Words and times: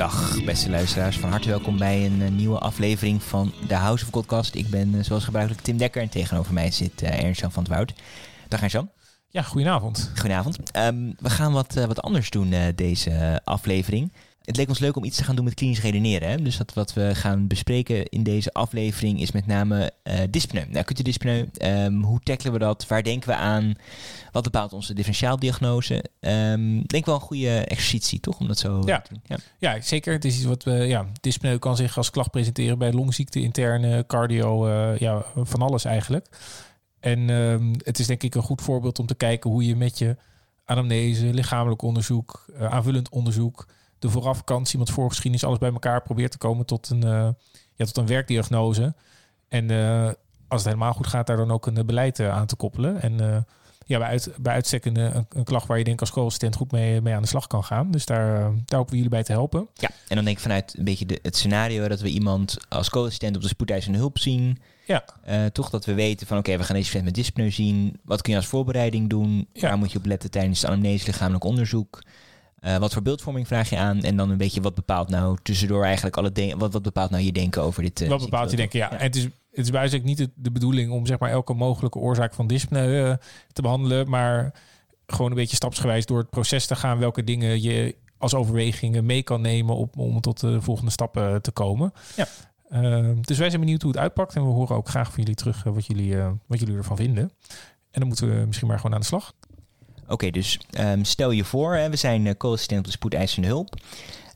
Dag 0.00 0.44
beste 0.44 0.70
luisteraars, 0.70 1.18
van 1.18 1.30
harte 1.30 1.48
welkom 1.48 1.78
bij 1.78 2.06
een 2.06 2.20
uh, 2.20 2.28
nieuwe 2.28 2.58
aflevering 2.58 3.22
van 3.22 3.52
de 3.68 3.74
House 3.74 4.04
of 4.04 4.10
Podcast. 4.10 4.54
Ik 4.54 4.70
ben 4.70 4.94
uh, 4.94 5.02
zoals 5.02 5.24
gebruikelijk 5.24 5.64
Tim 5.64 5.76
Dekker 5.76 6.02
en 6.02 6.08
tegenover 6.08 6.52
mij 6.52 6.70
zit 6.70 7.02
uh, 7.02 7.22
Ernst-Jan 7.22 7.52
van 7.52 7.62
het 7.62 7.72
Woud. 7.72 7.92
Dag 8.48 8.60
Ernst-Jan. 8.60 8.90
Ja, 9.28 9.42
goedenavond. 9.42 10.10
Goedenavond. 10.14 10.58
Um, 10.76 11.14
we 11.18 11.30
gaan 11.30 11.52
wat, 11.52 11.74
wat 11.74 12.02
anders 12.02 12.30
doen 12.30 12.54
deze 12.74 13.40
aflevering. 13.44 14.12
Het 14.50 14.58
leek 14.58 14.68
ons 14.68 14.78
leuk 14.78 14.96
om 14.96 15.04
iets 15.04 15.16
te 15.16 15.24
gaan 15.24 15.36
doen 15.36 15.44
met 15.44 15.54
klinisch 15.54 15.80
redeneren. 15.80 16.28
Hè? 16.28 16.42
Dus 16.42 16.56
dat 16.56 16.74
wat 16.74 16.92
we 16.92 17.14
gaan 17.14 17.46
bespreken 17.46 18.04
in 18.04 18.22
deze 18.22 18.52
aflevering 18.52 19.20
is 19.20 19.32
met 19.32 19.46
name 19.46 19.92
uh, 20.04 20.14
dyspneu. 20.30 20.64
Nou, 20.64 20.78
acute 20.78 21.02
dyspneu. 21.02 21.46
Um, 21.62 22.02
hoe 22.02 22.20
tackelen 22.22 22.52
we 22.52 22.58
dat? 22.58 22.86
Waar 22.86 23.02
denken 23.02 23.28
we 23.28 23.34
aan? 23.34 23.74
Wat 24.32 24.42
bepaalt 24.42 24.72
onze 24.72 24.94
differentiaaldiagnose? 24.94 26.04
Um, 26.20 26.86
denk 26.86 27.06
wel 27.06 27.14
een 27.14 27.20
goede 27.20 27.58
exercitie, 27.58 28.20
toch? 28.20 28.38
Om 28.38 28.46
dat 28.46 28.58
zo 28.58 28.82
ja. 28.84 29.00
te 29.00 29.12
doen. 29.12 29.22
Ja. 29.24 29.36
ja, 29.58 29.80
zeker. 29.80 30.12
Het 30.12 30.24
is 30.24 30.36
iets 30.36 30.44
wat 30.44 30.64
we. 30.64 30.72
Ja, 30.72 31.06
dyspneu 31.20 31.58
kan 31.58 31.76
zich 31.76 31.96
als 31.96 32.10
klacht 32.10 32.30
presenteren 32.30 32.78
bij 32.78 32.92
longziekte, 32.92 33.40
interne, 33.40 34.04
cardio, 34.06 34.68
uh, 34.68 34.98
ja, 34.98 35.24
van 35.36 35.62
alles 35.62 35.84
eigenlijk. 35.84 36.26
En 37.00 37.28
um, 37.28 37.72
het 37.84 37.98
is 37.98 38.06
denk 38.06 38.22
ik 38.22 38.34
een 38.34 38.42
goed 38.42 38.62
voorbeeld 38.62 38.98
om 38.98 39.06
te 39.06 39.14
kijken 39.14 39.50
hoe 39.50 39.66
je 39.66 39.76
met 39.76 39.98
je 39.98 40.16
anamnese, 40.64 41.24
lichamelijk 41.24 41.82
onderzoek, 41.82 42.44
uh, 42.52 42.64
aanvullend 42.64 43.08
onderzoek 43.08 43.66
de 44.00 44.10
voorafkant, 44.10 44.70
iemand 44.70 44.90
voorgeschiedenis, 44.90 45.44
alles 45.44 45.58
bij 45.58 45.72
elkaar 45.72 46.02
probeert 46.02 46.30
te 46.30 46.38
komen 46.38 46.66
tot 46.66 46.90
een, 46.90 47.04
uh, 47.04 47.28
ja, 47.74 47.84
tot 47.84 47.96
een 47.96 48.06
werkdiagnose. 48.06 48.94
En 49.48 49.70
uh, 49.70 50.04
als 50.48 50.62
het 50.62 50.64
helemaal 50.64 50.92
goed 50.92 51.06
gaat, 51.06 51.26
daar 51.26 51.36
dan 51.36 51.50
ook 51.50 51.66
een 51.66 51.86
beleid 51.86 52.18
uh, 52.18 52.36
aan 52.36 52.46
te 52.46 52.56
koppelen. 52.56 53.02
En 53.02 53.44
ja, 53.86 53.98
bij, 53.98 54.08
uit, 54.08 54.32
bij 54.40 54.54
uitstek 54.54 54.84
een, 54.84 54.96
een, 54.96 55.44
klacht 55.44 55.66
waar 55.66 55.78
je 55.78 55.84
denk 55.84 56.00
als 56.00 56.08
schoolassistent 56.08 56.56
goed 56.56 56.72
mee, 56.72 57.00
mee 57.00 57.14
aan 57.14 57.22
de 57.22 57.28
slag 57.28 57.46
kan 57.46 57.64
gaan. 57.64 57.90
Dus 57.90 58.06
daar, 58.06 58.40
daar 58.40 58.78
hopen 58.78 58.90
we 58.90 58.96
jullie 58.96 59.10
bij 59.10 59.22
te 59.22 59.32
helpen. 59.32 59.68
Ja, 59.74 59.90
en 60.08 60.16
dan 60.16 60.24
denk 60.24 60.36
ik 60.36 60.42
vanuit 60.42 60.74
een 60.78 60.84
beetje 60.84 61.06
de, 61.06 61.18
het 61.22 61.36
scenario 61.36 61.88
dat 61.88 62.00
we 62.00 62.08
iemand 62.08 62.56
als 62.68 62.90
co-assistent 62.90 63.36
op 63.36 63.42
de 63.42 63.48
spoedeisende 63.48 63.98
hulp 63.98 64.18
zien. 64.18 64.58
Ja. 64.90 65.04
Uh, 65.28 65.46
toch 65.46 65.70
dat 65.70 65.84
we 65.84 65.94
weten 65.94 66.26
van 66.26 66.38
oké, 66.38 66.48
okay, 66.48 66.60
we 66.60 66.66
gaan 66.66 66.76
deze 66.76 66.88
patiënt 66.88 67.04
met 67.04 67.14
dyspneu 67.14 67.50
zien. 67.50 68.00
Wat 68.04 68.22
kun 68.22 68.32
je 68.32 68.38
als 68.38 68.48
voorbereiding 68.48 69.08
doen? 69.08 69.48
Ja. 69.52 69.68
Waar 69.68 69.78
moet 69.78 69.92
je 69.92 69.98
op 69.98 70.06
letten 70.06 70.30
tijdens 70.30 70.60
het 70.60 70.70
anamnese 70.70 71.06
lichamelijk 71.06 71.44
onderzoek? 71.44 72.02
Uh, 72.62 72.76
wat 72.76 72.92
voor 72.92 73.02
beeldvorming 73.02 73.46
vraag 73.46 73.70
je 73.70 73.76
aan? 73.76 74.02
En 74.02 74.16
dan 74.16 74.30
een 74.30 74.36
beetje 74.36 74.60
wat 74.60 74.74
bepaalt 74.74 75.08
nou 75.08 75.38
tussendoor 75.42 75.84
eigenlijk 75.84 76.16
alle 76.16 76.32
dingen. 76.32 76.58
Wat, 76.58 76.72
wat 76.72 76.82
bepaalt 76.82 77.10
nou 77.10 77.22
je 77.22 77.32
denken 77.32 77.62
over 77.62 77.82
dit? 77.82 78.00
Uh, 78.00 78.08
wat 78.08 78.20
bepaalt 78.20 78.50
je 78.50 78.56
denken? 78.56 78.78
Ja. 78.78 78.88
ja. 78.90 78.98
En 78.98 79.04
het 79.04 79.16
is, 79.16 79.24
het 79.24 79.32
is 79.64 79.70
bijzonder 79.70 80.08
niet 80.08 80.18
de, 80.18 80.30
de, 80.34 80.50
bedoeling 80.50 80.92
om 80.92 81.06
zeg 81.06 81.18
maar 81.18 81.30
elke 81.30 81.54
mogelijke 81.54 81.98
oorzaak 81.98 82.34
van 82.34 82.46
dyspneu 82.46 83.08
uh, 83.08 83.14
te 83.52 83.62
behandelen, 83.62 84.08
maar 84.08 84.52
gewoon 85.06 85.30
een 85.30 85.36
beetje 85.36 85.56
stapsgewijs 85.56 86.06
door 86.06 86.18
het 86.18 86.30
proces 86.30 86.66
te 86.66 86.76
gaan. 86.76 86.98
Welke 86.98 87.24
dingen 87.24 87.62
je 87.62 87.96
als 88.18 88.34
overwegingen 88.34 89.06
mee 89.06 89.22
kan 89.22 89.40
nemen 89.40 89.76
op, 89.76 89.98
om 89.98 90.20
tot 90.20 90.40
de 90.40 90.62
volgende 90.62 90.90
stappen 90.90 91.42
te 91.42 91.50
komen. 91.50 91.92
Ja. 92.16 92.26
dus 93.20 93.38
wij 93.38 93.48
zijn 93.48 93.60
benieuwd 93.60 93.82
hoe 93.82 93.90
het 93.90 94.00
uitpakt 94.00 94.36
en 94.36 94.42
we 94.42 94.48
horen 94.48 94.76
ook 94.76 94.88
graag 94.88 95.08
van 95.08 95.18
jullie 95.18 95.34
terug 95.34 95.62
wat 95.62 95.86
jullie, 95.86 96.16
wat 96.46 96.60
jullie 96.60 96.76
ervan 96.76 96.96
vinden. 96.96 97.32
En 97.90 98.00
dan 98.00 98.06
moeten 98.06 98.28
we 98.28 98.46
misschien 98.46 98.68
maar 98.68 98.76
gewoon 98.76 98.94
aan 98.94 99.00
de 99.00 99.06
slag. 99.06 99.32
Oké, 100.10 100.30
dus 100.30 100.60
um, 100.78 101.04
stel 101.04 101.30
je 101.30 101.44
voor, 101.44 101.74
hè, 101.74 101.90
we 101.90 101.96
zijn 101.96 102.26
uh, 102.26 102.32
co-assistent 102.36 102.80
op 102.80 102.86
de 102.86 102.92
spoedeisende 102.92 103.48
hulp. 103.48 103.74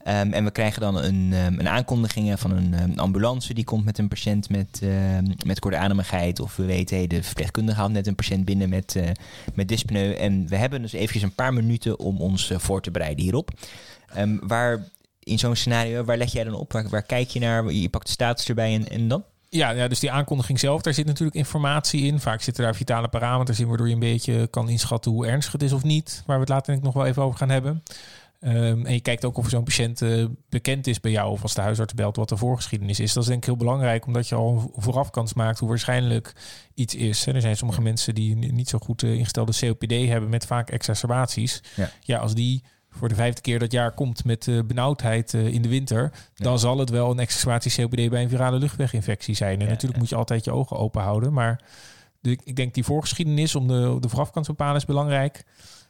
Um, 0.09 0.33
en 0.33 0.45
we 0.45 0.51
krijgen 0.51 0.81
dan 0.81 0.97
een, 0.97 1.33
um, 1.33 1.59
een 1.61 1.69
aankondiging 1.69 2.41
van 2.41 2.51
een 2.51 2.99
ambulance 2.99 3.55
die 3.55 3.65
komt 3.65 3.85
met 3.85 3.99
een 3.99 4.09
patiënt 4.09 4.49
met, 4.49 4.81
uh, 4.83 5.19
met 5.47 5.59
korte 5.59 5.77
ademigheid. 5.77 6.41
Of 6.41 6.57
we 6.57 6.65
weten, 6.65 7.09
de 7.09 7.23
verpleegkundige 7.23 7.79
haalt 7.79 7.93
net 7.93 8.07
een 8.07 8.15
patiënt 8.15 8.45
binnen 8.45 8.69
met, 8.69 8.95
uh, 8.97 9.09
met 9.55 9.69
dyspneu. 9.69 10.13
En 10.13 10.49
we 10.49 10.57
hebben 10.57 10.83
dus 10.83 10.93
eventjes 10.93 11.23
een 11.23 11.35
paar 11.35 11.53
minuten 11.53 11.99
om 11.99 12.21
ons 12.21 12.51
uh, 12.51 12.59
voor 12.59 12.83
te 12.83 12.91
bereiden 12.91 13.25
hierop. 13.25 13.51
waar 14.41 14.89
in 15.19 15.39
zo'n 15.39 15.57
scenario, 15.57 16.05
waar 16.05 16.17
let 16.17 16.33
jij 16.33 16.45
dan 16.45 16.55
op? 16.55 16.73
Waar, 16.73 16.89
waar, 16.89 17.03
kijk 17.03 17.29
je 17.29 17.41
naar? 17.41 17.73
Je 17.73 17.89
pakt 17.89 18.07
de 18.07 18.13
status 18.13 18.49
erbij 18.49 18.75
en, 18.75 18.89
en 18.89 19.09
dan? 19.09 19.25
Ja, 19.55 19.71
ja, 19.71 19.89
dus 19.89 20.01
die 20.01 20.11
aankondiging 20.11 20.59
zelf, 20.59 20.83
daar 20.83 20.95
zit 20.95 21.07
natuurlijk 21.07 21.37
informatie 21.37 22.03
in. 22.03 22.21
Vaak 22.21 22.43
zitten 22.43 22.65
daar 22.65 22.75
vitale 22.75 23.09
parameters 23.09 23.61
in, 23.61 23.69
waardoor 23.69 23.87
je 23.87 23.93
een 23.93 23.99
beetje 23.99 24.47
kan 24.47 24.69
inschatten 24.69 25.11
hoe 25.11 25.27
ernstig 25.27 25.53
het 25.53 25.63
is 25.63 25.73
of 25.73 25.83
niet. 25.83 26.23
Waar 26.27 26.37
we 26.37 26.43
het 26.43 26.51
later 26.51 26.67
denk 26.67 26.79
ik 26.79 26.85
nog 26.85 26.95
wel 26.95 27.07
even 27.07 27.23
over 27.23 27.39
gaan 27.39 27.51
hebben. 27.51 27.83
Um, 28.41 28.87
en 28.87 28.93
je 28.93 29.01
kijkt 29.01 29.25
ook 29.25 29.37
of 29.37 29.49
zo'n 29.49 29.65
patiënt 29.65 30.03
uh, 30.03 30.25
bekend 30.49 30.87
is 30.87 31.01
bij 31.01 31.11
jou 31.11 31.31
of 31.31 31.43
als 31.43 31.55
de 31.55 31.61
huisarts 31.61 31.95
belt 31.95 32.17
wat 32.17 32.29
de 32.29 32.37
voorgeschiedenis 32.37 33.01
is. 33.01 33.13
Dat 33.13 33.23
is 33.23 33.29
denk 33.29 33.41
ik 33.41 33.47
heel 33.47 33.57
belangrijk, 33.57 34.07
omdat 34.07 34.29
je 34.29 34.35
al 34.35 34.73
voorafkans 34.77 35.35
maakt 35.35 35.59
hoe 35.59 35.69
waarschijnlijk 35.69 36.33
iets 36.75 36.95
is. 36.95 37.27
En 37.27 37.35
er 37.35 37.41
zijn 37.41 37.57
sommige 37.57 37.83
mensen 37.83 38.15
die 38.15 38.37
niet 38.37 38.69
zo 38.69 38.79
goed 38.79 39.03
uh, 39.03 39.13
ingestelde 39.13 39.53
COPD 39.61 39.91
hebben 39.91 40.31
met 40.31 40.47
vaak 40.47 40.71
exacerbaties. 40.71 41.63
Ja. 41.75 41.91
ja, 42.01 42.19
als 42.19 42.35
die 42.35 42.63
voor 42.97 43.09
de 43.09 43.15
vijfde 43.15 43.41
keer 43.41 43.59
dat 43.59 43.73
jaar 43.73 43.93
komt 43.93 44.25
met 44.25 44.47
uh, 44.47 44.63
benauwdheid 44.63 45.33
uh, 45.33 45.47
in 45.47 45.63
de 45.63 45.69
winter, 45.69 46.03
ja. 46.35 46.45
dan 46.45 46.59
zal 46.59 46.79
het 46.79 46.91
wel 46.91 47.11
een 47.11 47.19
exacerbatie 47.19 47.75
COPD 47.75 48.11
bij 48.11 48.23
een 48.23 48.29
virale 48.29 48.59
luchtweginfectie 48.59 49.35
zijn. 49.35 49.59
En 49.59 49.65
Ja, 49.65 49.71
natuurlijk 49.71 49.93
ja. 49.93 49.99
moet 49.99 50.09
je 50.09 50.17
altijd 50.17 50.45
je 50.45 50.53
ogen 50.53 50.77
open 50.77 51.03
houden. 51.03 51.33
Maar 51.33 51.61
de, 52.21 52.39
ik 52.45 52.57
denk 52.57 52.75
die 52.75 52.85
voorgeschiedenis 52.85 53.55
om 53.55 53.69
de, 53.69 53.97
de 54.01 54.09
voorafkant 54.09 54.45
te 54.45 54.51
bepalen 54.51 54.77
is 54.77 54.85
belangrijk. 54.85 55.45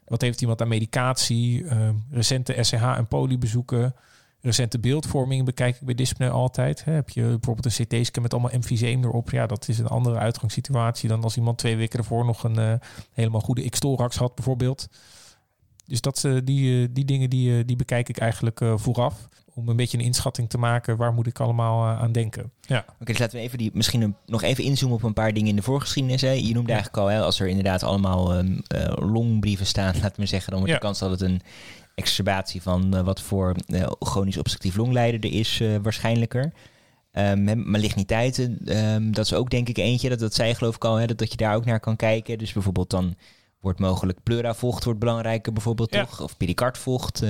Wat 0.04 0.20
heeft 0.20 0.40
iemand 0.40 0.60
aan 0.60 0.68
medicatie, 0.68 1.62
uh, 1.62 1.88
recente 2.10 2.56
SCH 2.60 2.82
en 2.82 3.06
polybezoeken, 3.06 3.94
recente 4.40 4.78
beeldvorming 4.78 5.44
bekijk 5.44 5.74
ik 5.74 5.86
bij 5.86 5.94
dyspneu 5.94 6.30
altijd. 6.30 6.84
Hè. 6.84 6.92
Heb 6.92 7.08
je 7.08 7.22
bijvoorbeeld 7.22 7.78
een 7.78 7.86
CT-scan 7.86 8.22
met 8.22 8.32
allemaal 8.32 8.50
emfyseem 8.50 9.04
erop? 9.04 9.30
Ja, 9.30 9.46
dat 9.46 9.68
is 9.68 9.78
een 9.78 9.86
andere 9.86 10.16
uitgangssituatie 10.16 11.08
dan 11.08 11.22
als 11.22 11.36
iemand 11.36 11.58
twee 11.58 11.76
weken 11.76 11.98
ervoor 11.98 12.24
nog 12.24 12.44
een 12.44 12.58
uh, 12.58 12.74
helemaal 13.12 13.40
goede 13.40 13.68
X-thorax 13.68 14.16
had 14.16 14.34
bijvoorbeeld. 14.34 14.88
Dus 15.86 16.00
dat, 16.00 16.22
uh, 16.26 16.38
die, 16.44 16.80
uh, 16.80 16.88
die 16.90 17.04
dingen 17.04 17.30
die, 17.30 17.50
uh, 17.50 17.62
die 17.66 17.76
bekijk 17.76 18.08
ik 18.08 18.18
eigenlijk 18.18 18.60
vooraf. 18.74 19.28
Om 19.56 19.68
een 19.68 19.76
beetje 19.76 19.98
een 19.98 20.04
inschatting 20.04 20.50
te 20.50 20.58
maken. 20.58 20.96
Waar 20.96 21.12
moet 21.12 21.26
ik 21.26 21.40
allemaal 21.40 21.84
aan 21.86 22.12
denken? 22.12 22.52
Ja. 22.60 22.78
Oké, 22.78 22.92
okay, 22.92 23.06
dus 23.06 23.18
laten 23.18 23.36
we 23.36 23.42
even 23.42 23.58
die, 23.58 23.70
misschien 23.74 24.00
een, 24.00 24.16
nog 24.26 24.42
even 24.42 24.64
inzoomen 24.64 24.96
op 24.96 25.02
een 25.02 25.12
paar 25.12 25.32
dingen 25.32 25.48
in 25.48 25.56
de 25.56 25.62
voorgeschiedenis. 25.62 26.20
Hè. 26.20 26.30
Je 26.30 26.52
noemde 26.52 26.68
ja. 26.68 26.74
eigenlijk 26.74 26.96
al, 26.96 27.06
hè, 27.06 27.20
als 27.20 27.40
er 27.40 27.48
inderdaad 27.48 27.82
allemaal 27.82 28.36
um, 28.36 28.62
longbrieven 28.94 29.66
staan, 29.66 29.94
laten 30.02 30.20
we 30.20 30.26
zeggen, 30.26 30.50
dan 30.50 30.58
wordt 30.58 30.74
Ja. 30.74 30.78
de 30.78 30.84
kans 30.84 30.98
dat 30.98 31.10
het 31.10 31.20
een 31.20 31.40
exacerbatie 31.94 32.62
van 32.62 33.04
wat 33.04 33.20
voor 33.20 33.54
chronisch 33.98 34.38
obstructief 34.38 34.76
longlijden 34.76 35.20
er 35.20 35.32
is 35.32 35.62
waarschijnlijker. 35.82 36.52
Um, 37.12 37.70
maligniteiten, 37.70 38.76
um, 38.78 39.12
dat 39.12 39.24
is 39.24 39.34
ook 39.34 39.50
denk 39.50 39.68
ik 39.68 39.78
eentje. 39.78 40.08
Dat, 40.08 40.18
dat 40.18 40.34
zei 40.34 40.54
geloof 40.54 40.74
ik 40.74 40.84
al, 40.84 40.96
hè, 40.96 41.06
dat, 41.06 41.18
dat 41.18 41.30
je 41.30 41.36
daar 41.36 41.54
ook 41.54 41.64
naar 41.64 41.80
kan 41.80 41.96
kijken. 41.96 42.38
Dus 42.38 42.52
bijvoorbeeld 42.52 42.90
dan 42.90 43.14
wordt 43.64 43.78
mogelijk 43.78 44.18
pleuravocht 44.22 44.84
wordt 44.84 44.98
belangrijker 45.00 45.52
bijvoorbeeld 45.52 45.94
Ja. 45.94 46.04
toch? 46.04 46.20
Of 46.22 46.36
pericardvocht. 46.36 47.20
Um, 47.22 47.28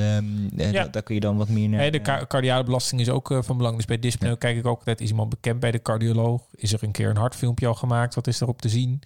Ja. 0.57 0.67
ja. 0.69 0.85
Daar 0.87 1.03
kun 1.03 1.15
je 1.15 1.21
dan 1.21 1.37
wat 1.37 1.49
meer 1.49 1.69
naar... 1.69 1.79
Hey, 1.81 1.91
de 1.91 2.01
ka- 2.01 2.27
cardiale 2.27 2.65
belasting 2.65 3.01
is 3.01 3.09
ook 3.11 3.31
uh, 3.31 3.39
van 3.43 3.57
belang. 3.57 3.77
Dus 3.77 3.85
bij 3.85 3.99
dyspneu 3.99 4.31
Ja. 4.31 4.37
kijk 4.37 4.57
ik 4.57 4.67
ook 4.67 4.79
altijd, 4.79 5.01
is 5.01 5.09
iemand 5.09 5.29
bekend 5.29 5.61
bij 5.61 5.71
de 5.71 5.83
cardioloog? 5.83 6.43
Is 6.55 6.73
er 6.73 6.83
een 6.83 6.93
keer 6.93 7.11
een 7.11 7.17
hartfilmpje 7.17 7.67
al 7.67 7.75
gemaakt? 7.75 8.15
Wat 8.15 8.27
is 8.27 8.41
erop 8.41 8.61
te 8.61 8.69
zien? 8.69 9.01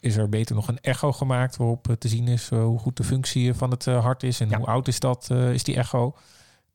Is 0.00 0.16
er 0.16 0.28
beter 0.28 0.54
nog 0.54 0.68
een 0.68 0.80
echo 0.80 1.12
gemaakt 1.12 1.56
waarop 1.56 1.88
uh, 1.88 1.96
te 1.96 2.08
zien 2.08 2.28
is 2.28 2.50
uh, 2.52 2.62
hoe 2.64 2.78
goed 2.78 2.96
de 2.96 3.04
functie 3.04 3.54
van 3.54 3.70
het 3.70 3.84
hart 3.84 4.22
is 4.22 4.40
en 4.40 4.54
hoe 4.54 4.66
oud 4.66 4.88
is 4.88 5.00
dat, 5.00 5.30
is 5.30 5.62
die 5.62 5.76
echo? 5.76 6.14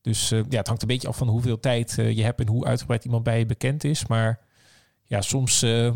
Dus 0.01 0.29
ja, 0.29 0.43
het 0.57 0.67
hangt 0.67 0.81
een 0.81 0.87
beetje 0.87 1.07
af 1.07 1.17
van 1.17 1.27
hoeveel 1.27 1.59
tijd 1.59 1.91
je 1.95 2.23
hebt 2.23 2.39
en 2.39 2.47
hoe 2.47 2.65
uitgebreid 2.65 3.05
iemand 3.05 3.23
bij 3.23 3.39
je 3.39 3.45
bekend 3.45 3.83
is. 3.83 4.07
Maar 4.07 4.39
ja, 5.07 5.21
soms, 5.21 5.63
uh, 5.63 5.91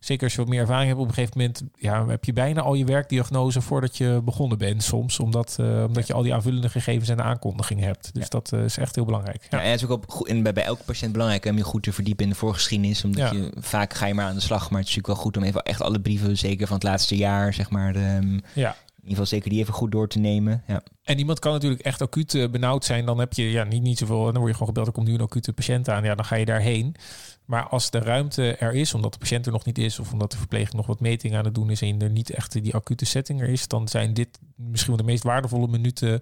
zeker 0.00 0.24
als 0.24 0.32
je 0.32 0.38
wat 0.40 0.48
meer 0.48 0.60
ervaring 0.60 0.88
hebt, 0.88 1.00
op 1.00 1.08
een 1.08 1.14
gegeven 1.14 1.38
moment 1.38 1.62
ja, 1.76 2.06
heb 2.06 2.24
je 2.24 2.32
bijna 2.32 2.60
al 2.60 2.74
je 2.74 2.84
werkdiagnose 2.84 3.60
voordat 3.60 3.96
je 3.96 4.20
begonnen 4.24 4.58
bent. 4.58 4.82
Soms, 4.82 5.18
omdat, 5.18 5.56
uh, 5.60 5.84
omdat 5.86 6.06
je 6.06 6.12
al 6.12 6.22
die 6.22 6.34
aanvullende 6.34 6.68
gegevens 6.68 7.08
en 7.08 7.16
de 7.16 7.22
aankondiging 7.22 7.80
hebt. 7.80 8.10
Dus 8.14 8.22
Ja. 8.22 8.28
dat 8.28 8.50
uh, 8.54 8.64
is 8.64 8.76
echt 8.76 8.94
heel 8.94 9.04
belangrijk. 9.04 9.46
Ja, 9.50 9.58
Ja. 9.58 9.64
en 9.64 9.70
het 9.70 9.80
is 9.82 9.86
ook 9.88 9.92
op, 10.02 10.10
goed- 10.10 10.28
en 10.28 10.42
bij, 10.42 10.52
bij 10.52 10.64
elke 10.64 10.84
patiënt 10.84 11.12
belangrijk 11.12 11.44
om 11.46 11.56
je 11.56 11.62
goed 11.64 11.82
te 11.82 11.92
verdiepen 11.92 12.24
in 12.24 12.30
de 12.30 12.36
voorgeschiedenis. 12.36 13.04
Omdat 13.04 13.20
Ja. 13.20 13.32
je 13.32 13.52
vaak 13.58 13.94
ga 13.94 14.06
je 14.06 14.14
maar 14.14 14.26
aan 14.26 14.34
de 14.34 14.40
slag. 14.40 14.70
Maar 14.70 14.80
het 14.80 14.88
is 14.88 14.94
natuurlijk 14.94 15.06
wel 15.06 15.24
goed 15.24 15.36
om 15.36 15.42
even 15.42 15.62
echt 15.62 15.80
alle 15.82 16.00
brieven, 16.00 16.38
zeker 16.38 16.66
van 16.66 16.76
het 16.76 16.84
laatste 16.84 17.16
jaar, 17.16 17.54
zeg 17.54 17.70
maar. 17.70 17.94
ehm, 17.94 18.38
ja. 18.54 18.76
in 19.02 19.08
ieder 19.08 19.24
geval 19.24 19.38
zeker 19.38 19.50
die 19.50 19.60
even 19.60 19.74
goed 19.74 19.92
door 19.92 20.08
te 20.08 20.18
nemen. 20.18 20.62
Ja. 20.66 20.82
En 21.02 21.18
iemand 21.18 21.38
kan 21.38 21.52
natuurlijk 21.52 21.82
echt 21.82 22.00
acuut 22.02 22.34
uh, 22.34 22.48
benauwd 22.50 22.84
zijn. 22.84 23.04
Dan 23.06 23.18
heb 23.18 23.32
je 23.32 23.50
ja, 23.50 23.64
niet, 23.64 23.82
niet 23.82 23.98
zoveel. 23.98 24.22
Dan 24.24 24.34
word 24.34 24.46
je 24.46 24.52
gewoon 24.52 24.68
gebeld. 24.68 24.86
Er 24.86 24.92
komt 24.92 25.06
nu 25.06 25.14
een 25.14 25.20
acute 25.20 25.52
patiënt 25.52 25.88
aan. 25.88 26.04
Ja, 26.04 26.14
dan 26.14 26.24
ga 26.24 26.36
je 26.36 26.44
daarheen. 26.44 26.94
Maar 27.52 27.68
als 27.68 27.90
de 27.90 27.98
ruimte 27.98 28.56
er 28.56 28.74
is, 28.74 28.94
omdat 28.94 29.12
de 29.12 29.18
patiënt 29.18 29.46
er 29.46 29.52
nog 29.52 29.64
niet 29.64 29.78
is, 29.78 29.98
of 29.98 30.12
omdat 30.12 30.30
de 30.30 30.36
verpleging 30.36 30.72
nog 30.72 30.86
wat 30.86 31.00
metingen 31.00 31.38
aan 31.38 31.44
het 31.44 31.54
doen 31.54 31.70
is 31.70 31.82
en 31.82 32.02
er 32.02 32.10
niet 32.10 32.30
echt 32.30 32.62
die 32.62 32.74
acute 32.74 33.04
setting 33.04 33.40
er 33.40 33.48
is, 33.48 33.68
dan 33.68 33.88
zijn 33.88 34.14
dit 34.14 34.38
misschien 34.56 34.94
wel 34.94 35.04
de 35.04 35.10
meest 35.10 35.22
waardevolle 35.22 35.68
minuten 35.68 36.20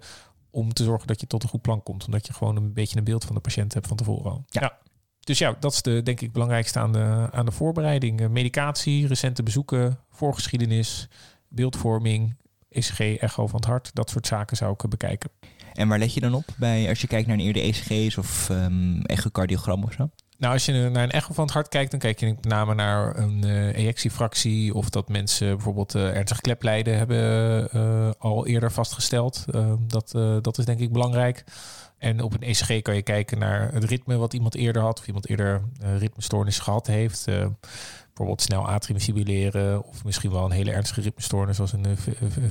om 0.49 0.73
te 0.73 0.83
zorgen 0.83 1.07
dat 1.07 1.21
je 1.21 1.27
tot 1.27 1.43
een 1.43 1.49
goed 1.49 1.61
plan 1.61 1.83
komt. 1.83 2.05
Omdat 2.05 2.27
je 2.27 2.33
gewoon 2.33 2.55
een 2.55 2.73
beetje 2.73 2.97
een 2.97 3.03
beeld 3.03 3.25
van 3.25 3.35
de 3.35 3.41
patiënt 3.41 3.73
hebt 3.73 3.87
van 3.87 3.97
tevoren 3.97 4.31
al. 4.31 4.45
Ja. 4.47 4.77
Dus 5.19 5.37
ja, 5.37 5.55
dat 5.59 5.73
is 5.73 5.81
de 5.81 6.03
denk 6.03 6.21
ik 6.21 6.31
belangrijkste 6.31 6.79
aan 6.79 6.91
de, 6.91 7.27
aan 7.31 7.45
de 7.45 7.51
voorbereiding. 7.51 8.21
Eh, 8.21 8.27
Medicatie, 8.27 9.07
recente 9.07 9.43
bezoeken, 9.43 9.99
voorgeschiedenis, 10.09 11.07
beeldvorming, 11.47 12.35
ECG, 12.69 12.99
echo 12.99 13.47
van 13.47 13.59
het 13.59 13.69
hart. 13.69 13.91
Dat 13.93 14.09
soort 14.09 14.27
zaken 14.27 14.57
zou 14.57 14.73
ik 14.77 14.89
bekijken. 14.89 15.29
En 15.73 15.87
waar 15.87 15.99
let 15.99 16.13
je 16.13 16.19
dan 16.19 16.33
op 16.33 16.45
bij 16.57 16.89
als 16.89 17.01
je 17.01 17.07
kijkt 17.07 17.27
naar 17.27 17.37
een 17.37 17.45
eerder 17.45 17.63
ECG's 17.63 18.17
of 18.17 18.49
ehm 18.49 19.01
echocardiogram 19.01 19.83
of 19.83 19.93
zo? 19.93 20.09
Nou, 20.41 20.53
als 20.53 20.65
je 20.65 20.89
naar 20.89 21.03
een 21.03 21.11
echo 21.11 21.33
van 21.33 21.43
het 21.43 21.53
hart 21.53 21.67
kijkt, 21.67 21.91
dan 21.91 21.99
kijk 21.99 22.19
je 22.19 22.25
met 22.25 22.45
name 22.45 22.73
naar 22.73 23.17
een 23.17 23.45
uh, 23.45 23.75
ejectiefractie 23.75 24.73
of 24.73 24.89
dat 24.89 25.09
mensen 25.09 25.47
bijvoorbeeld 25.55 25.95
uh, 25.95 26.15
ernstig 26.15 26.41
kleplijden 26.41 26.97
hebben 26.97 27.69
uh, 27.75 28.09
al 28.17 28.47
eerder 28.47 28.71
vastgesteld. 28.71 29.45
dat, 29.87 30.11
dat 30.41 30.57
is 30.57 30.65
denk 30.65 30.79
ik 30.79 30.91
belangrijk. 30.91 31.43
En 31.97 32.21
op 32.21 32.33
een 32.33 32.41
ECG 32.41 32.81
kan 32.81 32.95
je 32.95 33.01
kijken 33.01 33.39
naar 33.39 33.73
het 33.73 33.83
ritme 33.83 34.17
wat 34.17 34.33
iemand 34.33 34.55
eerder 34.55 34.81
had, 34.81 34.99
of 34.99 35.07
iemand 35.07 35.29
eerder 35.29 35.61
ritmestoornis 35.97 36.59
gehad 36.59 36.87
heeft. 36.87 37.25
bijvoorbeeld 37.25 38.41
snel 38.41 38.67
atrium 38.67 39.81
of 39.83 40.03
misschien 40.03 40.31
wel 40.31 40.45
een 40.45 40.51
hele 40.51 40.71
ernstige 40.71 41.01
ritmestoornis 41.01 41.55
zoals 41.55 41.73
een 41.73 41.97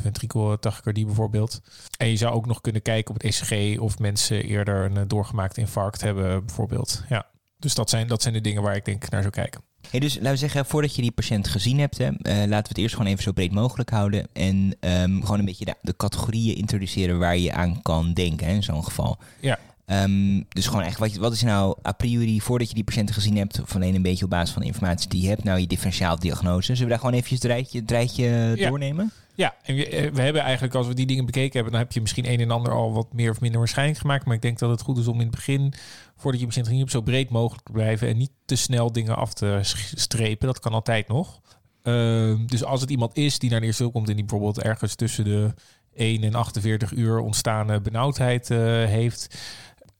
ventrikeltachykardie 0.02 1.06
bijvoorbeeld. 1.06 1.60
En 1.98 2.08
je 2.08 2.16
zou 2.16 2.34
ook 2.34 2.46
nog 2.46 2.60
kunnen 2.60 2.82
kijken 2.82 3.14
op 3.14 3.22
het 3.22 3.34
ECG 3.34 3.78
of 3.80 3.98
mensen 3.98 4.44
eerder 4.44 4.84
een 4.84 5.08
doorgemaakte 5.08 5.60
infarct 5.60 6.00
hebben 6.00 6.44
bijvoorbeeld. 6.46 7.04
Ja. 7.08 7.29
Dus 7.60 7.74
dat 7.74 7.90
zijn, 7.90 8.06
dat 8.06 8.22
zijn 8.22 8.34
de 8.34 8.40
dingen 8.40 8.62
waar 8.62 8.76
ik 8.76 8.84
denk 8.84 9.10
naar 9.10 9.22
zou 9.22 9.32
kijken. 9.34 9.62
Hey, 9.90 10.00
dus 10.00 10.14
laten 10.14 10.30
we 10.30 10.36
zeggen, 10.36 10.66
voordat 10.66 10.94
je 10.94 11.02
die 11.02 11.10
patiënt 11.10 11.48
gezien 11.48 11.78
hebt, 11.78 11.98
hè, 11.98 12.06
uh, 12.06 12.14
laten 12.22 12.48
we 12.48 12.68
het 12.68 12.78
eerst 12.78 12.94
gewoon 12.94 13.10
even 13.10 13.22
zo 13.22 13.32
breed 13.32 13.52
mogelijk 13.52 13.90
houden. 13.90 14.28
En 14.32 14.76
um, 14.80 15.20
gewoon 15.22 15.38
een 15.38 15.44
beetje 15.44 15.64
de, 15.64 15.74
de, 15.82 15.96
categorieën 15.96 16.56
introduceren 16.56 17.18
waar 17.18 17.36
je 17.36 17.52
aan 17.52 17.82
kan 17.82 18.12
denken 18.12 18.46
hè, 18.46 18.52
in 18.52 18.62
zo'n 18.62 18.84
geval. 18.84 19.18
Ja. 19.40 19.58
Um, 19.92 20.46
dus 20.48 20.66
gewoon 20.66 20.82
echt, 20.82 20.98
wat, 20.98 21.14
wat 21.14 21.32
is 21.32 21.42
nou 21.42 21.76
a 21.86 21.92
priori, 21.92 22.40
voordat 22.40 22.68
je 22.68 22.74
die 22.74 22.84
patiënten 22.84 23.14
gezien 23.14 23.36
hebt, 23.36 23.60
of 23.62 23.74
alleen 23.74 23.94
een 23.94 24.02
beetje 24.02 24.24
op 24.24 24.30
basis 24.30 24.50
van 24.50 24.62
de 24.62 24.68
informatie 24.68 25.08
die 25.08 25.22
je 25.22 25.28
hebt, 25.28 25.44
nou 25.44 25.60
je 25.60 25.66
differentiaaldiagnose. 25.66 26.66
Zullen 26.66 26.82
we 26.82 26.88
daar 26.88 26.98
gewoon 26.98 27.14
eventjes 27.14 27.42
het 27.42 27.50
rijtje, 27.50 27.80
het 27.80 27.90
rijtje 27.90 28.54
doornemen? 28.56 29.12
Ja, 29.34 29.54
en 29.62 29.74
we, 29.74 29.88
eh, 29.88 30.10
we, 30.12 30.20
hebben 30.20 30.42
eigenlijk, 30.42 30.74
als 30.74 30.86
we 30.86 30.94
die 30.94 31.06
dingen 31.06 31.26
bekeken 31.26 31.52
hebben, 31.52 31.72
dan 31.72 31.80
heb 31.80 31.92
je 31.92 32.00
misschien 32.00 32.32
een 32.32 32.40
en 32.40 32.50
ander 32.50 32.72
al 32.72 32.92
wat 32.92 33.12
meer 33.12 33.30
of 33.30 33.40
minder 33.40 33.58
waarschijnlijk 33.58 33.98
gemaakt. 33.98 34.24
Maar 34.24 34.34
ik 34.34 34.42
denk 34.42 34.58
dat 34.58 34.70
het 34.70 34.80
goed 34.80 34.98
is 34.98 35.06
om 35.06 35.14
in 35.14 35.26
het 35.26 35.30
begin, 35.30 35.72
voordat 36.16 36.40
je 36.40 36.46
begint 36.46 36.66
te 36.66 36.90
zo 36.90 37.00
breed 37.00 37.30
mogelijk 37.30 37.64
te 37.64 37.72
blijven 37.72 38.08
en 38.08 38.16
niet 38.16 38.32
te 38.44 38.56
snel 38.56 38.92
dingen 38.92 39.16
af 39.16 39.34
te 39.34 39.58
strepen. 39.94 40.46
Dat 40.46 40.58
kan 40.58 40.72
altijd 40.72 41.08
nog. 41.08 41.40
Uh, 41.82 42.34
dus 42.46 42.64
als 42.64 42.80
het 42.80 42.90
iemand 42.90 43.16
is 43.16 43.38
die 43.38 43.50
naar 43.50 43.60
de 43.60 43.66
eerste 43.66 43.82
hulp 43.82 43.94
komt 43.94 44.08
en 44.08 44.16
die 44.16 44.24
bijvoorbeeld 44.24 44.62
ergens 44.64 44.94
tussen 44.94 45.24
de 45.24 45.54
1 45.94 46.22
en 46.22 46.34
48 46.34 46.92
uur 46.92 47.18
ontstaande 47.18 47.80
benauwdheid 47.80 48.50
uh, 48.50 48.58
heeft, 48.84 49.38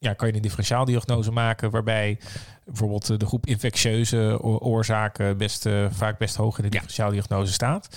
ja, 0.00 0.12
kan 0.12 0.28
je 0.28 0.34
een 0.34 0.42
differentiaaldiagnose 0.42 1.30
maken 1.30 1.70
waarbij 1.70 2.18
bijvoorbeeld 2.64 3.20
de 3.20 3.26
groep 3.26 3.46
infectieuze 3.46 4.42
oorzaken 4.42 5.36
best, 5.36 5.66
uh, 5.66 5.86
vaak 5.90 6.18
best 6.18 6.36
hoog 6.36 6.56
in 6.56 6.64
de 6.64 6.70
differentiaaldiagnose 6.70 7.52
staat. 7.52 7.96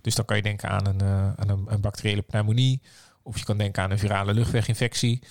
Dus 0.00 0.14
dan 0.14 0.24
kan 0.24 0.36
je 0.36 0.42
denken 0.42 0.68
aan 0.68 0.86
een, 0.86 1.02
uh, 1.02 1.32
aan 1.36 1.48
een, 1.48 1.64
een, 1.66 1.80
bacteriële 1.80 2.22
pneumonie. 2.22 2.82
Of 3.22 3.38
je 3.38 3.44
kan 3.44 3.58
denken 3.58 3.82
aan 3.82 3.90
een 3.90 3.98
virale 3.98 4.34
luchtweginfectie. 4.34 5.22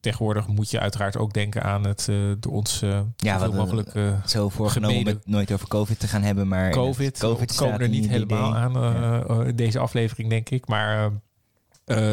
Tegenwoordig 0.00 0.46
moet 0.46 0.70
je 0.70 0.80
uiteraard 0.80 1.16
ook 1.16 1.32
denken 1.32 1.62
aan 1.62 1.86
het 1.86 2.06
uh, 2.10 2.32
door 2.38 2.52
ons 2.52 2.80
ja, 3.16 3.46
mogelijk 3.46 3.92
zo 4.26 4.48
voorgenomen 4.48 5.04
met 5.04 5.26
nooit 5.26 5.52
over 5.52 5.68
COVID 5.68 6.00
te 6.00 6.08
gaan 6.08 6.22
hebben, 6.22 6.48
maar 6.48 6.70
COVID, 6.70 7.18
COVID 7.18 7.54
komen 7.54 7.80
er 7.80 7.88
niet 7.88 8.08
helemaal 8.08 8.56
aan 8.56 9.56
deze 9.56 9.78
aflevering, 9.78 10.28
denk 10.28 10.50
ik. 10.50 10.66
Maar 10.66 11.10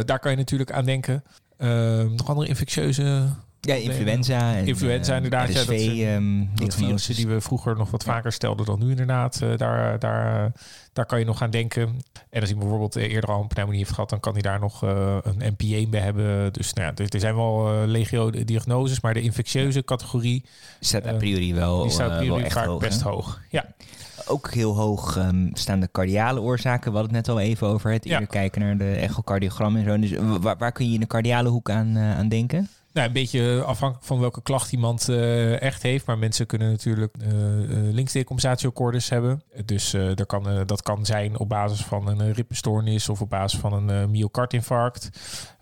daar 0.06 0.20
kan 0.20 0.32
je 0.32 0.38
natuurlijk 0.38 0.72
aan 0.72 0.86
denken. 0.86 1.24
Nog 2.18 2.28
andere 2.30 2.48
infectieuze 2.48 3.30
ja, 3.62 3.76
influenza. 3.76 4.56
En, 4.56 4.68
influenza, 4.68 5.16
inderdaad. 5.16 5.50
RSV, 5.50 5.92
ja, 5.94 6.12
dat, 6.12 6.18
um, 6.18 6.50
dat 6.56 6.76
virussen 6.76 7.16
die 7.16 7.28
we 7.28 7.42
vroeger 7.42 7.76
nog 7.76 7.92
wat 7.92 8.04
vaker 8.04 8.32
stelden 8.32 8.66
dan 8.66 8.80
nu 8.80 8.90
inderdaad. 8.90 9.40
Uh, 9.44 9.58
daar, 9.58 10.00
daar, 10.00 10.52
daar 10.94 11.06
kan 11.06 11.20
je 11.20 11.26
nog 11.26 11.42
aan 11.42 11.50
denken. 11.50 12.02
En 12.30 12.40
als 12.40 12.50
hij 12.50 12.60
bijvoorbeeld 12.60 12.96
eerder 12.96 13.30
al 13.30 13.42
een 13.42 13.48
pneumonie 13.48 13.80
heeft 13.80 13.94
gehad, 13.94 14.10
dan 14.10 14.20
kan 14.20 14.34
hij 14.34 14.42
daar 14.42 14.60
nog 14.60 14.84
uh, 14.84 15.18
een 15.22 15.56
NPA 15.58 15.90
bij 15.90 16.02
hebben. 16.02 16.54
Dus 16.54 16.74
nou 16.74 16.94
ja, 16.96 17.04
er, 17.06 17.20
zijn 17.20 17.36
wel 17.36 17.74
uh, 17.74 17.82
legio 17.86 18.30
diagnoses, 18.30 19.02
maar 19.02 19.14
de 19.14 19.22
infectieuze 19.22 19.84
categorie... 19.84 20.46
Staat 20.80 21.08
a 21.08 21.14
priori 21.14 21.54
wel, 21.54 21.82
die 21.82 21.92
staat 21.92 22.12
a 22.12 22.18
priori 22.18 22.44
echt 22.44 22.54
vaak 22.54 22.66
hoog, 22.66 22.80
best 22.80 23.02
hoog. 23.02 23.40
Ja. 23.50 23.66
Ook 24.32 24.52
heel 24.52 24.76
hoog 24.76 25.18
um, 25.18 25.50
staan 25.54 25.80
de 25.80 25.90
cardiale 25.92 26.42
oorzaken. 26.42 26.92
We 26.92 26.98
hadden 26.98 27.16
het 27.16 27.28
net 27.28 27.36
al 27.36 27.42
even 27.42 27.68
over 27.68 27.92
het 27.92 28.06
eerder 28.06 28.28
kijken 28.28 28.62
naar 28.62 28.78
de 28.78 28.92
echocardiogram 28.92 29.76
en 29.76 29.84
zo. 29.84 30.00
Dus 30.00 30.40
waar, 30.40 30.58
waar 30.58 30.72
kun 30.72 30.88
je 30.88 30.94
in 30.94 31.00
de 31.00 31.08
cardiale 31.08 31.50
hoek 31.50 31.70
aan, 31.70 31.98
aan 31.98 32.30
denken? 32.30 32.70
Nou, 32.94 33.08
een 33.08 33.14
beetje 33.14 33.64
afhankelijk 33.66 34.08
van 34.08 34.20
welke 34.20 34.42
klacht 34.42 34.72
iemand 34.72 35.10
uh, 35.10 35.62
echt 35.62 35.84
heeft. 35.84 36.06
Maar 36.06 36.18
mensen 36.18 36.46
kunnen 36.46 36.72
natuurlijk 36.72 37.16
uh, 37.22 37.28
linksdecompensatieakkoordes 37.94 39.10
hebben. 39.10 39.42
Dus 39.66 39.94
uh, 39.94 40.16
dat, 40.16 40.28
kan, 40.28 40.64
dat 40.66 40.82
kan 40.82 41.06
zijn 41.06 41.40
op 41.40 41.50
basis 41.50 41.84
van 41.84 42.08
een 42.08 42.34
ritmestoornis 42.34 43.10
of 43.10 43.22
op 43.22 43.30
basis 43.30 43.60
van 43.60 43.90
een 43.90 44.12
myocardinfarct. 44.12 45.10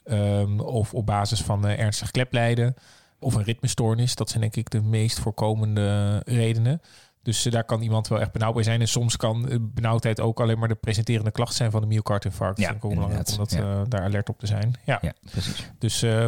Um, 0.05 0.59
of 0.59 0.93
op 0.93 1.05
basis 1.05 1.41
van 1.41 1.65
ernstig 1.65 2.11
kleplijden 2.11 2.75
of 3.19 3.35
een 3.35 3.43
ritmestoornis. 3.43 4.15
Dat 4.15 4.29
zijn 4.29 4.41
denk 4.41 4.55
ik 4.55 4.69
de 4.69 4.81
meest 4.81 5.19
voorkomende 5.19 6.21
redenen. 6.25 6.81
Dus 7.21 7.43
daar 7.43 7.63
kan 7.63 7.81
iemand 7.81 8.07
wel 8.07 8.19
echt 8.19 8.31
benauwd 8.31 8.53
bij 8.53 8.63
zijn. 8.63 8.81
En 8.81 8.87
soms 8.87 9.17
kan 9.17 9.69
benauwdheid 9.73 10.19
ook 10.19 10.39
alleen 10.39 10.59
maar 10.59 10.67
de 10.67 10.75
presenterende 10.75 11.31
klacht 11.31 11.53
zijn 11.53 11.71
van 11.71 11.81
de 11.81 11.87
myocardinfarct. 11.87 12.59
Ja, 12.59 12.69
is 12.69 12.75
ook 12.81 12.93
belangrijk 12.93 13.29
om 13.29 13.37
dat, 13.37 13.51
ja. 13.51 13.83
daar 13.83 14.01
alert 14.01 14.29
op 14.29 14.39
te 14.39 14.47
zijn. 14.47 14.73
Ja, 14.85 14.97
ja 15.01 15.13
precies. 15.31 15.71
Dus 15.77 16.03
uh, 16.03 16.25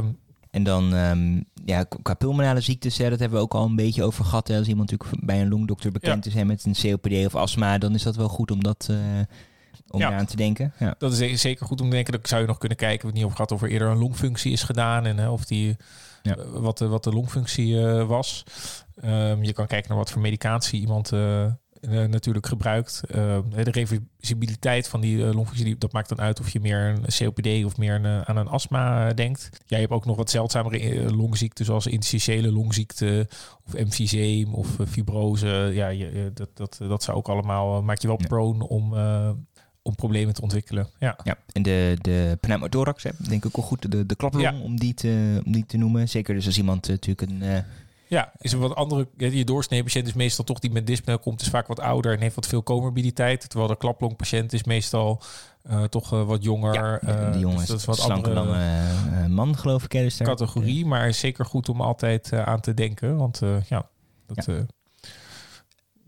en 0.51 0.63
dan 0.63 0.93
um, 0.93 1.45
ja, 1.65 1.83
qua 2.01 2.13
pulmonale 2.13 2.61
ziektes, 2.61 2.97
hè, 2.97 3.09
dat 3.09 3.19
hebben 3.19 3.38
we 3.38 3.43
ook 3.43 3.53
al 3.53 3.65
een 3.65 3.75
beetje 3.75 4.03
over 4.03 4.25
gehad. 4.25 4.47
Hè. 4.47 4.57
Als 4.57 4.67
iemand 4.67 4.91
natuurlijk 4.91 5.25
bij 5.25 5.41
een 5.41 5.49
longdokter 5.49 5.91
bekend 5.91 6.23
ja. 6.23 6.31
is 6.31 6.38
hè, 6.38 6.45
met 6.45 6.65
een 6.65 6.75
COPD 6.81 7.25
of 7.25 7.35
astma, 7.35 7.77
dan 7.77 7.94
is 7.94 8.03
dat 8.03 8.15
wel 8.15 8.29
goed 8.29 8.51
om 8.51 8.63
dat 8.63 8.87
uh, 8.91 8.97
om 9.91 9.99
ja. 9.99 10.17
aan 10.17 10.25
te 10.25 10.35
denken. 10.35 10.73
Ja. 10.79 10.95
Dat 10.97 11.19
is 11.19 11.41
zeker 11.41 11.65
goed 11.65 11.81
om 11.81 11.89
te 11.89 11.95
denken. 11.95 12.13
Dat 12.13 12.27
zou 12.27 12.41
je 12.41 12.47
nog 12.47 12.57
kunnen 12.57 12.77
kijken, 12.77 13.01
we 13.01 13.07
het 13.07 13.15
niet 13.15 13.25
over 13.25 13.35
gehad, 13.35 13.51
of 13.51 13.61
er 13.61 13.69
eerder 13.69 13.88
een 13.88 13.97
longfunctie 13.97 14.51
is 14.51 14.63
gedaan 14.63 15.05
en 15.05 15.17
uh, 15.17 15.31
of 15.31 15.45
die 15.45 15.77
ja. 16.21 16.35
wat, 16.53 16.77
de, 16.77 16.88
wat 16.88 17.03
de 17.03 17.13
longfunctie 17.13 17.73
uh, 17.73 18.07
was. 18.07 18.43
Um, 19.05 19.43
je 19.43 19.53
kan 19.53 19.67
kijken 19.67 19.89
naar 19.89 19.97
wat 19.97 20.11
voor 20.11 20.21
medicatie 20.21 20.79
iemand 20.79 21.11
uh, 21.11 21.45
natuurlijk 21.81 22.47
gebruikt. 22.47 23.01
Uh, 23.15 23.38
de 23.49 23.71
reversibiliteit 23.71 24.88
van 24.88 25.01
die 25.01 25.17
longfunctie, 25.17 25.77
dat 25.77 25.91
maakt 25.91 26.09
dan 26.09 26.21
uit 26.21 26.39
of 26.39 26.49
je 26.49 26.59
meer 26.59 26.79
een 26.79 27.05
COPD 27.17 27.65
of 27.65 27.77
meer 27.77 27.94
een, 27.94 28.25
aan 28.25 28.37
een 28.37 28.47
astma 28.47 29.13
denkt. 29.13 29.49
Jij 29.65 29.79
hebt 29.79 29.91
ook 29.91 30.05
nog 30.05 30.15
wat 30.15 30.29
zeldzamere 30.29 31.15
longziekten, 31.15 31.65
zoals 31.65 31.87
interstitiële 31.87 32.51
longziekte 32.51 33.27
of 33.65 33.73
emfyseem 33.73 34.53
of 34.53 34.67
fibrose. 34.87 35.71
Ja, 35.73 35.87
je, 35.87 36.31
dat, 36.33 36.49
dat, 36.53 36.77
dat 36.79 37.03
zou 37.03 37.17
ook 37.17 37.29
allemaal, 37.29 37.81
maak 37.81 37.99
je 37.99 38.07
wel 38.07 38.19
prone 38.27 38.67
om, 38.67 38.94
om 39.81 39.95
problemen 39.95 40.33
te 40.33 40.42
ontwikkelen. 40.42 40.88
Ja, 41.00 41.18
ja 41.24 41.38
en 41.51 41.63
de, 41.63 41.98
de 42.01 42.38
pneumothorax, 42.39 43.04
hè, 43.04 43.10
denk 43.18 43.45
ik 43.45 43.57
ook 43.57 43.66
goed, 43.66 43.92
de, 43.92 44.06
de 44.06 44.16
klaplong 44.16 44.44
ja. 44.44 44.60
om, 44.60 44.80
die 44.80 44.94
te, 44.94 45.42
om 45.45 45.51
die 45.51 45.66
te 45.66 45.78
noemen. 45.78 46.10
Zeker 46.10 46.33
dus 46.36 46.45
als 46.45 46.57
iemand 46.57 46.88
natuurlijk 46.88 47.31
een 47.31 47.63
ja, 48.12 48.31
is 48.38 48.51
een 48.51 48.60
wat 48.60 48.75
andere. 48.75 49.07
Je 49.18 49.45
doorsnee 49.45 49.83
patiënt 49.83 50.07
is 50.07 50.13
meestal 50.13 50.45
toch 50.45 50.60
die 50.60 50.72
met 50.72 50.88
dyspneu 50.88 51.18
komt, 51.18 51.42
is 51.42 51.48
vaak 51.48 51.68
wat 51.68 51.80
ouder 51.80 52.13
en 52.13 52.19
heeft 52.19 52.36
wat 52.36 52.48
veel 52.48 52.63
comorbiditeit. 52.63 53.50
Terwijl 53.50 53.69
de 53.69 53.78
klaplongpatiënt 53.78 54.54
is 54.54 54.63
meestal 54.63 55.22
uh, 55.69 55.83
toch 55.83 56.13
uh, 56.13 56.24
wat 56.24 56.44
jonger. 56.44 56.74
Ja, 56.74 57.01
uh, 57.04 57.33
die 57.33 57.45
dus 57.45 57.66
dat 57.66 57.80
is 57.80 57.86
wat 57.86 58.00
slanke, 58.00 58.30
lange 58.30 59.28
man, 59.28 59.57
geloof 59.57 59.83
ik. 59.83 59.94
Is 59.94 60.18
categorie, 60.18 60.85
maar 60.85 61.07
is 61.07 61.19
zeker 61.19 61.45
goed 61.45 61.69
om 61.69 61.81
altijd 61.81 62.33
aan 62.33 62.59
te 62.59 62.73
denken. 62.73 63.18
Want 63.18 63.42
ja, 63.68 63.90
dat. 64.28 64.45
Ja 64.45 64.66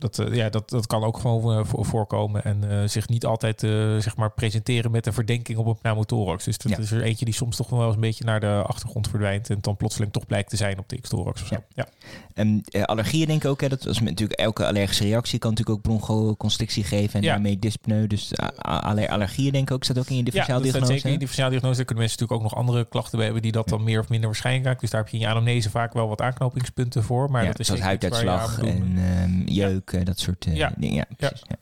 dat, 0.03 0.19
uh, 0.19 0.35
ja, 0.35 0.49
dat, 0.49 0.69
dat 0.69 0.87
kan 0.87 1.03
ook 1.03 1.17
gewoon 1.17 1.57
uh, 1.57 1.65
voorkomen. 1.65 2.43
En 2.43 2.63
uh, 2.63 2.87
zich 2.87 3.07
niet 3.07 3.25
altijd 3.25 3.59
zeg 3.99 4.15
maar 4.15 4.31
presenteren 4.31 4.91
met 4.91 5.05
een 5.05 5.13
verdenking 5.13 5.57
op 5.57 5.65
een 5.65 5.77
pneumothorax. 5.77 6.43
Dus 6.43 6.57
dat 6.57 6.71
ja. 6.71 6.77
is 6.77 6.91
er 6.91 7.01
eentje 7.01 7.25
die 7.25 7.33
soms 7.33 7.55
toch 7.55 7.69
wel 7.69 7.85
eens 7.85 7.95
een 7.95 8.01
beetje 8.01 8.25
naar 8.25 8.39
de 8.39 8.63
achtergrond 8.67 9.09
verdwijnt. 9.09 9.49
En 9.49 9.57
dan 9.61 9.77
plotseling 9.77 10.11
toch 10.11 10.25
blijkt 10.25 10.49
te 10.49 10.55
zijn 10.55 10.79
op 10.79 10.89
de 10.89 11.01
X-thorax 11.01 11.41
of 11.41 11.47
zo. 11.47 11.55
Ja. 11.55 11.63
ja. 11.75 11.87
En 12.33 12.63
allergieën 12.85 13.27
denk 13.27 13.43
ik 13.43 13.49
ook. 13.49 13.61
Hè, 13.61 13.69
dat 13.69 13.85
is 13.85 13.99
natuurlijk 13.99 14.39
elke 14.39 14.67
allergische 14.67 15.03
reactie 15.03 15.39
kan 15.39 15.49
natuurlijk 15.49 15.77
ook 15.77 15.83
bronchoconstrictie 15.83 16.83
geven. 16.83 17.19
En 17.19 17.25
ja. 17.25 17.31
daarmee 17.31 17.59
dyspneu. 17.59 18.07
Dus 18.07 18.31
aller 18.55 19.09
allergieën 19.09 19.51
denk 19.51 19.69
ik 19.69 19.75
ook. 19.75 19.83
Staat 19.83 19.97
ook 19.97 20.09
in 20.09 20.15
je 20.15 20.23
differentiaaldiagnose. 20.23 20.85
Ja, 20.85 20.85
dat 20.85 20.95
zeker 20.95 21.05
in 21.05 21.11
je 21.11 21.19
differentiaaldiagnose. 21.19 21.77
Daar 21.77 21.85
kunnen 21.85 22.03
mensen 22.03 22.19
natuurlijk 22.21 22.53
ook 22.53 22.57
nog 22.57 22.65
andere 22.65 22.87
klachten 22.89 23.15
bij 23.15 23.25
hebben 23.25 23.43
die 23.43 23.51
dat 23.51 23.69
dan 23.69 23.83
meer 23.83 23.99
of 23.99 24.09
minder 24.09 24.27
waarschijnlijk 24.27 24.65
raakt. 24.65 24.79
Dus 24.79 24.89
daar 24.89 25.01
heb 25.01 25.09
je 25.09 25.17
in 25.17 25.23
je 25.23 25.29
anamnese 25.29 25.69
vaak 25.69 25.93
wel 25.93 26.07
wat 26.07 26.21
aanknopingspunten 26.21 27.03
voor. 27.03 27.31
Maar 27.31 27.45
dat 27.45 27.59
is 27.59 27.67
zoals 27.67 27.81
huiduitslag 27.81 28.61
en 28.61 28.97
um, 29.23 29.43
jeuk 29.45 29.92
dat 30.03 30.19
soort 30.19 30.45
uh, 30.45 30.55
ja. 30.55 30.73
dingen. 30.77 30.95
Ja, 30.95 31.15
precies, 31.17 31.43
ja. 31.47 31.55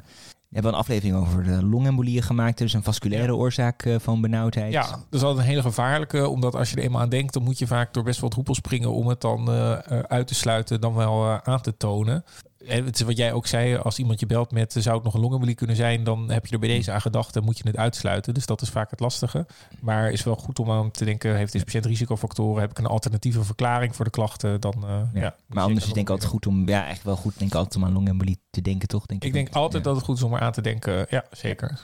We 0.47 0.57
hebben 0.57 0.73
een 0.73 0.79
aflevering 0.79 1.15
over 1.15 1.43
de 1.43 1.65
longembolieën 1.65 2.23
gemaakt. 2.23 2.57
Dus 2.57 2.73
een 2.73 2.83
vasculaire 2.83 3.35
oorzaak 3.35 3.85
uh, 3.85 3.95
van 3.99 4.21
benauwdheid. 4.21 4.71
Ja, 4.71 4.89
dat 4.89 4.99
is 5.09 5.21
altijd 5.21 5.39
een 5.39 5.49
hele 5.49 5.61
gevaarlijke. 5.61 6.27
Omdat 6.27 6.55
als 6.55 6.69
je 6.69 6.75
er 6.75 6.83
eenmaal 6.83 7.01
aan 7.01 7.09
denkt, 7.09 7.33
dan 7.33 7.43
moet 7.43 7.59
je 7.59 7.67
vaak 7.67 7.93
door 7.93 8.03
best 8.03 8.19
wel 8.19 8.29
wat 8.29 8.37
hoepels 8.37 8.57
springen 8.57 8.91
om 8.91 9.07
het 9.07 9.21
dan 9.21 9.49
uh, 9.49 9.71
uit 10.07 10.27
te 10.27 10.35
sluiten, 10.35 10.81
dan 10.81 10.93
wel 10.93 11.41
aan 11.43 11.61
te 11.61 11.77
tonen 11.77 12.23
het 12.65 12.99
is 12.99 13.01
wat 13.01 13.17
jij 13.17 13.33
ook 13.33 13.47
zei, 13.47 13.75
als 13.75 13.99
iemand 13.99 14.19
je 14.19 14.25
belt 14.25 14.51
met 14.51 14.75
zou 14.77 14.95
het 14.95 15.03
nog 15.03 15.13
een 15.13 15.19
longembolie 15.19 15.55
kunnen 15.55 15.75
zijn, 15.75 16.03
dan 16.03 16.29
heb 16.31 16.45
je 16.45 16.53
er 16.53 16.59
bij 16.59 16.69
deze 16.69 16.91
aan 16.91 17.01
gedacht 17.01 17.35
en 17.35 17.43
moet 17.43 17.57
je 17.57 17.63
het 17.67 17.77
uitsluiten. 17.77 18.33
Dus 18.33 18.45
dat 18.45 18.61
is 18.61 18.69
vaak 18.69 18.89
het 18.89 18.99
lastige. 18.99 19.45
Maar 19.79 20.11
is 20.11 20.23
wel 20.23 20.35
goed 20.35 20.59
om 20.59 20.71
aan 20.71 20.91
te 20.91 21.05
denken, 21.05 21.35
heeft 21.35 21.51
deze 21.51 21.65
patiënt 21.65 21.85
risicofactoren? 21.85 22.61
Heb 22.61 22.71
ik 22.71 22.77
een 22.77 22.85
alternatieve 22.85 23.43
verklaring 23.43 23.95
voor 23.95 24.05
de 24.05 24.11
klachten? 24.11 24.61
Dan, 24.61 24.75
uh, 24.83 24.89
ja. 25.13 25.21
ja. 25.21 25.35
maar 25.47 25.63
anders 25.63 25.79
is 25.79 25.85
het 25.85 25.93
denk 25.93 26.07
ik 26.07 26.13
altijd 26.13 26.31
goed 26.31 26.47
om, 26.47 26.67
ja, 26.67 26.87
echt 26.87 27.03
wel 27.03 27.15
goed 27.15 27.37
denk 27.37 27.51
ik 27.51 27.57
altijd 27.57 27.75
om 27.75 27.85
aan 27.85 27.93
longembolie 27.93 28.39
te 28.49 28.61
denken, 28.61 28.87
toch? 28.87 29.05
Denk 29.05 29.23
ik 29.23 29.33
denk 29.33 29.49
altijd 29.49 29.83
dat 29.83 29.95
het 29.95 30.05
goed 30.05 30.17
is 30.17 30.23
om 30.23 30.33
er 30.33 30.39
aan 30.39 30.51
te 30.51 30.61
denken. 30.61 31.05
Ja, 31.09 31.25
zeker. 31.31 31.79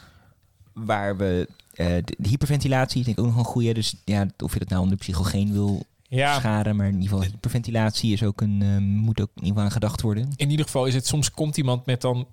Waar 0.74 1.17
we, 1.17 1.48
uh, 1.75 1.88
de, 2.03 2.29
hyperventilatie 2.29 3.03
denk 3.03 3.17
ik 3.17 3.24
ook 3.24 3.29
nog 3.29 3.39
een 3.39 3.51
goede. 3.51 3.74
Dus 3.74 3.96
ja, 4.05 4.27
of 4.38 4.53
je 4.53 4.60
dat 4.60 4.69
nou 4.69 4.81
onder 4.81 4.98
psychogeen 4.98 5.51
wil 5.51 5.86
Ja, 6.07 6.39
scharen. 6.39 6.75
Maar 6.75 6.87
in 6.87 6.93
ieder 7.01 7.09
geval 7.09 7.23
hyperventilatie 7.23 8.13
is 8.13 8.23
ook 8.23 8.41
een, 8.41 8.61
ehm, 8.61 8.83
moet 8.83 9.21
ook 9.21 9.29
in 9.29 9.33
ieder 9.35 9.47
geval 9.47 9.63
aan 9.63 9.71
gedacht 9.71 10.01
worden. 10.01 10.29
in 10.35 10.49
ieder 10.49 10.65
geval 10.65 10.85
is 10.85 10.93
het 10.93 11.07
soms 11.07 11.31
komt 11.31 11.57
iemand 11.57 11.85
met 11.85 12.01
dan 12.01 12.27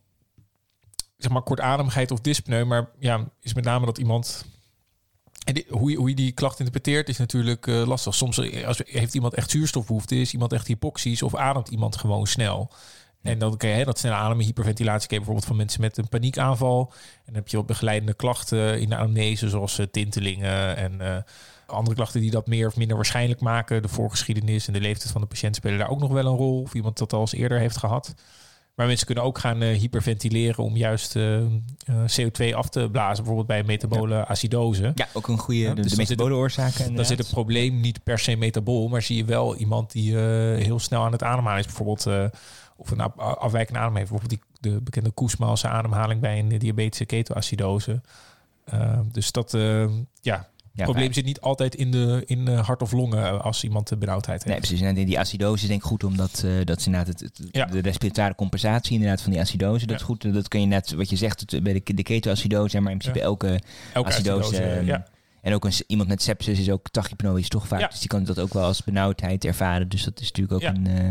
zeg 1.17 1.33
maar 1.33 1.43
kortademigheid 1.43 2.11
of 2.11 2.21
dyspneu, 2.21 2.65
maar 2.65 2.91
ja, 2.99 3.29
is 3.41 3.55
met 3.55 3.65
name 3.65 3.87
dat 3.87 3.99
iemand 3.99 4.45
en 5.45 5.55
die- 5.55 5.67
hoe, 5.69 5.91
je, 5.91 5.97
hoe 5.97 6.09
je 6.09 6.15
die 6.15 6.33
klacht 6.33 6.59
interpreteert 6.59 7.09
is 7.09 7.17
natuurlijk 7.19 7.67
eh, 7.67 7.87
lastig. 7.87 8.15
Soms 8.15 8.39
eh, 8.39 8.67
als, 8.67 8.81
heeft 8.85 9.15
iemand 9.15 9.35
echt 9.35 9.51
zuurstofbehoefte, 9.51 10.17
is 10.21 10.33
iemand 10.33 10.53
echt 10.53 10.67
hypoxisch 10.67 11.23
of 11.23 11.35
ademt 11.35 11.69
iemand 11.69 11.97
gewoon 11.97 12.27
snel. 12.27 12.71
En 13.23 13.39
dan 13.39 13.57
kan 13.57 13.69
je 13.71 13.85
dat 13.85 13.99
snelle 13.99 14.17
ademen, 14.17 14.45
hyperventilatie, 14.45 15.09
ken 15.09 15.19
je 15.19 15.25
bijvoorbeeld 15.25 15.47
van 15.47 15.57
mensen 15.57 15.81
met 15.81 15.97
een 15.97 16.09
paniekaanval. 16.09 16.93
En 16.93 17.23
dan 17.25 17.35
heb 17.35 17.49
je 17.49 17.57
wat 17.57 17.67
begeleidende 17.67 18.15
klachten 18.15 18.81
in 18.81 18.89
de 18.89 18.97
anamnese, 18.97 19.49
zoals 19.49 19.79
eh, 19.79 19.87
tintelingen 19.87 20.77
en 20.77 21.01
eh, 21.01 21.23
andere 21.67 21.97
klachten 21.97 22.21
die 22.21 22.31
dat 22.31 22.47
meer 22.47 22.67
of 22.67 22.77
minder 22.77 22.97
waarschijnlijk 22.97 23.41
maken. 23.41 23.83
De 23.83 23.89
voorgeschiedenis 23.89 24.67
en 24.67 24.73
de 24.73 24.81
leeftijd 24.81 25.13
van 25.13 25.21
de 25.21 25.27
patiënt 25.27 25.57
spelen 25.57 25.79
daar 25.79 25.89
ook 25.91 26.01
nog 26.01 26.13
wel 26.13 26.27
een 26.27 26.37
rol. 26.37 26.61
Of 26.61 26.75
iemand 26.75 26.99
dat 26.99 27.13
al 27.13 27.21
eens 27.21 27.35
eerder 27.35 27.59
heeft 27.59 27.77
gehad. 27.77 28.15
Maar 28.75 28.87
mensen 28.87 29.07
kunnen 29.07 29.25
ook 29.25 29.39
gaan 29.39 29.63
eh, 29.63 29.79
hyperventileren 29.79 30.65
om 30.65 30.77
juist 30.77 31.17
eh, 31.17 31.37
eh, 31.37 31.47
CO2 32.21 32.55
af 32.55 32.69
te 32.69 32.89
blazen. 32.93 33.17
Bijvoorbeeld 33.17 33.47
bij 33.47 33.63
metabole 33.63 34.27
acidose. 34.27 34.93
Ja, 34.95 35.09
ook 35.13 35.29
een 35.29 35.39
goede, 35.39 35.61
Ja, 35.61 35.75
de, 35.75 35.75
dus 35.75 35.91
de 35.91 35.97
dan 35.97 36.07
zit 36.07 36.17
metabole 36.17 36.41
oorzaken. 36.41 36.95
Dan 36.95 37.05
zit 37.05 37.19
het 37.19 37.31
probleem 37.31 37.81
niet 37.81 38.03
per 38.03 38.19
se 38.19 38.37
metabool, 38.37 38.89
maar 38.89 39.03
zie 39.03 39.17
je 39.17 39.25
wel 39.25 39.57
iemand 39.57 39.93
die 39.93 40.17
heel 40.17 40.79
snel 40.79 41.03
aan 41.03 41.13
het 41.13 41.23
ademhalen 41.23 41.59
is. 41.59 41.67
Bijvoorbeeld, 41.67 42.31
of 42.77 42.91
een 42.91 43.01
af- 43.01 43.17
afwijkende 43.17 43.81
adem 43.81 43.97
heeft. 43.97 44.11
Bijvoorbeeld 44.11 44.41
die, 44.61 44.71
de 44.73 44.81
bekende 44.81 45.11
Koesmaalse 45.11 45.69
ademhaling 45.69 46.21
bij 46.21 46.39
een 46.39 46.59
diabetische 46.59 47.05
ketoacidose. 47.05 48.01
Eh, 48.65 48.99
dus 49.13 49.33
dat, 49.33 49.57
ja, 50.21 50.49
het 50.75 50.85
probleem 50.85 51.13
zit 51.13 51.25
niet 51.25 51.41
altijd 51.41 51.75
in 51.75 51.91
de 51.91 52.23
in 52.27 52.49
hart 52.49 52.83
of 52.83 52.93
longen 52.93 53.25
eh, 53.25 53.41
als 53.41 53.65
iemand 53.65 53.89
de 53.89 53.97
benauwdheid 53.97 54.45
Nee, 54.45 54.55
heeft. 54.55 54.67
precies. 54.67 54.87
En 54.87 54.95
die 54.95 55.19
acidose 55.19 55.63
is 55.63 55.69
denk 55.69 55.81
ik 55.81 55.87
goed, 55.87 56.05
omdat 56.05 56.43
eh, 56.45 56.51
dat 56.65 56.79
is 56.79 56.87
inderdaad 56.87 57.21
het, 57.21 57.41
de 57.73 57.81
respiratoire 57.81 58.35
compensatie 58.35 58.95
inderdaad 58.95 59.21
van 59.23 59.31
die 59.33 59.41
acidose. 59.41 59.87
Dat 59.87 59.97
is 59.97 60.03
goed. 60.03 60.33
Dat 60.35 60.49
kun 60.49 60.61
je 60.61 60.67
net, 60.67 60.93
wat 60.93 61.11
je 61.11 61.17
zegt, 61.17 61.41
het- 61.51 61.63
bij 61.63 61.73
de, 61.73 61.95
de 61.95 62.03
ketoacidose, 62.03 62.81
maar 62.81 62.93
in 62.93 62.99
principe 62.99 63.25
elke 63.25 63.61
Elke 63.93 64.09
acidose. 64.09 64.43
acidose, 64.57 64.63
ehm. 64.93 65.01
En 65.41 65.55
ook 65.55 65.65
een, 65.65 65.73
iemand 65.87 66.09
met 66.09 66.23
sepsis 66.23 66.59
is 66.59 66.71
ook 66.71 66.89
tachypnoïs 66.91 67.49
toch 67.49 67.67
vaak. 67.67 67.81
Ja. 67.81 67.87
Dus 67.89 67.99
die 67.99 68.09
kan 68.09 68.25
dat 68.25 68.39
ook 68.39 68.53
wel 68.53 68.65
als 68.65 68.85
benauwdheid 68.85 69.45
ervaren. 69.45 69.89
Dus 69.89 70.05
dat 70.05 70.21
is 70.21 70.27
natuurlijk 70.33 70.55
ook 70.55 70.61
Ja. 70.61 70.75
een... 70.75 70.87
eh, 70.87 71.09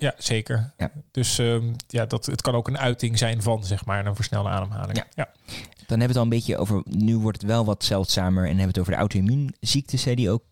Ja, 0.00 0.14
zeker. 0.18 0.72
Ja. 0.78 0.90
Dus 1.10 1.38
ehm, 1.38 1.64
ja, 1.88 2.06
dat, 2.06 2.26
het 2.26 2.42
kan 2.42 2.54
ook 2.54 2.68
een 2.68 2.78
uiting 2.78 3.18
zijn 3.18 3.42
van 3.42 3.64
zeg 3.64 3.84
maar 3.84 4.06
een 4.06 4.14
versnelde 4.14 4.48
ademhaling. 4.48 4.96
Ja. 4.96 5.06
ja. 5.14 5.28
dan 5.86 5.98
hebben 5.98 5.98
we 5.98 6.02
het 6.06 6.16
al 6.16 6.22
een 6.22 6.28
beetje 6.28 6.56
over... 6.58 6.82
Nu 6.84 7.16
wordt 7.16 7.40
het 7.40 7.50
wel 7.50 7.64
wat 7.64 7.84
zeldzamer. 7.84 8.42
En 8.42 8.58
hebben 8.58 8.62
we 8.62 8.68
het 8.68 8.78
over 8.78 8.92
de 8.92 8.98
auto-immuunziektes. 8.98 10.04
hè, 10.04 10.14
Die 10.14 10.30
ook... 10.30 10.42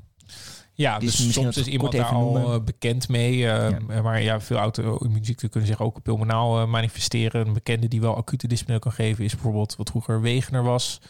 Ja, 0.73 0.99
Dus 0.99 1.17
dus, 1.17 1.33
soms 1.33 1.57
is 1.57 1.67
iemand 1.67 1.93
daar 1.93 2.05
even 2.05 2.17
al 2.17 2.33
noemen. 2.33 2.55
eh, 2.55 2.65
bekend 2.65 3.09
mee. 3.09 3.49
eh, 3.51 4.01
Maar 4.03 4.23
ja, 4.23 4.41
veel 4.41 4.57
auto-immuunziekten 4.57 5.51
kunnen 5.51 5.69
zich 5.69 5.81
ook 5.81 6.03
pulmonaal 6.03 6.61
eh, 6.61 6.67
manifesteren. 6.67 7.47
Een 7.47 7.53
bekende 7.53 7.89
die 7.89 8.01
wel 8.01 8.17
acute 8.17 8.47
dyspneu 8.49 8.79
kan 8.79 8.93
geven 8.93 9.25
is 9.25 9.33
bijvoorbeeld 9.33 9.77
wat 9.77 9.91
vroeger 9.91 10.21
Wegener 10.21 10.63
was. 10.63 11.01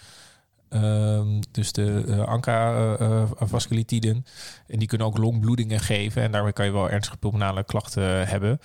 Ehm, 0.68 1.40
dus 1.50 1.72
de 1.72 2.04
eh, 2.08 2.20
ANCA-vasculitiden. 2.24 4.24
en 4.66 4.78
die 4.78 4.88
kunnen 4.88 5.06
ook 5.06 5.18
longbloedingen 5.18 5.80
geven. 5.80 6.22
En 6.22 6.32
daarmee 6.32 6.52
kan 6.52 6.64
je 6.64 6.72
wel 6.72 6.90
ernstige 6.90 7.16
pulmonale 7.16 7.64
klachten 7.64 8.28
hebben. 8.28 8.60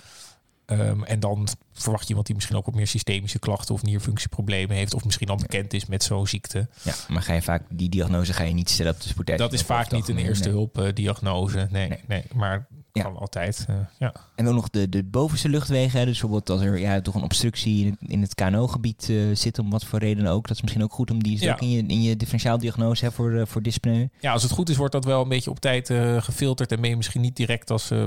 Ehm, 0.65 1.03
en 1.03 1.19
dan 1.19 1.47
verwacht 1.73 2.01
je 2.03 2.07
iemand 2.07 2.25
die 2.25 2.35
misschien 2.35 2.57
ook 2.57 2.65
wat 2.65 2.75
meer 2.75 2.87
systemische 2.87 3.39
klachten 3.39 3.75
of 3.75 3.83
nierfunctieproblemen 3.83 4.75
heeft. 4.75 4.93
Of 4.93 5.05
misschien 5.05 5.29
al 5.29 5.35
bekend 5.35 5.73
is 5.73 5.85
met 5.85 6.03
zo'n 6.03 6.27
ziekte. 6.27 6.67
Ja, 6.81 6.93
maar 7.07 7.21
ga 7.21 7.33
je 7.33 7.41
vaak... 7.41 7.63
Die 7.69 7.89
diagnose 7.89 8.33
ga 8.33 8.43
je 8.43 8.53
niet 8.53 8.69
stellen 8.69 8.93
op 8.93 9.01
de 9.01 9.07
spoedeisende 9.07 9.51
Dat 9.51 9.59
is 9.59 9.65
vaak 9.65 9.91
niet 9.91 10.07
een 10.07 10.17
eerste 10.17 10.43
nee. 10.47 10.53
hulp 10.53 10.77
eh, 10.77 10.93
diagnose. 10.93 11.67
Nee, 11.71 11.87
Nee. 11.87 11.99
nee. 12.07 12.23
maar 12.33 12.67
Ja. 12.93 13.03
kan 13.03 13.17
altijd. 13.17 13.65
eh, 13.69 13.75
ja. 13.99 14.13
En 14.35 14.47
ook 14.47 14.53
nog 14.53 14.69
de, 14.69 14.89
de 14.89 15.03
bovenste 15.03 15.49
luchtwegen. 15.49 15.99
Dus 16.05 16.19
bijvoorbeeld 16.19 16.49
als 16.49 16.61
er 16.61 16.79
ja, 16.79 17.01
toch 17.01 17.15
een 17.15 17.23
obstructie 17.23 17.85
in 17.85 17.91
het, 17.99 18.09
in 18.09 18.21
het 18.21 18.35
KNO-gebied 18.35 19.07
eh, 19.09 19.17
zit, 19.33 19.59
om 19.59 19.69
wat 19.69 19.85
voor 19.85 19.99
reden 19.99 20.27
ook. 20.27 20.47
Dat 20.47 20.55
is 20.55 20.61
misschien 20.61 20.83
ook 20.83 20.93
goed 20.93 21.11
om 21.11 21.23
die 21.23 21.41
Ja. 21.41 21.51
ook 21.53 21.61
in 21.61 21.69
je, 21.69 21.83
in 21.85 22.01
je 22.01 22.17
differentiaaldiagnose 22.17 23.05
hè, 23.05 23.11
voor, 23.11 23.33
eh, 23.33 23.45
voor 23.45 23.61
dyspneu. 23.61 24.07
ja, 24.19 24.31
als 24.31 24.43
het 24.43 24.51
goed 24.51 24.69
is, 24.69 24.77
wordt 24.77 24.93
dat 24.93 25.05
wel 25.05 25.21
een 25.21 25.29
beetje 25.29 25.49
op 25.49 25.59
tijd 25.59 25.87
gefilterd. 26.17 26.71
En 26.71 26.81
ben 26.81 26.89
je 26.89 26.95
misschien 26.95 27.21
niet 27.21 27.35
direct 27.35 27.71
als 27.71 27.91
uh, 27.91 28.05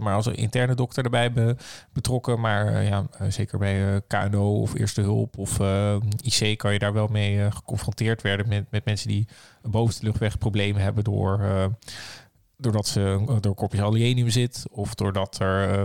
maar 0.00 0.14
als 0.14 0.26
een 0.26 0.34
interne 0.36 0.74
dokter 0.74 1.04
erbij 1.04 1.32
be- 1.32 1.56
betrokken. 1.92 2.40
Maar 2.40 2.82
ja, 2.82 3.06
zeker 3.28 3.58
bij 3.58 4.00
KNO 4.06 4.60
of 4.60 4.74
eerste 4.74 5.00
hulp 5.00 5.38
of 5.38 5.58
IC 6.22 6.58
kan 6.58 6.72
je 6.72 6.78
daar 6.78 6.92
wel 6.92 7.06
mee 7.06 7.50
geconfronteerd 7.50 8.22
werden 8.22 8.48
met, 8.48 8.64
met 8.70 8.84
mensen 8.84 9.08
die 9.08 9.26
een 9.62 9.70
bovenste 9.70 10.04
luchtweg 10.04 10.38
problemen 10.38 10.82
hebben 10.82 11.04
door. 11.04 11.40
Doordat 12.56 12.86
ze 12.86 13.38
door 13.40 13.54
corpus 13.54 13.80
alienum 13.80 14.30
zit 14.30 14.64
of 14.70 14.94
doordat 14.94 15.38
er 15.40 15.70
eh, 15.70 15.84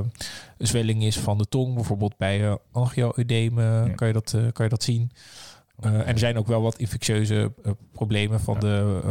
een 0.58 0.68
zwelling 0.68 1.04
is 1.04 1.20
van 1.20 1.38
de 1.38 1.46
tong, 1.46 1.74
bijvoorbeeld 1.76 2.18
bij 2.18 2.48
eh, 2.48 2.56
Ja. 2.96 3.90
kan, 3.96 4.08
je 4.08 4.14
dat, 4.14 4.34
eh, 4.34 4.42
kan 4.52 4.66
je 4.66 4.70
dat 4.72 4.84
zien. 4.84 5.12
En 5.80 6.06
er 6.06 6.20
zijn 6.20 6.38
ook 6.38 6.48
wel 6.48 6.62
wat 6.62 6.78
infectieuze 6.78 7.54
problemen 7.92 8.40
van 8.40 8.54
Ja. 8.54 8.60
de 8.60 9.02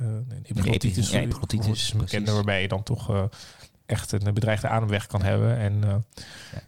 uh, 0.00 0.08
epiglottitis. 0.42 1.10
Ja, 1.10 1.20
epiglottitis, 1.20 1.70
is 1.70 1.92
een 1.92 1.98
bekende 1.98 2.32
waarbij 2.32 2.62
je 2.62 2.68
dan 2.68 2.82
toch 2.82 3.28
echt 3.86 4.12
een 4.12 4.34
bedreigde 4.34 4.68
ademweg 4.68 5.06
kan 5.06 5.22
hebben. 5.22 5.56
En 5.56 6.04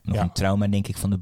nog 0.02 0.16
een 0.16 0.32
trauma, 0.32 0.68
denk 0.68 0.88
ik, 0.88 0.96
van 0.96 1.10
de, 1.10 1.20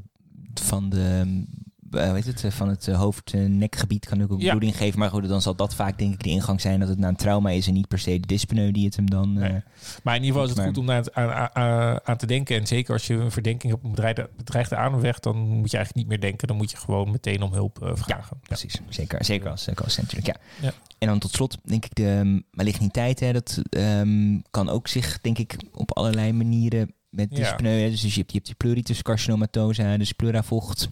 van 0.55 0.89
de 0.89 1.45
weet 1.91 2.27
het, 2.27 2.45
eh, 2.45 2.51
van 2.51 2.69
het 2.69 2.89
eh, 2.89 2.97
hoofd-nekgebied 2.99 4.07
kan 4.07 4.23
ook, 4.23 4.33
ook 4.33 4.41
Ja. 4.41 4.49
bloeding 4.49 4.77
geven. 4.77 4.99
Maar 4.99 5.11
goed, 5.11 5.29
dan 5.29 5.43
zal 5.43 5.55
dat 5.55 5.75
vaak 5.75 5.99
denk 5.99 6.13
ik 6.15 6.23
de 6.23 6.29
ingang 6.31 6.61
zijn 6.61 6.81
dat 6.81 6.89
het 6.89 6.99
na 6.99 7.09
een 7.09 7.17
trauma 7.17 7.51
is 7.51 7.67
en 7.67 7.73
niet 7.75 7.89
per 7.89 7.99
se 7.99 8.21
de 8.21 8.27
dyspneu 8.27 8.71
die 8.73 8.85
het 8.85 8.97
hem 8.97 9.11
dan... 9.11 9.41
eh. 9.41 9.55
Maar 10.03 10.17
in 10.17 10.23
ieder 10.25 10.41
geval 10.41 10.43
is 10.43 10.49
het 10.49 10.57
Maar- 10.59 10.67
goed 10.67 10.79
om 10.79 10.87
daar 10.87 11.05
aan, 11.13 11.51
aan- 11.55 12.01
aan- 12.05 12.17
te 12.17 12.27
denken. 12.27 12.57
En 12.57 12.67
zeker 12.67 12.93
als 12.93 13.07
je 13.07 13.15
een 13.15 13.31
verdenking 13.31 13.73
hebt 13.73 13.85
op 13.85 13.89
een 13.89 13.95
bedreigde, 13.95 14.29
bedreigde 14.37 14.77
ademweg, 14.77 15.19
dan 15.21 15.37
moet 15.37 15.71
je 15.71 15.77
eigenlijk 15.77 15.95
niet 15.95 16.07
meer 16.07 16.21
denken. 16.31 16.49
Dan 16.49 16.57
moet 16.57 16.71
je 16.71 16.77
gewoon 16.77 17.11
meteen 17.11 17.43
om 17.43 17.53
hulp 17.53 17.83
eh, 17.83 17.91
vragen. 17.95 18.37
Ja. 18.41 18.47
Precies, 18.47 18.81
zeker, 18.89 19.25
zeker 19.25 19.51
als 19.51 19.69
uh, 19.69 19.75
natuurlijk. 19.77 20.27
Ja. 20.27 20.37
Ja. 20.61 20.73
En 20.99 21.09
dan 21.09 21.19
tot 21.19 21.33
slot 21.33 21.57
denk 21.65 21.85
ik 21.85 21.95
de 21.95 22.07
um, 22.07 22.43
maligniteit, 22.51 23.21
hè, 23.21 23.33
dat 23.33 23.63
ehm, 23.71 24.39
kan 24.51 24.69
ook 24.69 24.89
zich 24.89 25.21
denk 25.21 25.39
ik 25.39 25.57
op 25.73 25.97
allerlei 25.97 26.33
manieren 26.33 26.93
met 27.11 27.31
dyspneu. 27.31 27.91
Dus 27.91 28.01
je 28.01 28.07
hebt, 28.07 28.31
je 28.31 28.37
hebt 28.37 28.47
die 28.47 28.55
pleuritis 28.55 29.03
carcinomatosa, 29.03 29.97
dus 29.97 30.13
pleuravocht. 30.13 30.89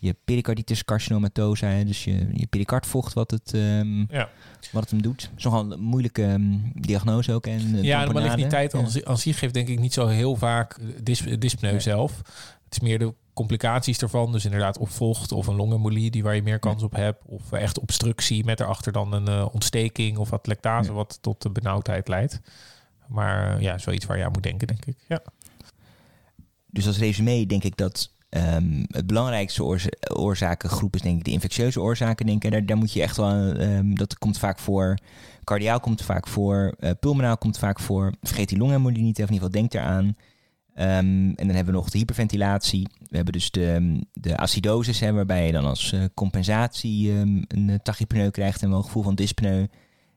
Je 0.00 0.16
pericarditis 0.24 0.84
carcinomatosa, 0.84 1.66
hè, 1.66 1.84
dus 1.84 2.04
je, 2.04 2.28
je 2.32 2.46
pericardvocht 2.46 3.12
wat 3.12 3.30
het, 3.30 3.54
ehm, 3.54 3.98
Ja. 4.00 4.28
wat 4.72 4.82
het 4.82 4.90
hem 4.90 5.02
doet. 5.02 5.30
Nogal 5.36 5.72
een 5.72 5.80
moeilijke 5.80 6.24
ehm, 6.24 6.56
diagnose 6.74 7.32
ook. 7.32 7.46
En, 7.46 7.74
eh, 7.74 7.82
Ja, 7.82 8.06
de 8.06 8.12
maligniteit 8.12 8.72
Ja. 8.72 8.78
aan 8.78 8.90
zi- 8.90 9.04
aan 9.04 9.18
zich 9.18 9.38
geeft 9.38 9.54
denk 9.54 9.68
ik 9.68 9.78
niet 9.78 9.92
zo 9.92 10.06
heel 10.06 10.36
vaak 10.36 10.72
eh, 10.76 10.86
dys, 11.02 11.20
dyspneu 11.38 11.80
zelf. 11.80 12.16
Het 12.64 12.72
is 12.72 12.80
meer 12.80 12.98
de 12.98 13.14
complicaties 13.32 13.98
ervan. 13.98 14.32
Dus 14.32 14.44
inderdaad 14.44 14.78
of 14.78 14.90
vocht 14.90 15.32
of 15.32 15.46
een 15.46 15.54
longembolie 15.56 16.10
die 16.10 16.22
waar 16.22 16.34
je 16.34 16.42
meer 16.42 16.58
kans 16.58 16.82
op 16.82 16.92
hebt. 16.92 17.22
Of 17.26 17.52
echt 17.52 17.78
obstructie 17.78 18.44
met 18.44 18.60
erachter 18.60 18.92
dan 18.92 19.12
een 19.12 19.28
eh, 19.28 19.46
ontsteking 19.52 20.16
of 20.18 20.30
wat 20.30 20.46
lactase 20.46 20.92
wat 20.92 21.18
tot 21.20 21.42
de 21.42 21.50
benauwdheid 21.50 22.08
leidt. 22.08 22.40
Maar 23.08 23.54
eh, 23.56 23.60
ja, 23.62 23.78
zoiets 23.78 24.06
waar 24.06 24.18
je 24.18 24.24
aan 24.24 24.32
moet 24.32 24.42
denken, 24.42 24.66
denk 24.66 24.84
ik. 24.84 24.96
Ja. 25.08 25.22
Dus 26.66 26.86
als 26.86 26.98
resume 26.98 27.46
denk 27.46 27.64
ik 27.64 27.76
dat 27.76 28.16
ehm, 28.28 28.84
het 28.86 29.06
belangrijkste 29.06 29.64
oorza 29.64 29.88
oorzakengroep 30.14 30.94
is 30.94 31.00
denk 31.00 31.18
ik 31.18 31.24
de 31.24 31.30
infectieuze 31.30 31.80
oorzaken. 31.80 32.26
Denk 32.26 32.44
ik. 32.44 32.50
Daar, 32.50 32.66
daar 32.66 32.76
moet 32.76 32.92
je 32.92 33.02
echt 33.02 33.16
wel, 33.16 33.52
ehm, 33.52 33.94
dat 33.94 34.18
komt 34.18 34.38
vaak 34.38 34.58
voor. 34.58 34.98
Cardiaal 35.44 35.80
komt 35.80 36.02
vaak 36.02 36.28
voor, 36.28 36.74
uh, 36.80 36.90
pulmonaal 37.00 37.38
komt 37.38 37.58
vaak 37.58 37.80
voor. 37.80 38.12
Vergeet 38.22 38.48
die 38.48 38.58
longembolie 38.58 39.02
niet, 39.02 39.22
of 39.22 39.28
in 39.28 39.32
ieder 39.32 39.48
geval 39.48 39.60
denk 39.60 39.74
eraan. 39.74 40.16
Um, 40.78 41.34
en 41.34 41.46
dan 41.46 41.48
hebben 41.48 41.74
we 41.74 41.80
nog 41.80 41.90
de 41.90 41.98
hyperventilatie. 41.98 42.88
We 43.08 43.16
hebben 43.16 43.32
dus 43.32 43.50
de, 43.50 43.98
de 44.12 44.94
hè, 44.98 45.12
waarbij 45.12 45.46
je 45.46 45.52
dan 45.52 45.64
als 45.64 45.92
uh, 45.92 46.04
compensatie 46.14 47.12
um, 47.12 47.44
een 47.48 47.80
tachypneu 47.82 48.30
krijgt 48.30 48.62
en 48.62 48.68
wel 48.68 48.78
een 48.78 48.84
gevoel 48.84 49.02
van 49.02 49.14
dyspneu. 49.14 49.66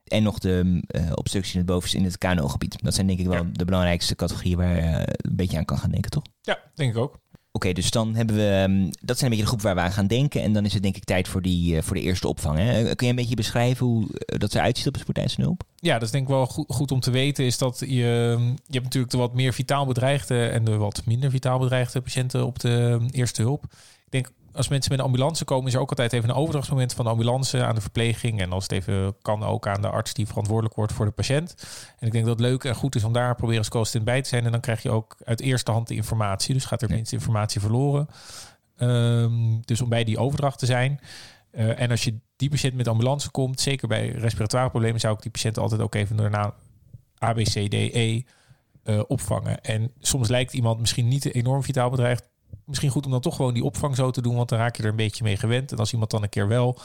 En 0.03 0.23
nog 0.23 0.39
de 0.39 0.83
uh, 0.87 1.11
obstructie 1.15 1.53
in 1.53 1.59
het 1.59 1.67
bovenste 1.67 1.97
in 1.97 2.03
het 2.03 2.17
KNO-gebied. 2.17 2.83
Dat 2.83 2.93
zijn 2.93 3.07
denk 3.07 3.19
ik 3.19 3.25
wel 3.25 3.43
Ja. 3.43 3.49
de 3.51 3.65
belangrijkste 3.65 4.15
categorieën 4.15 4.57
waar 4.57 4.75
je 4.75 5.07
een 5.07 5.35
beetje 5.35 5.57
aan 5.57 5.65
kan 5.65 5.77
gaan 5.77 5.91
denken, 5.91 6.11
toch? 6.11 6.23
ja, 6.41 6.59
denk 6.75 6.91
ik 6.91 6.97
ook. 6.97 7.19
Oké, 7.53 7.73
dus 7.73 7.91
dan 7.91 8.15
hebben 8.15 8.35
we. 8.35 8.65
Um, 8.69 8.89
dat 9.01 9.17
zijn 9.17 9.31
een 9.31 9.37
beetje 9.37 9.43
de 9.43 9.45
groep 9.45 9.61
waar 9.61 9.75
we 9.75 9.81
aan 9.81 9.91
gaan 9.91 10.07
denken. 10.07 10.41
En 10.41 10.53
dan 10.53 10.65
is 10.65 10.73
het 10.73 10.83
denk 10.83 10.95
ik 10.95 11.03
tijd 11.03 11.27
voor, 11.27 11.41
die, 11.41 11.75
uh, 11.75 11.81
voor 11.81 11.95
de 11.95 12.01
eerste 12.01 12.27
opvang. 12.27 12.57
Hè? 12.57 12.95
Kun 12.95 13.05
je 13.05 13.13
een 13.13 13.19
beetje 13.19 13.35
beschrijven 13.35 13.85
hoe 13.85 14.01
uh, 14.03 14.39
dat 14.39 14.55
eruit 14.55 14.77
ziet 14.77 14.87
op 14.87 14.93
de 14.93 14.99
spoedeisende 14.99 15.45
hulp? 15.45 15.63
Ja, 15.75 15.93
dat 15.93 16.01
is 16.01 16.11
denk 16.11 16.23
ik 16.23 16.29
wel 16.29 16.45
goed, 16.45 16.65
goed 16.67 16.91
om 16.91 16.99
te 16.99 17.11
weten. 17.11 17.45
Is 17.45 17.57
dat 17.57 17.79
je, 17.79 17.87
je 17.87 18.55
hebt 18.69 18.83
natuurlijk 18.83 19.11
de 19.11 19.17
wat 19.17 19.33
meer 19.33 19.53
vitaal 19.53 19.85
bedreigde 19.85 20.45
en 20.47 20.63
de 20.63 20.77
wat 20.77 21.01
minder 21.05 21.29
vitaal 21.29 21.59
bedreigde 21.59 22.01
patiënten 22.01 22.45
op 22.45 22.59
de 22.59 22.99
eerste 23.11 23.41
hulp. 23.41 23.63
Ik 23.63 24.09
denk 24.09 24.31
als 24.53 24.67
mensen 24.67 24.91
met 24.91 24.99
een 24.99 25.05
ambulance 25.05 25.45
komen, 25.45 25.67
is 25.67 25.73
er 25.73 25.79
ook 25.79 25.89
altijd 25.89 26.13
even 26.13 26.29
een 26.29 26.35
overdrachtsmoment 26.35 26.93
van 26.93 27.05
de 27.05 27.11
ambulance 27.11 27.63
aan 27.63 27.75
de 27.75 27.81
verpleging. 27.81 28.41
En 28.41 28.51
als 28.51 28.63
het 28.63 28.71
even 28.71 29.15
kan, 29.21 29.43
ook 29.43 29.67
aan 29.67 29.81
de 29.81 29.89
arts 29.89 30.13
die 30.13 30.27
verantwoordelijk 30.27 30.75
wordt 30.75 30.93
voor 30.93 31.05
de 31.05 31.11
patiënt. 31.11 31.55
En 31.99 32.07
ik 32.07 32.11
denk 32.11 32.25
dat 32.25 32.39
het 32.39 32.47
leuk 32.47 32.63
en 32.63 32.75
goed 32.75 32.95
is 32.95 33.03
om 33.03 33.13
daar 33.13 33.35
proberen 33.35 33.59
als 33.59 33.69
co-assistent 33.69 34.05
bij 34.05 34.21
te 34.21 34.29
zijn. 34.29 34.45
En 34.45 34.51
dan 34.51 34.61
krijg 34.61 34.81
je 34.81 34.89
ook 34.89 35.17
uit 35.23 35.41
eerste 35.41 35.71
hand 35.71 35.87
de 35.87 35.95
informatie. 35.95 36.53
Dus 36.53 36.65
gaat 36.65 36.81
er 36.81 36.89
minst 36.89 37.13
informatie 37.13 37.61
verloren. 37.61 38.07
Um, 38.77 39.65
dus 39.65 39.81
om 39.81 39.89
bij 39.89 40.03
die 40.03 40.17
overdracht 40.17 40.59
te 40.59 40.65
zijn. 40.65 40.99
Uh, 41.51 41.81
en 41.81 41.89
als 41.89 42.03
je 42.03 42.19
die 42.35 42.49
patiënt 42.49 42.73
met 42.73 42.87
ambulance 42.87 43.31
komt, 43.31 43.61
zeker 43.61 43.87
bij 43.87 44.09
respiratoire 44.09 44.69
problemen, 44.69 44.99
zou 44.99 45.13
ik 45.13 45.21
die 45.21 45.31
patiënt 45.31 45.57
altijd 45.57 45.81
ook 45.81 45.95
even 45.95 46.15
daarna 46.15 46.53
A, 47.23 47.33
B, 47.33 47.37
C, 47.37 47.69
D, 47.69 47.73
E 47.73 48.21
uh, 48.83 49.01
opvangen. 49.07 49.61
En 49.61 49.91
soms 49.99 50.27
lijkt 50.27 50.53
iemand 50.53 50.79
misschien 50.79 51.07
niet 51.07 51.33
enorm 51.33 51.63
vitaal 51.63 51.89
bedreigd. 51.89 52.29
Misschien 52.71 52.91
goed 52.91 53.05
om 53.05 53.11
dan 53.11 53.21
toch 53.21 53.35
gewoon 53.35 53.53
die 53.53 53.63
opvang 53.63 53.95
zo 53.95 54.11
te 54.11 54.21
doen, 54.21 54.35
want 54.35 54.49
dan 54.49 54.59
raak 54.59 54.75
je 54.75 54.83
er 54.83 54.89
een 54.89 54.95
beetje 54.95 55.23
mee 55.23 55.37
gewend. 55.37 55.71
En 55.71 55.77
als 55.77 55.91
iemand 55.91 56.11
dan 56.11 56.23
een 56.23 56.29
keer 56.29 56.47
wel 56.47 56.79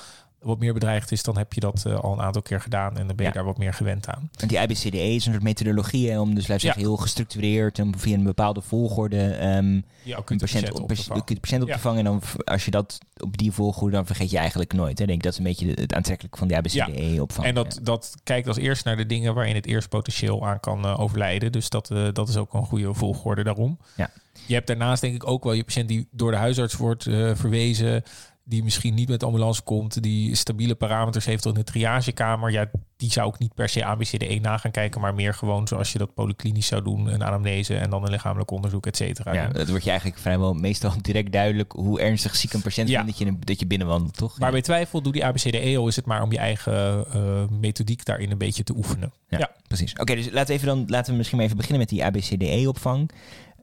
wat 0.46 0.58
meer 0.58 0.72
bedreigd 0.72 1.12
is, 1.12 1.22
dan 1.22 1.36
heb 1.36 1.52
je 1.52 1.60
dat 1.60 1.84
uh, 1.86 1.98
al 1.98 2.12
een 2.12 2.20
aantal 2.20 2.42
keer 2.42 2.60
gedaan 2.60 2.96
en 2.98 3.06
dan 3.06 3.16
ben 3.16 3.26
je 3.26 3.32
daar 3.32 3.44
wat 3.44 3.58
meer 3.58 3.74
gewend 3.74 4.08
aan. 4.08 4.30
En 4.36 4.48
die 4.48 4.58
IBCDE 4.58 5.14
is 5.14 5.26
een 5.26 5.32
soort 5.32 5.44
methodologie 5.44 6.10
hè, 6.10 6.20
om 6.20 6.34
dus 6.34 6.46
laten 6.46 6.60
zeggen, 6.60 6.82
heel 6.82 6.96
gestructureerd 6.96 7.78
en 7.78 7.98
via 7.98 8.14
een 8.14 8.22
bepaalde 8.22 8.60
volgorde 8.60 9.46
um, 9.56 9.84
ja, 10.02 10.16
een 10.24 10.38
patiënt 10.38 10.72
op, 10.72 10.86
kunt 11.24 11.40
patiënt 11.40 11.62
op 11.62 11.70
te 11.70 11.78
vangen. 11.78 11.98
En 11.98 12.04
dan 12.04 12.22
als 12.44 12.64
je 12.64 12.70
dat 12.70 12.98
op 13.16 13.36
die 13.36 13.52
volgorde, 13.52 13.96
dan 13.96 14.06
vergeet 14.06 14.30
je 14.30 14.38
eigenlijk 14.38 14.72
nooit. 14.72 14.98
Hè. 14.98 15.06
Denk 15.06 15.22
dat 15.22 15.32
is 15.32 15.38
een 15.38 15.44
beetje 15.44 15.68
het 15.68 15.94
aantrekkelijk 15.94 16.36
van 16.36 16.48
die 16.48 16.56
IBCDE 16.56 17.22
opvang. 17.22 17.46
En 17.46 17.54
dat, 17.54 17.78
dat 17.82 18.14
kijkt 18.22 18.48
als 18.48 18.56
eerst 18.56 18.84
naar 18.84 18.96
de 18.96 19.06
dingen 19.06 19.34
waarin 19.34 19.54
het 19.54 19.66
eerst 19.66 19.88
potentieel 19.88 20.46
aan 20.46 20.60
kan 20.60 20.84
uh, 20.84 21.00
overlijden. 21.00 21.52
Dus 21.52 21.68
dat, 21.68 21.90
uh, 21.90 22.08
dat 22.12 22.28
is 22.28 22.36
ook 22.36 22.54
een 22.54 22.66
goede 22.66 22.94
volgorde 22.94 23.44
daarom. 23.44 23.78
Ja. 23.96 24.10
Je 24.46 24.54
hebt 24.54 24.66
daarnaast 24.66 25.00
denk 25.00 25.14
ik 25.14 25.26
ook 25.26 25.44
wel 25.44 25.52
je 25.52 25.64
patiënt 25.64 25.88
die 25.88 26.08
door 26.10 26.30
de 26.30 26.36
huisarts 26.36 26.74
wordt 26.74 27.02
verwezen 27.34 28.02
die 28.48 28.62
misschien 28.62 28.94
niet 28.94 29.08
met 29.08 29.20
de 29.20 29.26
ambulance 29.26 29.62
komt, 29.62 30.02
die 30.02 30.34
stabiele 30.34 30.74
parameters 30.74 31.24
heeft 31.24 31.44
in 31.44 31.54
de 31.54 31.64
triagekamer, 31.64 32.50
ja, 32.50 32.70
die 32.96 33.10
zou 33.10 33.28
ik 33.28 33.38
niet 33.38 33.54
per 33.54 33.68
se 33.68 33.96
ABCD1 33.96 34.40
na 34.40 34.56
gaan 34.56 34.70
kijken, 34.70 35.00
maar 35.00 35.14
meer 35.14 35.34
gewoon 35.34 35.68
zoals 35.68 35.92
je 35.92 35.98
dat 35.98 36.14
polyklinisch 36.14 36.66
zou 36.66 36.82
doen, 36.82 37.06
een 37.06 37.24
anamnese 37.24 37.76
en 37.76 37.90
dan 37.90 38.04
een 38.04 38.10
lichamelijk 38.10 38.50
onderzoek, 38.50 38.86
et 38.86 38.96
cetera. 38.96 39.32
Ja, 39.32 39.50
het 39.52 39.68
wordt 39.68 39.84
je 39.84 39.90
eigenlijk 39.90 40.20
vrijwel 40.20 40.54
meestal 40.54 40.92
direct 41.02 41.32
duidelijk 41.32 41.72
hoe 41.72 42.00
ernstig 42.00 42.36
ziek 42.36 42.52
een 42.52 42.62
patiënt 42.62 42.88
ja. 42.88 43.02
dat 43.02 43.18
je, 43.18 43.38
dat 43.38 43.60
je 43.60 43.66
binnenwandelt, 43.66 44.16
toch? 44.16 44.38
Maar 44.38 44.50
bij 44.50 44.62
twijfel, 44.62 45.02
doe 45.02 45.12
die 45.12 45.24
ABCDE, 45.24 45.86
is 45.86 45.96
het 45.96 46.06
maar 46.06 46.22
om 46.22 46.32
je 46.32 46.38
eigen 46.38 47.06
uh, 47.16 47.58
methodiek 47.60 48.04
daarin 48.04 48.30
een 48.30 48.38
beetje 48.38 48.62
te 48.62 48.76
oefenen. 48.76 49.12
Ja, 49.28 49.50
precies. 49.68 49.92
Oké, 49.92 50.14
dus 50.14 50.30
laten 50.30 50.46
we, 50.46 50.52
even 50.52 50.66
dan, 50.66 50.84
laten 50.86 51.10
we 51.10 51.16
misschien 51.16 51.36
maar 51.36 51.46
even 51.46 51.58
beginnen 51.58 51.80
met 51.80 51.88
die 51.88 52.04
ABCDE-opvang. 52.04 53.10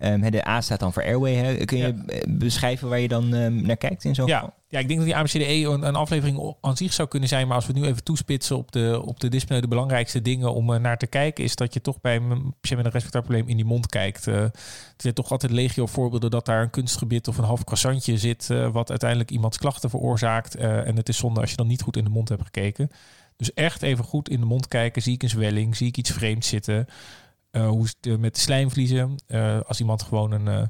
Um, 0.06 0.32
de 0.32 0.48
A 0.48 0.62
staat 0.62 0.80
dan 0.80 0.94
voor 0.94 1.04
airway. 1.04 1.34
Hè? 1.34 1.66
Kun 1.66 1.78
je 1.78 2.24
beschrijven 2.30 2.90
waar 2.90 3.00
je 3.00 3.08
dan 3.08 3.34
um, 3.34 3.66
naar 3.66 3.78
kijkt 3.78 4.04
in 4.04 4.16
zo'n 4.16 4.28
ja. 4.28 4.40
geval? 4.40 4.54
Ja, 4.68 4.80
ik 4.80 4.88
denk 4.88 5.00
dat 5.00 5.08
die 5.08 5.18
ABCDE 5.18 5.70
een, 5.70 5.88
een 5.88 5.96
aflevering 5.96 6.56
aan 6.62 6.78
zich 6.78 6.94
zou 6.94 7.08
kunnen 7.08 7.30
zijn. 7.30 7.48
Maar 7.48 7.56
als 7.56 7.68
we 7.68 7.74
nu 7.74 7.86
even 7.86 8.04
toespitsen 8.04 8.58
op 8.58 8.72
de, 8.72 9.02
op 9.06 9.20
de 9.20 9.30
dyspneu, 9.30 9.60
de 9.60 9.68
belangrijkste 9.68 10.22
dingen 10.22 10.54
om 10.54 10.70
uh, 10.70 10.80
naar 10.80 10.98
te 10.98 11.08
kijken, 11.08 11.44
is 11.44 11.56
dat 11.56 11.74
je 11.74 11.82
toch 11.82 12.02
bij 12.02 12.16
een 12.16 12.54
patiënt 12.62 12.76
met 12.76 12.86
een 12.86 12.92
respirator 12.92 13.22
probleem 13.22 13.48
in 13.48 13.56
die 13.56 13.66
mond 13.66 13.88
kijkt. 13.88 14.28
Uh, 14.28 14.36
er 14.36 14.52
zijn 14.98 15.14
toch 15.14 15.32
altijd 15.32 15.52
legio 15.52 15.86
voorbeelden 15.86 16.32
dat 16.32 16.46
daar 16.46 16.62
een 16.62 16.70
kunstgebit 16.70 17.28
of 17.28 17.38
een 17.38 17.44
half 17.44 17.64
croissantje 17.64 18.18
zit, 18.18 18.48
uh, 18.52 18.70
wat 18.70 18.90
uiteindelijk 18.90 19.32
iemands 19.32 19.58
klachten 19.58 19.90
veroorzaakt. 19.90 20.56
en 20.56 20.96
het 20.96 21.10
is 21.10 21.18
zonde 21.18 21.40
als 21.40 21.50
je 21.50 21.56
dan 21.56 21.68
niet 21.68 21.82
goed 21.82 21.98
in 21.98 22.04
de 22.04 22.10
mond 22.10 22.30
hebt 22.30 22.44
gekeken. 22.44 22.90
Dus 23.38 23.54
echt 23.54 23.82
even 23.82 24.04
goed 24.04 24.30
in 24.30 24.40
de 24.40 24.46
mond 24.46 24.68
kijken. 24.68 25.02
Zie 25.02 25.14
ik 25.14 25.24
een 25.24 25.30
zwelling? 25.30 25.76
Zie 25.76 25.88
ik 25.88 25.98
iets 25.98 26.12
vreemds 26.12 26.48
zitten? 26.48 26.88
Uh, 27.54 27.68
hoe 27.68 27.84
is 27.84 27.96
het 28.02 28.20
met 28.20 28.36
de 28.36 28.42
slijmvliezen? 28.42 29.16
Uh, 29.28 29.60
als 29.68 29.80
iemand 29.80 30.02
gewoon 30.04 30.32
een 30.32 30.46
uh, 30.46 30.68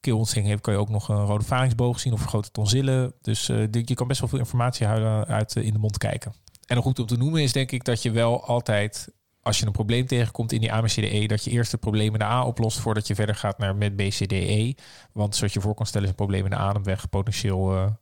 keelontsteking 0.00 0.48
heeft, 0.48 0.62
kan 0.62 0.72
je 0.72 0.78
ook 0.80 0.88
nog 0.88 1.08
een 1.08 1.24
rode 1.24 1.44
varingsboog 1.44 2.00
zien 2.00 2.12
of 2.12 2.20
vergrote 2.20 2.50
tonsillen. 2.50 3.12
Dus 3.20 3.46
je 3.46 3.94
kan 3.94 4.08
best 4.08 4.20
wel 4.20 4.28
veel 4.28 4.38
informatie 4.38 4.86
uit, 4.86 5.28
uit 5.28 5.56
in 5.56 5.72
de 5.72 5.78
mond 5.78 5.98
kijken. 5.98 6.34
En 6.66 6.74
nog 6.76 6.84
goed 6.84 6.98
om 6.98 7.06
te 7.06 7.16
noemen 7.16 7.42
is 7.42 7.52
denk 7.52 7.72
ik 7.72 7.84
dat 7.84 8.02
je 8.02 8.10
wel 8.10 8.44
altijd, 8.44 9.08
als 9.42 9.58
je 9.58 9.66
een 9.66 9.72
probleem 9.72 10.06
tegenkomt 10.06 10.52
in 10.52 10.60
die 10.60 10.72
AMCDE, 10.72 11.26
dat 11.26 11.44
je 11.44 11.50
eerst 11.50 11.72
het 11.72 11.80
probleem 11.80 12.12
in 12.12 12.18
de 12.18 12.24
A 12.24 12.44
oplost 12.46 12.78
voordat 12.78 13.06
je 13.06 13.14
verder 13.14 13.34
gaat 13.34 13.58
naar 13.58 13.76
met 13.76 13.96
BCDE. 13.96 14.76
Want 15.12 15.36
zoals 15.36 15.52
je 15.52 15.60
voor 15.60 15.74
kan 15.74 15.86
stellen 15.86 16.04
is 16.04 16.10
een 16.10 16.16
probleem 16.16 16.44
in 16.44 16.50
de 16.50 16.56
ademweg 16.56 17.08
potentieel 17.08 17.96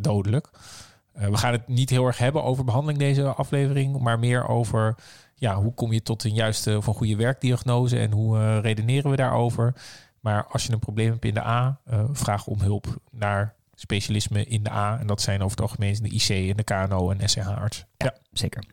dodelijk. 0.00 0.50
we 1.12 1.36
gaan 1.36 1.52
het 1.52 1.68
niet 1.68 1.90
heel 1.90 2.06
erg 2.06 2.18
hebben 2.18 2.42
over 2.42 2.64
behandeling 2.64 2.98
deze 2.98 3.32
aflevering, 3.32 4.00
maar 4.00 4.18
meer 4.18 4.48
over 4.48 4.96
ja, 5.38 5.62
hoe 5.62 5.74
kom 5.74 5.92
je 5.92 6.02
tot 6.02 6.24
een 6.24 6.34
juiste 6.34 6.76
of 6.76 6.86
een 6.86 6.94
goede 6.94 7.16
werkdiagnose 7.16 7.98
en 7.98 8.12
hoe 8.12 8.38
uh, 8.38 8.58
redeneren 8.60 9.10
we 9.10 9.16
daarover? 9.16 9.74
Maar 10.20 10.46
als 10.46 10.64
je 10.64 10.72
een 10.72 10.78
probleem 10.78 11.10
hebt 11.10 11.24
in 11.24 11.34
de 11.34 11.44
A, 11.44 11.80
uh, 11.90 12.04
vraag 12.12 12.46
om 12.46 12.60
hulp 12.60 13.00
naar 13.10 13.54
specialisme 13.74 14.44
in 14.44 14.62
de 14.62 14.70
A. 14.70 14.98
En 15.00 15.06
dat 15.06 15.22
zijn 15.22 15.42
over 15.42 15.50
het 15.50 15.60
algemeen 15.60 15.98
de 16.02 16.08
IC 16.08 16.28
en 16.28 16.56
de 16.56 16.64
KNO 16.64 17.10
en 17.10 17.28
SCH-arts. 17.28 17.84
Ja, 17.96 18.06
ja, 18.06 18.14
zeker. 18.32 18.64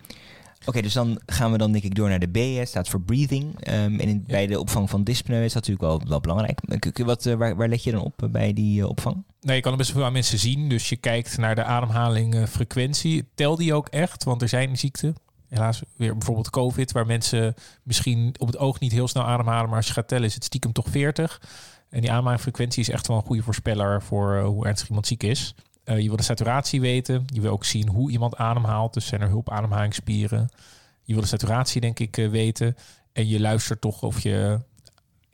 Oké, 0.66 0.82
dus 0.82 0.94
dan 0.94 1.22
gaan 1.26 1.52
we 1.52 1.58
dan 1.58 1.72
denk 1.72 1.84
ik 1.84 1.96
door 1.96 2.10
naar 2.10 2.20
de 2.20 2.28
B. 2.28 2.36
Hè, 2.36 2.66
staat 2.66 2.90
voor 2.90 3.02
breathing. 3.02 3.44
Um, 3.44 4.00
en 4.00 4.00
in, 4.00 4.24
ja. 4.28 4.34
bij 4.34 4.48
de 4.48 4.60
opvang 4.60 4.90
van 4.90 5.04
dyspneu 5.04 5.44
is 5.44 5.54
dat 5.54 5.68
natuurlijk 5.68 5.82
wel, 5.82 6.10
wel 6.10 6.20
belangrijk. 6.20 6.60
Wat, 7.06 7.26
uh, 7.26 7.34
waar, 7.34 7.56
waar 7.56 7.68
let 7.68 7.84
je 7.84 7.92
dan 7.92 8.02
op 8.02 8.28
bij 8.32 8.54
die 8.54 8.80
uh, 8.80 8.90
opvang? 8.90 9.24
Nee, 9.42 9.56
je 9.56 9.62
kan 9.62 9.72
er 9.72 9.78
best 9.78 9.92
veel 9.92 10.06
aan 10.06 10.14
mensen 10.14 10.40
zien. 10.40 10.70
Dus 10.70 10.90
je 10.90 10.96
kijkt 10.96 11.38
naar 11.38 11.56
de 11.56 11.64
ademhaling 11.64 12.50
frequentie. 12.50 13.28
Tel 13.36 13.56
die 13.56 13.74
ook 13.74 13.88
echt, 13.88 14.24
want 14.24 14.42
er 14.42 14.50
zijn 14.50 14.78
ziekten 14.78 15.16
helaas 15.56 15.82
weer 15.96 16.18
bijvoorbeeld 16.18 16.50
COVID, 16.50 16.92
waar 16.92 17.06
mensen 17.06 17.54
misschien 17.84 18.36
op 18.38 18.48
het 18.48 18.58
oog 18.58 18.80
niet 18.80 18.92
heel 18.92 19.08
snel 19.08 19.24
ademhalen, 19.24 19.68
maar 19.68 19.78
als 19.78 19.88
je 19.88 19.94
gaat 19.94 20.08
tellen 20.08 20.26
is 20.26 20.34
het 20.34 20.44
stiekem 20.44 20.72
toch 20.72 20.88
40. 20.90 21.42
En 21.90 22.02
die 22.02 22.12
ademhalingfrequentie 22.12 22.82
is 22.82 22.90
echt 22.90 23.08
wel 23.08 23.18
een 23.18 23.24
goede 23.24 23.44
voorspeller 23.44 24.02
voor 24.02 24.36
uh, 24.36 24.46
hoe 24.46 24.66
ernstig 24.66 24.88
iemand 24.88 25.08
ziek 25.08 25.24
is. 25.24 25.56
Uh, 25.86 26.00
je 26.00 26.08
wil 26.08 26.18
de 26.18 26.24
saturatie 26.24 26.82
weten. 26.82 27.26
Je 27.26 27.42
wil 27.42 27.52
ook 27.52 27.66
zien 27.66 27.88
hoe 27.88 28.12
iemand 28.12 28.36
ademhaalt. 28.36 28.94
Dus 28.94 29.06
zijn 29.08 29.22
er 29.22 29.28
hulpademhalingsspieren. 29.28 30.50
Je 31.02 31.14
wil 31.14 31.22
de 31.22 31.28
saturatie 31.28 31.82
denk 31.82 32.00
ik 32.00 32.18
uh, 32.18 32.30
weten. 32.30 32.76
En 33.14 33.28
je 33.28 33.40
luistert 33.40 33.82
toch 33.82 34.04
of 34.04 34.20
je 34.20 34.60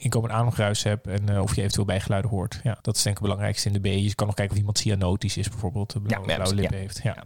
inkomend 0.01 0.33
ademgeruis 0.33 0.83
hebt 0.83 1.07
en 1.07 1.31
uh, 1.31 1.41
of 1.41 1.55
je 1.55 1.61
eventueel 1.61 1.85
bijgeluiden 1.85 2.31
hoort. 2.31 2.59
Ja, 2.63 2.79
dat 2.81 2.95
is 2.95 3.01
denk 3.03 3.15
ik 3.15 3.21
het 3.21 3.31
belangrijkste 3.31 3.67
in 3.67 3.73
de 3.73 3.79
B. 3.79 3.85
Je 3.85 4.15
kan 4.15 4.27
nog 4.27 4.35
kijken 4.35 4.53
of 4.53 4.59
iemand 4.59 4.77
cyanotisch 4.77 5.37
is 5.37 5.49
bijvoorbeeld, 5.49 6.03
blauwe, 6.03 6.29
ja, 6.29 6.35
blauwe 6.35 6.55
lippen 6.55 6.77
ja. 6.77 6.81
heeft. 6.81 6.99
Ja. 7.03 7.23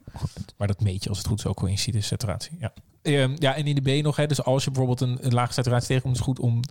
Maar 0.58 0.68
dat 0.68 0.82
meet 0.82 1.04
je 1.04 1.10
als 1.10 1.18
het 1.18 1.28
goed 1.28 1.40
is 1.40 1.46
ook 1.46 1.60
wel 1.60 1.70
in 1.70 1.92
de 1.92 2.02
saturatie. 2.02 2.58
Ja. 2.60 2.74
Um, 3.08 3.36
ja, 3.40 3.56
en 3.56 3.68
in 3.68 3.76
de 3.76 4.00
B 4.00 4.04
nog, 4.04 4.16
hè, 4.16 4.28
dus 4.28 4.44
als 4.44 4.64
je 4.64 4.72
bijvoorbeeld 4.72 5.02
een, 5.02 5.18
een 5.22 5.34
lage 5.34 5.54
saturatie 5.54 5.88
tegenkomt, 5.88 6.14
is 6.14 6.20
het 6.20 6.30
goed 6.30 6.40
om, 6.40 6.62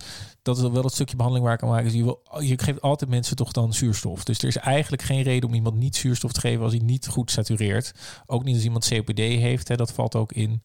dat 0.43 0.57
is 0.57 0.63
wel 0.63 0.83
het 0.83 0.93
stukje 0.93 1.17
behandeling 1.17 1.49
waar 1.49 1.57
ik 1.57 1.63
aan 1.63 1.69
maak, 1.69 1.85
is 1.85 1.93
je, 1.93 2.03
wil, 2.03 2.23
je 2.41 2.59
geeft 2.59 2.81
altijd 2.81 3.11
mensen 3.11 3.37
toch 3.37 3.53
dan 3.53 3.73
zuurstof. 3.73 4.25
Dus 4.25 4.39
er 4.39 4.49
is 4.49 4.57
eigenlijk 4.57 5.03
geen 5.03 5.23
reden 5.23 5.49
om 5.49 5.55
iemand 5.55 5.77
niet 5.77 5.97
zuurstof 5.97 6.33
te 6.33 6.41
geven 6.41 6.63
als 6.63 6.73
hij 6.73 6.83
niet 6.83 7.07
goed 7.07 7.31
satureert. 7.31 7.93
Ook 8.27 8.45
niet 8.45 8.55
als 8.55 8.65
iemand 8.65 8.89
COPD 8.89 9.19
heeft, 9.19 9.69
hè, 9.69 9.77
dat 9.77 9.93
valt 9.93 10.15
ook 10.15 10.33
in 10.33 10.63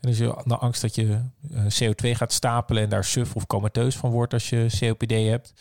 en 0.00 0.08
dus 0.08 0.18
je 0.18 0.42
de 0.44 0.56
angst 0.56 0.80
dat 0.80 0.94
je 0.94 1.20
uh, 1.50 1.64
CO2 1.64 2.10
gaat 2.10 2.32
stapelen 2.32 2.82
en 2.82 2.88
daar 2.88 3.04
suf 3.04 3.34
of 3.34 3.46
comateus 3.46 3.96
van 3.96 4.10
wordt 4.10 4.32
als 4.32 4.48
je 4.48 4.66
COPD 4.78 5.10
hebt. 5.10 5.52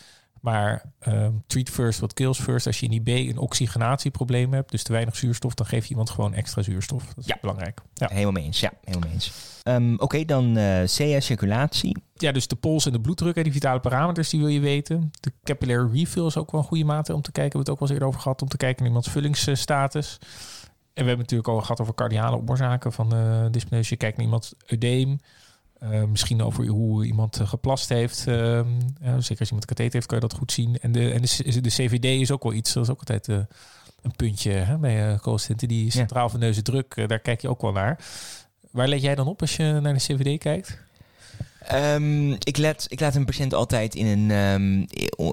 Maar 0.42 0.84
um, 1.08 1.44
treat 1.48 1.70
first 1.70 2.00
what 2.00 2.14
kills 2.14 2.40
first. 2.40 2.68
Als 2.68 2.80
je 2.80 2.88
in 2.88 2.92
die 2.92 3.02
B 3.02 3.08
een 3.08 3.38
oxygenatieprobleem 3.38 4.54
hebt, 4.54 4.72
dus 4.72 4.84
te 4.84 4.92
weinig 4.92 5.16
zuurstof, 5.16 5.54
dan 5.54 5.66
geef 5.66 5.84
je 5.84 5.90
iemand 5.90 6.10
gewoon 6.10 6.34
extra 6.34 6.62
zuurstof. 6.62 7.06
Dat 7.06 7.18
is 7.18 7.26
ja. 7.26 7.38
belangrijk. 7.42 7.82
Ja. 7.94 8.08
Helemaal 8.12 8.32
mee 8.32 8.44
eens. 8.44 8.60
Ja, 8.60 8.72
helemaal 8.84 9.10
mee 9.10 9.14
eens. 9.14 9.32
Um, 9.64 9.94
Oké, 9.94 10.04
okay, 10.04 10.26
dan 10.26 10.58
uh, 10.58 10.84
CA 10.84 11.20
circulatie. 11.20 11.98
Ja, 12.14 12.32
dus 12.32 12.48
de 12.48 12.56
pols 12.56 12.86
en 12.86 12.92
de 12.92 13.02
bloeddruk 13.02 13.36
en 13.36 13.44
die 13.44 13.52
vitale 13.52 13.80
parameters, 13.80 14.30
die 14.30 14.40
wil 14.40 14.50
je 14.50 14.60
weten. 14.60 15.12
De 15.20 15.32
capillary 15.44 15.92
refill 15.92 16.26
is 16.26 16.38
ook 16.38 16.52
wel 16.52 16.62
een 16.62 16.68
goede 16.68 16.84
mate 16.84 17.14
om 17.14 17.22
te 17.22 17.32
kijken. 17.32 17.52
We 17.52 17.58
hebben 17.58 17.60
het 17.60 17.70
ook 17.70 17.80
wel 17.80 17.88
eens 17.88 17.92
eerder 17.92 18.08
over 18.08 18.22
gehad, 18.22 18.42
om 18.42 18.48
te 18.48 18.58
kijken 18.58 18.78
naar 18.78 18.88
iemands 18.88 19.10
vullingsstatus. 19.10 20.18
We 21.04 21.08
hebben 21.08 21.18
natuurlijk 21.18 21.50
al 21.50 21.62
gehad 21.62 21.82
over 21.82 21.94
cardiale 21.94 22.42
oorzaken 22.48 22.94
van 22.94 23.16
uh, 23.16 23.46
dyspneu. 23.52 23.82
Je 23.84 23.96
kijkt 23.96 24.18
naar 24.18 24.26
iemands 24.26 24.54
eudeem. 24.66 25.20
Uh, 25.84 26.04
misschien 26.04 26.42
over 26.42 26.68
hoe 26.68 27.06
iemand 27.06 27.42
uh, 27.42 27.48
geplast 27.48 27.90
heeft. 27.90 28.26
Uh, 28.28 28.36
ja, 29.02 29.20
zeker 29.20 29.40
als 29.40 29.50
iemand 29.50 29.52
een 29.52 29.76
katheter 29.76 29.94
heeft, 29.94 30.06
kan 30.06 30.18
je 30.18 30.28
dat 30.28 30.38
goed 30.38 30.52
zien. 30.52 30.78
En 30.80 30.92
de, 30.92 31.12
en 31.12 31.22
de, 31.22 31.62
de 31.62 31.70
CVD 31.70 32.06
is 32.06 32.32
ook 32.32 32.44
wel 32.44 32.54
iets. 32.54 32.74
Dat 32.74 32.84
is 32.84 32.90
ook 32.90 33.00
altijd 33.00 33.28
een 33.28 34.16
puntje 34.16 34.52
hè, 34.52 34.78
bij 34.78 35.18
co-assistenten. 35.22 35.68
Die 35.68 35.92
centraal 35.92 36.30
veneuze 36.30 36.62
druk, 36.62 37.08
daar 37.08 37.20
kijk 37.20 37.42
je 37.42 37.50
ook 37.50 37.62
wel 37.62 37.72
naar. 37.72 38.00
Waar 38.72 38.88
let 38.88 39.02
jij 39.02 39.16
dan 39.16 39.28
op 39.28 39.42
als 39.42 39.56
je 39.56 39.80
naar 39.82 39.94
de 39.94 40.00
CVD 40.00 40.40
kijkt? 40.40 40.87
Um, 41.74 42.32
ik, 42.32 42.58
let, 42.58 42.86
ik 42.88 43.00
laat 43.00 43.16
een 43.16 43.26
patiënt 43.26 43.54
altijd 43.54 43.96
in 43.96 44.06
een. 44.06 44.32
Um, 44.32 44.82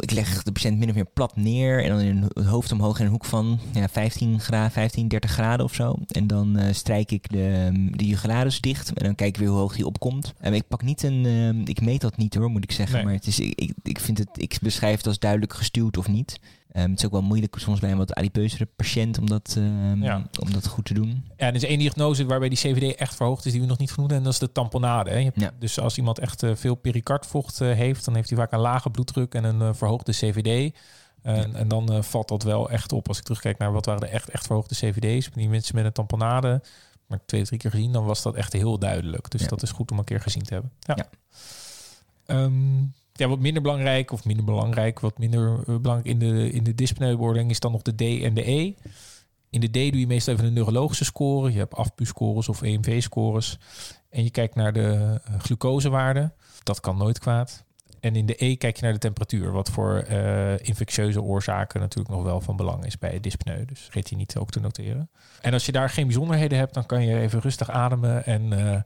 ik 0.00 0.10
leg 0.10 0.42
de 0.42 0.52
patiënt 0.52 0.78
min 0.78 0.88
of 0.88 0.94
meer 0.94 1.04
plat 1.14 1.36
neer. 1.36 1.82
En 1.82 1.88
dan 1.88 2.00
in 2.00 2.22
het 2.34 2.46
hoofd 2.46 2.72
omhoog 2.72 2.98
in 2.98 3.04
een 3.04 3.10
hoek 3.10 3.24
van 3.24 3.60
ja, 3.72 3.88
15 3.88 4.40
graden, 4.40 4.70
15, 4.70 5.08
30 5.08 5.30
graden 5.30 5.64
of 5.64 5.74
zo. 5.74 5.96
En 6.06 6.26
dan 6.26 6.60
uh, 6.60 6.64
strijk 6.72 7.10
ik 7.10 7.30
de, 7.30 7.70
de 7.90 8.06
jugularis 8.06 8.60
dicht. 8.60 8.92
En 8.92 9.04
dan 9.04 9.14
kijk 9.14 9.34
ik 9.34 9.40
weer 9.40 9.48
hoe 9.48 9.58
hoog 9.58 9.76
die 9.76 9.86
opkomt. 9.86 10.32
Um, 10.44 10.52
ik 10.52 10.68
pak 10.68 10.82
niet 10.82 11.02
een. 11.02 11.62
ik 11.64 11.80
meet 11.80 12.00
dat 12.00 12.16
niet 12.16 12.34
hoor, 12.34 12.50
moet 12.50 12.64
ik 12.64 12.72
zeggen. 12.72 12.96
Nee. 12.96 13.04
Maar 13.04 13.14
het 13.14 13.26
is, 13.26 13.40
ik, 13.40 13.72
ik, 13.82 14.00
vind 14.00 14.18
het, 14.18 14.28
ik 14.32 14.58
beschrijf 14.62 14.96
het 14.96 15.06
als 15.06 15.18
duidelijk 15.18 15.54
gestuurd 15.54 15.96
of 15.96 16.08
niet. 16.08 16.38
Um, 16.76 16.90
het 16.90 16.98
is 16.98 17.04
ook 17.04 17.12
wel 17.12 17.22
moeilijk 17.22 17.56
soms 17.58 17.80
bij 17.80 17.90
een 17.90 17.96
wat 17.96 18.14
adipeusere 18.14 18.66
patiënt 18.76 19.18
om 19.18 19.26
dat, 19.26 19.54
um, 19.58 20.02
ja. 20.02 20.26
om 20.40 20.52
dat 20.52 20.66
goed 20.66 20.84
te 20.84 20.94
doen. 20.94 21.24
Ja, 21.36 21.46
er 21.46 21.54
is 21.54 21.64
één 21.64 21.78
diagnose 21.78 22.26
waarbij 22.26 22.48
die 22.48 22.58
CVD 22.58 22.94
echt 22.94 23.14
verhoogd 23.14 23.46
is 23.46 23.52
die 23.52 23.60
we 23.60 23.66
nog 23.66 23.78
niet 23.78 23.92
genoemd 23.92 24.10
hebben. 24.10 24.28
En 24.28 24.32
dat 24.32 24.42
is 24.42 24.48
de 24.48 24.54
tamponade. 24.54 25.10
Hè. 25.10 25.22
Hebt, 25.22 25.40
ja. 25.40 25.52
Dus 25.58 25.80
als 25.80 25.96
iemand 25.96 26.18
echt 26.18 26.42
uh, 26.42 26.54
veel 26.54 26.74
pericardvocht 26.74 27.60
uh, 27.60 27.72
heeft, 27.72 28.04
dan 28.04 28.14
heeft 28.14 28.28
hij 28.28 28.38
vaak 28.38 28.52
een 28.52 28.58
lage 28.58 28.90
bloeddruk 28.90 29.34
en 29.34 29.44
een 29.44 29.60
uh, 29.60 29.68
verhoogde 29.72 30.12
CVD. 30.12 30.74
En, 31.22 31.54
en 31.54 31.68
dan 31.68 32.04
valt 32.04 32.28
dat 32.28 32.42
wel 32.42 32.70
echt 32.70 32.92
op. 32.92 33.08
Als 33.08 33.18
ik 33.18 33.24
terugkijk 33.24 33.58
naar 33.58 33.72
wat 33.72 33.86
waren 33.86 34.00
de 34.00 34.06
echt, 34.06 34.28
echt 34.28 34.46
verhoogde 34.46 34.74
CVD's. 34.74 35.30
Die 35.34 35.48
mensen 35.48 35.74
met 35.74 35.84
een 35.84 35.92
tamponade, 35.92 36.62
maar 37.06 37.20
twee 37.26 37.44
drie 37.44 37.58
keer 37.58 37.70
gezien, 37.70 37.92
dan 37.92 38.04
was 38.04 38.22
dat 38.22 38.34
echt 38.34 38.52
heel 38.52 38.78
duidelijk. 38.78 39.30
Dus 39.30 39.48
dat 39.48 39.62
is 39.62 39.70
goed 39.70 39.90
om 39.90 39.98
een 39.98 40.04
keer 40.04 40.20
gezien 40.20 40.42
te 40.42 40.52
hebben. 40.52 40.72
Ja. 40.78 41.06
Um, 42.26 42.94
ja, 43.18 43.28
wat 43.28 43.38
minder 43.38 43.62
belangrijk, 43.62 44.12
of 44.12 44.24
minder 44.24 44.44
belangrijk, 44.44 45.00
wat 45.00 45.18
minder 45.18 45.58
uh, 45.68 45.76
belangrijk 45.76 46.06
in 46.06 46.18
de, 46.18 46.50
in 46.50 46.64
de 46.64 46.74
dyspneubeoordeling 46.74 47.50
is 47.50 47.60
dan 47.60 47.72
nog 47.72 47.82
de 47.82 47.94
D 47.94 48.22
en 48.22 48.34
de 48.34 48.50
E. 48.50 48.74
In 49.50 49.60
de 49.60 49.68
D 49.68 49.72
doe 49.72 50.00
je 50.00 50.06
meestal 50.06 50.34
even 50.34 50.46
een 50.46 50.52
neurologische 50.52 51.04
score. 51.04 51.52
Je 51.52 51.58
hebt 51.58 51.74
AFPU-scores 51.74 52.48
of 52.48 52.62
EMV-scores. 52.62 53.58
En 54.10 54.24
je 54.24 54.30
kijkt 54.30 54.54
naar 54.54 54.72
de 54.72 55.20
uh, 55.30 55.40
glucosewaarde. 55.40 56.32
Dat 56.62 56.80
kan 56.80 56.96
nooit 56.96 57.18
kwaad. 57.18 57.64
En 58.04 58.16
in 58.16 58.26
de 58.26 58.44
E 58.44 58.56
kijk 58.56 58.76
je 58.76 58.82
naar 58.82 58.92
de 58.92 58.98
temperatuur, 58.98 59.52
wat 59.52 59.70
voor 59.70 60.04
uh, 60.10 60.58
infectieuze 60.58 61.22
oorzaken 61.22 61.80
natuurlijk 61.80 62.14
nog 62.14 62.24
wel 62.24 62.40
van 62.40 62.56
belang 62.56 62.86
is 62.86 62.98
bij 62.98 63.20
dyspneu. 63.20 63.64
Dus 63.64 63.80
vergeet 63.80 64.08
die 64.08 64.16
niet 64.16 64.36
ook 64.36 64.50
te 64.50 64.60
noteren. 64.60 65.10
En 65.40 65.52
als 65.52 65.66
je 65.66 65.72
daar 65.72 65.90
geen 65.90 66.06
bijzonderheden 66.06 66.58
hebt, 66.58 66.74
dan 66.74 66.86
kan 66.86 67.04
je 67.04 67.20
even 67.20 67.40
rustig 67.40 67.70
ademen 67.70 68.24
en 68.26 68.52
uh, 68.52 68.76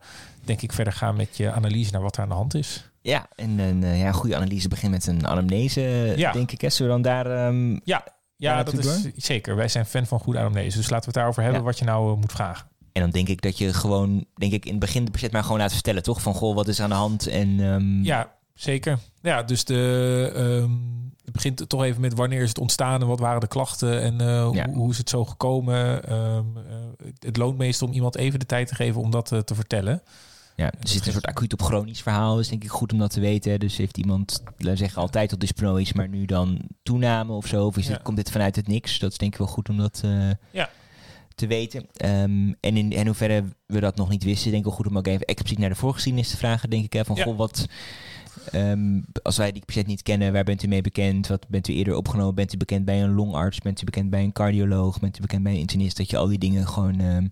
denk 0.44 0.62
ik 0.62 0.72
verder 0.72 0.92
gaan 0.92 1.16
met 1.16 1.36
je 1.36 1.52
analyse 1.52 1.92
naar 1.92 2.02
wat 2.02 2.16
er 2.16 2.22
aan 2.22 2.28
de 2.28 2.34
hand 2.34 2.54
is. 2.54 2.90
Ja, 3.00 3.26
en 3.34 3.58
een 3.58 3.82
uh, 3.82 4.00
ja, 4.00 4.12
goede 4.12 4.36
analyse 4.36 4.68
begint 4.68 4.92
met 4.92 5.06
een 5.06 5.26
anamnese, 5.26 6.14
ja. 6.16 6.32
denk 6.32 6.52
ik. 6.52 6.60
Hè? 6.60 6.70
Zullen 6.70 6.96
we 6.96 7.02
dan 7.02 7.12
daar... 7.12 7.46
Um, 7.46 7.80
ja, 7.84 8.04
ja 8.36 8.62
dat 8.62 8.78
is 8.78 9.02
door? 9.02 9.12
zeker. 9.16 9.56
Wij 9.56 9.68
zijn 9.68 9.86
fan 9.86 10.06
van 10.06 10.18
goede 10.18 10.38
anamnese. 10.38 10.76
Dus 10.76 10.90
laten 10.90 10.98
we 10.98 11.04
het 11.04 11.14
daarover 11.14 11.42
hebben 11.42 11.60
ja. 11.60 11.66
wat 11.66 11.78
je 11.78 11.84
nou 11.84 12.18
moet 12.18 12.32
vragen. 12.32 12.66
En 12.92 13.02
dan 13.02 13.10
denk 13.10 13.28
ik 13.28 13.42
dat 13.42 13.58
je 13.58 13.72
gewoon, 13.72 14.24
denk 14.34 14.52
ik, 14.52 14.64
in 14.64 14.70
het 14.70 14.80
begin 14.80 15.04
de 15.04 15.10
patiënt 15.10 15.32
maar 15.32 15.42
gewoon 15.42 15.58
laat 15.58 15.72
vertellen, 15.72 16.02
toch? 16.02 16.22
Van, 16.22 16.34
goh, 16.34 16.54
wat 16.54 16.68
is 16.68 16.80
aan 16.80 16.88
de 16.88 16.94
hand? 16.94 17.26
En, 17.26 17.60
um... 17.60 18.04
Ja, 18.04 18.36
zeker. 18.58 18.98
Ja, 19.22 19.42
dus 19.42 19.64
de, 19.64 20.32
um, 20.36 21.12
het 21.28 21.32
begint 21.32 21.68
toch 21.68 21.82
even 21.82 22.00
met 22.00 22.14
wanneer 22.14 22.42
is 22.42 22.48
het 22.48 22.58
ontstaan 22.58 23.00
en 23.00 23.06
wat 23.06 23.18
waren 23.18 23.40
de 23.40 23.46
klachten 23.46 24.02
en 24.02 24.14
uh, 24.14 24.48
ja. 24.52 24.66
hoe, 24.66 24.74
hoe, 24.74 24.90
is 24.90 24.98
het 24.98 25.08
zo 25.08 25.24
gekomen. 25.24 26.12
Um, 26.12 26.56
uh, 26.56 26.62
het 27.18 27.36
loont 27.36 27.58
meestal 27.58 27.88
om 27.88 27.94
iemand 27.94 28.16
even 28.16 28.38
de 28.38 28.46
tijd 28.46 28.68
te 28.68 28.74
geven 28.74 29.00
om 29.00 29.10
dat 29.10 29.32
uh, 29.32 29.38
te 29.38 29.54
vertellen. 29.54 30.02
Ja, 30.56 30.72
het 30.78 30.88
is 30.88 31.06
een 31.06 31.12
soort 31.12 31.26
acuut 31.26 31.52
op 31.52 31.62
chronisch 31.62 32.02
verhaal. 32.02 32.38
is 32.38 32.48
denk 32.48 32.64
ik 32.64 32.70
goed 32.70 32.92
om 32.92 32.98
dat 32.98 33.10
te 33.10 33.20
weten. 33.20 33.60
Dus 33.60 33.76
heeft 33.76 33.98
iemand, 33.98 34.42
laten 34.56 34.78
zeggen, 34.78 35.02
altijd 35.02 35.40
dyspnoe 35.40 35.80
is, 35.80 35.92
maar 35.92 36.08
nu 36.08 36.24
dan 36.24 36.60
toename 36.82 37.32
of 37.32 37.46
zo? 37.46 37.66
Of 37.66 37.76
is 37.76 37.86
ja. 37.86 37.92
het, 37.92 38.02
komt 38.02 38.16
dit 38.16 38.30
vanuit 38.30 38.56
het 38.56 38.68
niks? 38.68 38.98
Dat 38.98 39.12
is 39.12 39.18
denk 39.18 39.32
ik 39.32 39.38
wel 39.38 39.48
goed 39.48 39.68
om 39.68 39.76
dat 39.76 40.02
ja. 40.50 40.70
te 41.34 41.46
weten. 41.46 41.80
Um, 41.80 42.56
en 42.60 42.76
in, 42.76 42.92
in 42.92 43.06
hoeverre 43.06 43.44
we 43.66 43.80
dat 43.80 43.96
nog 43.96 44.08
niet 44.08 44.24
wisten, 44.24 44.50
denk 44.50 44.62
ik 44.62 44.68
wel 44.68 44.78
goed 44.78 44.86
om 44.86 44.98
ook 44.98 45.06
even 45.06 45.26
expliciet 45.26 45.58
naar 45.58 45.68
de 45.68 45.74
voorgeschiedenis 45.74 46.30
te 46.30 46.36
vragen. 46.36 46.70
Denk 46.70 46.84
ik, 46.84 46.92
hè, 46.92 47.04
van 47.04 47.18
goh, 47.18 47.36
wat 47.36 47.66
Um, 48.54 49.04
als 49.22 49.36
wij 49.36 49.52
die 49.52 49.64
patiënt 49.64 49.86
niet 49.86 50.02
kennen, 50.02 50.32
waar 50.32 50.44
bent 50.44 50.62
u 50.62 50.68
mee 50.68 50.80
bekend? 50.80 51.26
Wat 51.26 51.48
bent 51.48 51.68
u 51.68 51.74
eerder 51.74 51.96
opgenomen? 51.96 52.34
Bent 52.34 52.54
u 52.54 52.56
bekend 52.56 52.84
bij 52.84 53.02
een 53.02 53.14
longarts? 53.14 53.58
Bent 53.58 53.82
u 53.82 53.84
bekend 53.84 54.10
bij 54.10 54.22
een 54.22 54.32
cardioloog? 54.32 55.00
Bent 55.00 55.18
u 55.18 55.20
bekend 55.20 55.42
bij 55.42 55.52
een 55.52 55.58
internist? 55.58 55.96
Dat 55.96 56.10
je 56.10 56.16
al 56.16 56.26
die 56.26 56.38
dingen 56.38 56.68
gewoon 56.68 57.00
um, 57.00 57.28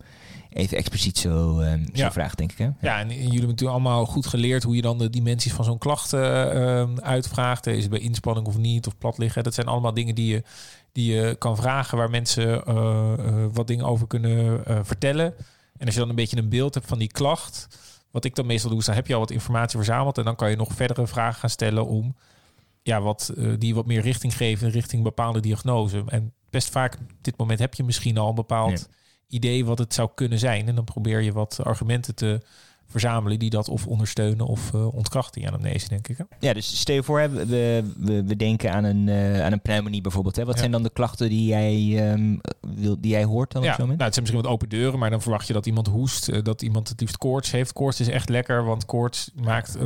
even 0.51 0.77
expliciet 0.77 1.19
zo, 1.19 1.61
um, 1.61 1.85
zo 1.85 1.91
ja. 1.93 2.13
vraagt, 2.13 2.39
denk 2.39 2.53
ik. 2.53 2.59
Hè? 2.59 2.69
Ja, 2.81 2.99
en 3.01 3.09
jullie 3.09 3.23
hebben 3.23 3.49
natuurlijk 3.49 3.79
allemaal 3.79 4.07
goed 4.07 4.27
geleerd 4.27 4.63
hoe 4.63 4.77
je 4.77 4.83
dan 4.83 4.99
de 4.99 5.11
dimensies 5.11 5.53
van 5.53 5.65
zo'n 5.65 5.79
klacht 5.79 6.13
uh, 6.13 6.95
uitvraagt. 6.95 7.67
Is 7.67 7.83
het 7.83 7.91
bij 7.91 8.01
inspanning 8.01 8.47
of 8.47 8.59
niet? 8.59 8.87
Of 8.87 8.99
plat 8.99 9.19
liggen? 9.19 9.45
Dat 9.45 9.55
zijn 9.55 9.67
allemaal 9.67 9.95
dingen 9.95 10.15
die 10.15 10.33
je, 10.33 10.43
die 10.93 11.15
je 11.15 11.37
kan 11.39 11.57
vragen, 11.57 11.99
waar 11.99 12.11
mensen 12.11 12.63
uh, 12.69 13.13
uh, 13.19 13.47
wat 13.53 13.67
dingen 13.67 13.85
over 13.85 14.07
kunnen 14.07 14.63
vertellen. 14.87 15.35
En 15.79 15.87
als 15.87 15.95
je 15.95 16.01
dan 16.01 16.09
een 16.09 16.17
beetje 16.17 16.37
een 16.37 16.49
beeld 16.49 16.75
hebt 16.75 16.87
van 16.87 16.99
die 16.99 17.13
klacht 17.13 17.69
wat 18.11 18.25
ik 18.25 18.35
dan 18.35 18.47
meestal 18.47 18.71
doe, 18.71 18.79
is 18.79 18.85
dan 18.85 18.95
heb 18.95 19.07
je 19.07 19.15
al 19.15 19.21
wat 19.21 19.31
informatie 19.31 19.79
verzameld. 19.79 20.19
En 20.19 20.25
dan 20.25 20.37
kan 20.37 20.51
je 20.51 20.57
nog 20.57 20.73
verdere 20.73 21.07
vragen 21.07 21.41
gaan 21.41 21.51
stellen 21.51 21.87
om 21.87 22.17
ja, 22.83 23.01
wat, 23.01 23.33
uh, 23.37 23.55
die 23.59 23.75
wat 23.75 23.87
meer 23.87 24.01
richting 24.01 24.37
geven 24.37 24.71
richting 24.71 25.03
bepaalde 25.03 25.41
diagnose. 25.41 26.05
En 26.07 26.33
best 26.51 26.71
vaak 26.71 26.95
op 26.95 27.01
dit 27.21 27.37
moment 27.37 27.59
heb 27.59 27.75
je 27.75 27.85
misschien 27.85 28.19
al 28.19 28.29
een 28.29 28.35
bepaald 28.35 28.89
ja. 28.91 28.97
idee 29.29 29.65
wat 29.65 29.79
het 29.79 29.95
zou 29.95 30.11
kunnen 30.15 30.39
zijn. 30.39 30.69
En 30.69 30.75
dan 30.75 30.85
probeer 30.85 31.21
je 31.21 31.33
wat 31.33 31.65
argumenten 31.65 32.15
te 32.15 32.43
verzamelen 32.89 33.39
die 33.39 33.51
dat 33.51 33.69
of 33.69 33.87
ondersteunen 33.87 34.47
of 34.47 34.73
uh, 34.75 34.95
ontkrachten 34.95 35.41
die 35.41 35.51
anamnese, 35.51 35.89
denk 35.89 36.09
ik. 36.09 36.19
Hè? 36.19 36.25
Ja, 36.39 36.53
dus 36.53 36.79
stel 36.79 36.95
je 36.95 37.03
voor, 37.03 37.21
hè, 37.21 37.29
we, 37.29 37.93
we, 37.97 38.25
we 38.25 38.37
denken 38.37 38.73
aan 38.73 38.85
een, 38.85 39.07
uh, 39.07 39.45
aan 39.45 39.53
een 39.53 39.61
pneumonie 39.61 40.01
bijvoorbeeld. 40.01 40.37
Hè. 40.37 40.45
Wat 40.45 40.55
ja. 40.55 40.61
zijn 40.61 40.71
dan 40.71 40.83
de 40.83 40.91
klachten 40.91 41.29
die 41.29 41.47
jij, 41.47 42.11
um, 42.13 42.41
wil, 42.61 43.01
die 43.01 43.11
jij 43.11 43.25
hoort 43.25 43.53
dan 43.53 43.63
ja, 43.63 43.69
op 43.69 43.75
zo'n 43.75 43.89
moment? 43.89 43.99
Nou, 43.99 44.11
het 44.11 44.15
zijn 44.15 44.25
misschien 44.25 44.43
wat 44.43 44.53
open 44.53 44.69
deuren, 44.69 44.99
maar 44.99 45.11
dan 45.11 45.23
verwacht 45.23 45.47
je 45.47 45.53
dat 45.53 45.67
iemand 45.67 45.87
hoest, 45.87 46.29
uh, 46.29 46.43
dat 46.43 46.63
iemand 46.63 46.89
het 46.89 47.01
liefst 47.01 47.19
koorts 47.19 47.51
heeft. 47.51 47.73
Koorts 47.73 48.01
is 48.01 48.09
echt 48.09 48.29
lekker, 48.29 48.65
want 48.65 48.85
koorts 48.85 49.31
maakt... 49.43 49.77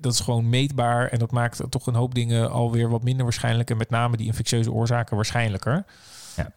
dat 0.00 0.12
is 0.12 0.20
gewoon 0.20 0.48
meetbaar 0.48 1.08
en 1.08 1.18
dat 1.18 1.30
maakt 1.30 1.62
toch 1.68 1.86
een 1.86 1.94
hoop 1.94 2.14
dingen 2.14 2.50
alweer 2.50 2.88
wat 2.88 3.02
minder 3.02 3.24
waarschijnlijk. 3.24 3.70
En 3.70 3.76
met 3.76 3.90
name 3.90 4.16
die 4.16 4.26
infectieuze 4.26 4.72
oorzaken 4.72 5.16
waarschijnlijker. 5.16 5.84
Ja. 6.36 6.52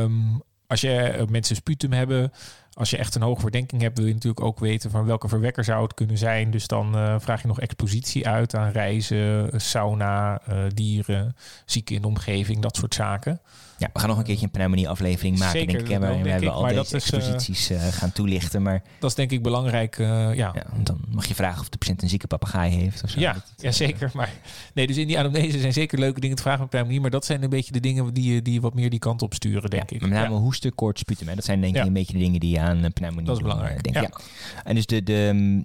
Um, 0.00 0.42
als 0.66 0.80
je 0.80 1.24
mensen 1.28 1.56
sputum 1.56 1.92
hebben, 1.92 2.32
als 2.74 2.90
je 2.90 2.96
echt 2.96 3.14
een 3.14 3.22
hoge 3.22 3.40
verdenking 3.40 3.82
hebt, 3.82 3.98
wil 3.98 4.06
je 4.06 4.12
natuurlijk 4.12 4.44
ook 4.44 4.58
weten 4.58 4.90
van 4.90 5.04
welke 5.04 5.28
verwekker 5.28 5.64
zou 5.64 5.82
het 5.82 5.94
kunnen 5.94 6.18
zijn. 6.18 6.50
Dus 6.50 6.66
dan 6.66 6.96
uh, 6.96 7.14
vraag 7.18 7.42
je 7.42 7.48
nog 7.48 7.60
expositie 7.60 8.28
uit 8.28 8.54
aan 8.54 8.70
reizen, 8.70 9.50
sauna, 9.60 10.40
uh, 10.48 10.56
dieren, 10.74 11.36
zieken 11.64 11.94
in 11.94 12.02
de 12.02 12.08
omgeving, 12.08 12.62
dat 12.62 12.76
soort 12.76 12.94
zaken. 12.94 13.40
Ja, 13.82 13.90
we 13.92 13.98
gaan 13.98 14.08
nog 14.08 14.18
een 14.18 14.24
keertje 14.24 14.44
een 14.44 14.50
pneumonie-aflevering 14.50 15.38
maken, 15.38 15.60
Zeker, 15.60 15.76
denk 15.78 15.88
ik. 15.88 15.98
Waarin 15.98 16.22
denk 16.22 16.40
we 16.40 16.50
al 16.50 16.62
deze 16.62 16.74
dat 16.74 16.84
is, 16.84 16.92
exposities 16.92 17.70
uh, 17.70 17.86
gaan 17.86 18.12
toelichten. 18.12 18.62
Maar 18.62 18.82
dat 18.98 19.10
is 19.10 19.16
denk 19.16 19.30
ik 19.30 19.42
belangrijk, 19.42 19.98
uh, 19.98 20.06
ja. 20.06 20.32
ja, 20.34 20.64
dan 20.82 21.00
mag 21.08 21.26
je 21.26 21.34
vragen 21.34 21.60
of 21.60 21.68
de 21.68 21.78
patiënt 21.78 22.02
een 22.02 22.08
zieke 22.08 22.26
papegaai 22.26 22.72
heeft 22.72 23.02
of 23.02 23.10
zo. 23.10 23.20
Ja, 23.20 23.32
dat, 23.32 23.52
ja, 23.56 23.70
zeker. 23.70 24.10
Maar 24.14 24.30
nee, 24.74 24.86
dus 24.86 24.96
in 24.96 25.06
die 25.06 25.18
anamnese 25.18 25.60
zijn 25.60 25.72
zeker 25.72 25.98
leuke 25.98 26.20
dingen 26.20 26.36
te 26.36 26.42
vragen 26.42 26.60
met 26.60 26.70
pneumonie. 26.70 27.00
Maar 27.00 27.10
dat 27.10 27.24
zijn 27.24 27.42
een 27.42 27.50
beetje 27.50 27.72
de 27.72 27.80
dingen 27.80 28.14
die 28.14 28.34
je, 28.34 28.42
die 28.42 28.60
wat 28.60 28.74
meer 28.74 28.90
die 28.90 28.98
kant 28.98 29.22
op 29.22 29.34
sturen, 29.34 29.70
denk 29.70 29.90
ja, 29.90 29.96
ik. 29.96 30.02
Met 30.02 30.10
name 30.10 30.34
ja. 30.34 30.40
hoesten, 30.40 30.74
koorts, 30.74 31.00
sputum. 31.00 31.28
Hè. 31.28 31.34
Dat 31.34 31.44
zijn 31.44 31.60
denk 31.60 31.74
ik 31.74 31.80
Ja. 31.80 31.86
een 31.86 31.92
beetje 31.92 32.12
de 32.12 32.18
dingen 32.18 32.40
die 32.40 32.50
je 32.50 32.60
aan 32.60 32.92
pneumonie 32.92 33.26
Dat 33.26 33.36
is 33.36 33.42
doen, 33.42 33.50
belangrijk, 33.50 33.86
eh, 33.86 33.92
denk 33.92 34.06
ik. 34.06 34.16
ja. 34.16 34.24
Ja. 34.54 34.62
En 34.64 34.74
dus 34.74 34.86
de... 34.86 35.02
de 35.02 35.30
um, 35.34 35.64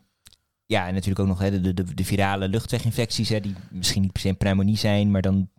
ja, 0.65 0.87
en 0.87 0.93
natuurlijk 0.93 1.19
ook 1.19 1.27
nog 1.27 1.39
hè, 1.39 1.61
de, 1.61 1.73
de, 1.73 1.93
de 1.93 2.05
virale 2.05 2.47
luchtweginfecties, 2.47 3.29
hè, 3.29 3.39
die 3.39 3.55
misschien 3.71 4.01
niet 4.01 4.11
per 4.11 4.21
se 4.21 4.29
een 4.29 4.37
pneumonie 4.37 4.77
zijn, 4.77 5.11
maar 5.11 5.21
dan 5.21 5.49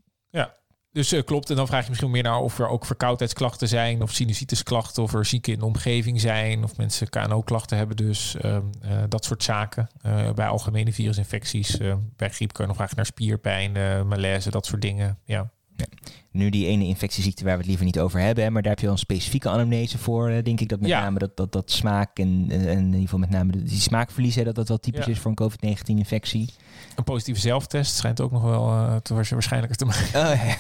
Dus 0.98 1.12
uh, 1.12 1.22
klopt. 1.24 1.50
En 1.50 1.56
dan 1.56 1.66
vraag 1.66 1.82
je 1.82 1.88
misschien 1.88 2.11
meer 2.11 2.22
naar 2.22 2.38
of 2.40 2.58
er 2.58 2.68
ook 2.68 2.87
verkoudheidsklachten 2.87 3.68
zijn, 3.68 4.02
of 4.02 4.12
sinusitisklachten, 4.12 5.02
of 5.02 5.14
er 5.14 5.24
zieken 5.24 5.52
in 5.52 5.58
de 5.58 5.64
omgeving 5.64 6.20
zijn, 6.20 6.64
of 6.64 6.76
mensen 6.76 7.08
KNO-klachten 7.08 7.76
hebben. 7.76 7.96
Dus 7.96 8.37
uh, 8.44 8.50
uh, 8.52 8.90
dat 9.08 9.24
soort 9.24 9.42
zaken. 9.42 9.88
Uh, 10.06 10.32
bij 10.32 10.46
algemene 10.46 10.92
virusinfecties, 10.92 11.76
bij 12.16 12.30
griep 12.30 12.52
kun 12.52 12.62
je 12.62 12.68
nog 12.68 12.76
vragen 12.76 12.96
naar 12.96 13.06
spierpijn, 13.06 13.72
malaise, 14.08 14.50
dat 14.50 14.66
soort 14.66 14.82
dingen. 14.82 15.18
Ja. 15.24 15.50
Ja. 15.78 15.87
Nu 16.30 16.50
die 16.50 16.66
ene 16.66 16.84
infectieziekte 16.84 17.44
waar 17.44 17.52
we 17.52 17.58
het 17.58 17.66
liever 17.68 17.84
niet 17.84 17.98
over 17.98 18.20
hebben, 18.20 18.44
hè, 18.44 18.50
maar 18.50 18.62
daar 18.62 18.70
heb 18.70 18.80
je 18.80 18.87
wel 18.87 18.94
een 18.94 19.00
specifieke 19.00 19.48
anamnese 19.48 19.98
voor, 19.98 20.28
eh, 20.28 20.42
denk 20.44 20.61
ik. 20.61 20.68
Dat 20.68 20.80
met 20.80 20.88
Ja. 20.88 21.00
name 21.00 21.18
dat, 21.18 21.37
dat, 21.37 21.52
dat 21.52 21.70
smaak 21.70 22.18
en, 22.18 22.46
en 22.50 22.78
in 22.78 22.84
ieder 22.87 23.00
geval 23.00 23.18
met 23.18 23.30
name 23.30 23.62
die 23.62 23.80
smaakverlies, 23.80 24.34
hè, 24.34 24.44
dat 24.44 24.54
dat 24.54 24.68
wel 24.68 24.78
typisch 24.78 25.04
Ja. 25.04 25.11
is 25.11 25.18
voor 25.18 25.30
een 25.30 25.37
COVID-19 25.37 25.98
infectie. 25.98 26.52
Een 26.96 27.04
positieve 27.04 27.40
zelftest 27.40 27.94
schijnt 27.94 28.20
ook 28.20 28.30
nog 28.30 28.42
wel 28.42 28.68
uh, 28.68 28.96
te 28.96 29.14
waars- 29.14 29.30
waarschijnlijker 29.30 29.78
te 29.78 29.84
maken. 29.84 30.20
Oh, 30.20 30.44
ja, 30.44 30.56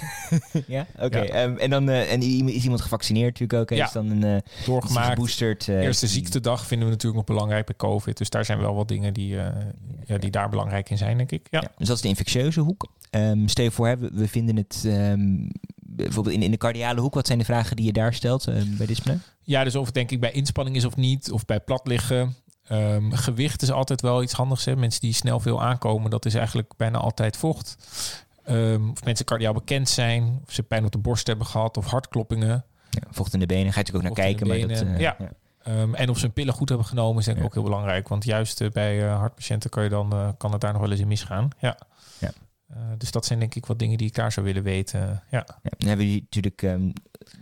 ja? 0.76 0.86
oké. 0.98 1.18
Ja. 1.18 1.24
Ehm, 1.24 1.56
en 1.56 1.70
dan 1.70 1.88
uh, 1.88 2.12
en 2.12 2.22
is 2.22 2.62
iemand 2.62 2.80
gevaccineerd 2.80 3.38
natuurlijk 3.38 3.60
ook? 3.60 3.70
hè? 3.70 3.76
Ja. 3.76 3.84
Is 3.84 3.92
dan 3.92 4.10
een 4.10 4.24
uh, 4.24 4.36
Doorgemaakt. 4.66 5.08
geboosterd? 5.08 5.68
Eerste 5.68 6.06
ziektedag 6.06 6.66
vinden 6.66 6.86
we 6.86 6.92
natuurlijk 6.92 7.26
nog 7.28 7.36
belangrijk 7.36 7.66
bij 7.66 7.76
COVID. 7.76 8.18
Dus 8.18 8.30
daar 8.30 8.44
zijn 8.44 8.58
wel 8.58 8.74
wat 8.74 8.88
dingen 8.88 9.14
die, 9.14 9.36
ja, 10.06 10.18
die 10.18 10.30
daar 10.30 10.48
belangrijk 10.48 10.90
in 10.90 10.98
zijn, 10.98 11.16
denk 11.16 11.30
ik. 11.30 11.46
Ja. 11.50 11.60
Ja, 11.60 11.72
dus 11.76 11.86
dat 11.86 11.96
is 11.96 12.02
de 12.02 12.08
infectieuze 12.08 12.60
hoek. 12.60 12.86
Um, 13.10 13.48
stel 13.48 13.64
je 13.64 13.70
voor, 13.70 13.86
hè, 13.86 13.96
we, 13.96 14.10
we 14.12 14.28
vinden 14.28 14.56
het 14.56 14.82
um, 14.86 15.50
bijvoorbeeld 15.76 16.34
in, 16.34 16.42
in 16.42 16.50
de 16.50 16.56
cardiale 16.56 17.00
hoek. 17.00 17.14
Wat 17.14 17.26
zijn 17.26 17.38
de 17.38 17.44
vragen 17.44 17.76
die 17.76 17.84
je 17.84 17.92
daar 17.92 18.14
stelt 18.14 18.48
uh, 18.48 18.54
bij 18.76 18.86
dyspneu? 18.86 19.16
ja, 19.42 19.64
dus 19.64 19.74
of 19.76 19.84
het 19.84 19.94
denk 19.94 20.10
ik 20.10 20.20
bij 20.20 20.30
inspanning 20.32 20.76
is 20.76 20.84
of 20.84 20.96
niet, 20.96 21.30
of 21.30 21.44
bij 21.44 21.60
plat 21.60 21.86
liggen. 21.86 22.34
Um, 22.72 23.12
gewicht 23.12 23.62
is 23.62 23.70
altijd 23.70 24.00
wel 24.00 24.22
iets 24.22 24.32
handigs. 24.32 24.64
Hè? 24.64 24.76
Mensen 24.76 25.00
die 25.00 25.12
snel 25.12 25.40
veel 25.40 25.62
aankomen, 25.62 26.10
dat 26.10 26.26
is 26.26 26.34
eigenlijk 26.34 26.72
bijna 26.76 26.98
altijd 26.98 27.36
vocht. 27.36 27.76
Um, 28.48 28.90
of 28.90 29.04
mensen 29.04 29.24
cardiaal 29.24 29.52
bekend 29.52 29.88
zijn, 29.88 30.40
of 30.46 30.52
ze 30.52 30.62
pijn 30.62 30.84
op 30.84 30.92
de 30.92 30.98
borst 30.98 31.26
hebben 31.26 31.46
gehad, 31.46 31.76
of 31.76 31.86
hartkloppingen. 31.86 32.64
Ja, 32.90 33.00
vocht 33.10 33.32
in 33.32 33.40
de 33.40 33.46
benen, 33.46 33.72
ga 33.72 33.80
je 33.80 33.84
natuurlijk 33.86 34.08
ook 34.08 34.16
naar 34.16 34.26
kijken. 34.26 34.46
Maar 34.46 34.76
dat, 34.76 34.82
uh, 34.82 35.00
ja. 35.00 35.16
Um, 35.68 35.94
en 35.94 36.08
of 36.08 36.16
ze 36.18 36.24
hun 36.24 36.32
pillen 36.32 36.54
goed 36.54 36.68
hebben 36.68 36.86
genomen, 36.86 37.18
is 37.18 37.24
denk 37.24 37.36
ik 37.36 37.42
Ja. 37.42 37.48
ook 37.48 37.54
heel 37.54 37.64
belangrijk. 37.64 38.08
Want 38.08 38.24
juist 38.24 38.60
uh, 38.60 38.70
bij 38.70 39.04
uh, 39.04 39.18
hartpatiënten 39.18 39.70
kan, 39.70 39.82
je 39.82 39.88
dan, 39.88 40.34
kan 40.36 40.52
het 40.52 40.60
daar 40.60 40.72
nog 40.72 40.80
wel 40.80 40.90
eens 40.90 41.00
in 41.00 41.08
misgaan. 41.08 41.48
Ja. 41.58 41.78
Ja. 42.18 42.30
Dus 42.96 43.10
dat 43.10 43.26
zijn 43.26 43.38
denk 43.38 43.54
ik 43.54 43.66
wat 43.66 43.78
dingen 43.78 43.98
die 43.98 44.06
ik 44.06 44.14
daar 44.14 44.32
zou 44.32 44.46
willen 44.46 44.62
weten. 44.62 45.22
Ja. 45.30 45.46
Dan 45.62 45.88
hebben 45.88 46.06
we 46.06 46.20
natuurlijk 46.30 46.62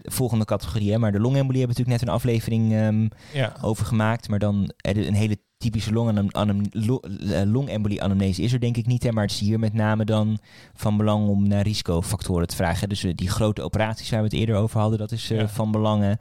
volgende 0.03 0.44
categorie, 0.44 0.92
hè, 0.92 0.99
maar 0.99 1.12
de 1.12 1.20
longembolie 1.20 1.59
hebben 1.61 1.77
we 1.77 1.83
natuurlijk 1.83 2.01
net 2.01 2.09
een 2.09 2.14
aflevering 2.14 2.72
um, 2.72 3.09
ja. 3.33 3.53
over 3.61 3.87
gemaakt. 3.87 4.29
Maar 4.29 4.38
dan 4.38 4.72
een 4.77 5.14
hele 5.14 5.38
typische 5.59 5.92
uh, 5.92 7.42
longembolie 7.44 8.03
anamnese 8.03 8.42
is 8.42 8.53
er 8.53 8.61
denk 8.61 8.77
ik 8.77 8.87
niet. 8.87 9.03
Hè, 9.03 9.12
maar 9.12 9.22
het 9.22 9.33
is 9.33 9.40
hier 9.40 9.59
met 9.59 9.72
name 9.72 10.05
dan 10.05 10.38
van 10.75 10.96
belang 10.96 11.29
om 11.29 11.49
naar 11.49 11.62
risicofactoren 11.62 12.46
te 12.46 12.57
vragen. 12.57 12.88
Dus 12.88 13.05
uh, 13.05 13.12
die 13.14 13.29
grote 13.29 13.62
operaties 13.62 14.11
waar 14.11 14.18
we 14.18 14.25
het 14.25 14.35
eerder 14.35 14.57
over 14.57 14.81
hadden, 14.81 14.99
dat 14.99 15.12
is 15.12 15.31
uh, 15.31 15.38
ja. 15.38 15.49
van 15.49 15.70
belang. 15.70 16.18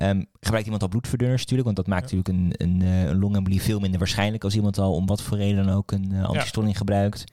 Um, 0.00 0.26
gebruikt 0.40 0.64
iemand 0.64 0.82
al 0.82 0.88
bloedverdunners 0.88 1.40
natuurlijk, 1.40 1.64
want 1.64 1.76
dat 1.76 1.86
maakt 1.86 2.10
ja. 2.10 2.16
natuurlijk 2.16 2.58
een, 2.60 2.68
een, 2.68 2.80
een 3.08 3.18
longembolie 3.18 3.62
veel 3.62 3.80
minder 3.80 3.98
waarschijnlijk 3.98 4.44
als 4.44 4.54
iemand 4.54 4.78
al 4.78 4.94
om 4.94 5.06
wat 5.06 5.22
voor 5.22 5.36
reden 5.36 5.64
dan 5.64 5.74
ook 5.74 5.92
een 5.92 6.12
uh, 6.12 6.74
gebruikt. 6.74 7.24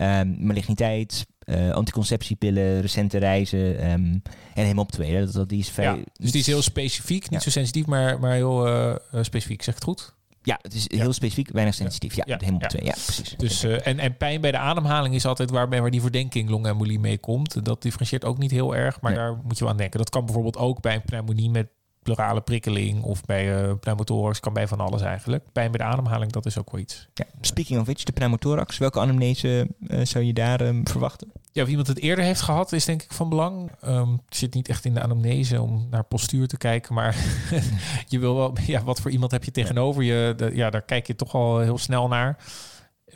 Um, 0.00 0.46
maligniteit, 0.46 1.26
uh, 1.46 1.70
anticonceptiepillen, 1.70 2.80
recente 2.80 3.18
reizen 3.18 3.90
um, 3.90 4.22
en 4.54 4.62
helemaal 4.62 4.84
op 4.84 4.92
twee. 4.92 5.24
Dat, 5.24 5.32
dat, 5.32 5.48
die 5.48 5.58
is 5.58 5.74
ja, 5.76 5.98
dus 6.12 6.30
die 6.30 6.40
is 6.40 6.46
heel 6.46 6.62
specifiek, 6.62 7.22
niet 7.22 7.32
ja. 7.32 7.38
zo 7.38 7.50
sensitief, 7.50 7.86
maar, 7.86 8.20
maar 8.20 8.32
heel 8.32 8.68
uh, 8.68 8.94
specifiek. 9.20 9.62
Zeg 9.62 9.74
het 9.74 9.84
goed? 9.84 10.14
Ja, 10.42 10.58
het 10.62 10.74
is 10.74 10.90
heel 10.90 11.12
specifiek, 11.12 11.50
weinig 11.52 11.74
sensitief. 11.74 12.16
Ja, 12.16 12.24
helemaal 12.26 12.54
op 12.54 12.68
twee. 12.68 12.84
Ja, 12.84 12.92
precies. 12.92 13.34
Dus, 13.36 13.64
uh, 13.64 13.86
en, 13.86 13.98
en 13.98 14.16
pijn 14.16 14.40
bij 14.40 14.50
de 14.50 14.58
ademhaling 14.58 15.14
is 15.14 15.26
altijd 15.26 15.50
waar, 15.50 15.68
waar 15.68 15.90
die 15.90 16.00
verdenking 16.00 16.50
longembolie 16.50 16.98
mee 16.98 17.18
komt. 17.18 17.64
Dat 17.64 17.82
differentieert 17.82 18.24
ook 18.24 18.38
niet 18.38 18.50
heel 18.50 18.76
erg, 18.76 19.00
maar 19.00 19.12
nee. 19.12 19.20
daar 19.20 19.36
moet 19.44 19.58
je 19.58 19.64
wel 19.64 19.72
aan 19.72 19.78
denken. 19.78 19.98
Dat 19.98 20.10
kan 20.10 20.24
bijvoorbeeld 20.24 20.56
ook 20.56 20.80
bij 20.80 20.94
een 20.94 21.02
pneumonie 21.02 21.50
met 21.50 21.68
pleurale 22.02 22.40
prikkeling 22.40 23.02
of 23.02 23.24
bij 23.24 23.62
uh, 23.62 23.72
pneumothorax, 23.80 24.40
kan 24.40 24.52
bij 24.52 24.68
van 24.68 24.80
alles 24.80 25.02
eigenlijk. 25.02 25.44
Pijn 25.52 25.70
bij 25.70 25.86
de 25.86 25.92
ademhaling, 25.92 26.32
dat 26.32 26.46
is 26.46 26.58
ook 26.58 26.70
wel 26.70 26.80
iets. 26.80 27.08
Ja, 27.14 27.24
speaking 27.40 27.80
of 27.80 27.86
which, 27.86 28.02
de 28.02 28.12
pneumothorax, 28.12 28.78
welke 28.78 29.00
anamnese 29.00 29.68
uh, 29.80 30.04
zou 30.04 30.24
je 30.24 30.32
daar 30.32 30.60
um, 30.60 30.88
verwachten? 30.88 31.32
Ja, 31.52 31.62
of 31.62 31.68
iemand 31.68 31.86
het 31.86 31.98
eerder 31.98 32.24
heeft 32.24 32.40
gehad, 32.40 32.72
is 32.72 32.84
denk 32.84 33.02
ik 33.02 33.12
van 33.12 33.28
belang. 33.28 33.70
Um, 33.84 34.20
het 34.26 34.36
zit 34.36 34.54
niet 34.54 34.68
echt 34.68 34.84
in 34.84 34.94
de 34.94 35.00
anamnese 35.00 35.60
om 35.60 35.86
naar 35.90 36.04
postuur 36.04 36.48
te 36.48 36.56
kijken, 36.56 36.94
maar 36.94 37.16
je 38.08 38.18
wil 38.18 38.36
wel, 38.36 38.56
ja, 38.66 38.84
wat 38.84 39.00
voor 39.00 39.10
iemand 39.10 39.30
heb 39.30 39.44
je 39.44 39.50
tegenover 39.50 40.02
je? 40.02 40.34
De, 40.36 40.50
ja, 40.54 40.70
daar 40.70 40.82
kijk 40.82 41.06
je 41.06 41.16
toch 41.16 41.34
al 41.34 41.58
heel 41.58 41.78
snel 41.78 42.08
naar. 42.08 42.36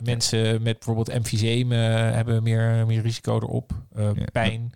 Mensen 0.03 0.61
met 0.61 0.75
bijvoorbeeld 0.75 1.09
emfyseem 1.09 1.71
hebben 1.71 2.43
meer, 2.43 2.85
meer 2.85 3.01
risico 3.01 3.35
erop. 3.35 3.71
Uh, 3.97 4.09
pijn. 4.31 4.73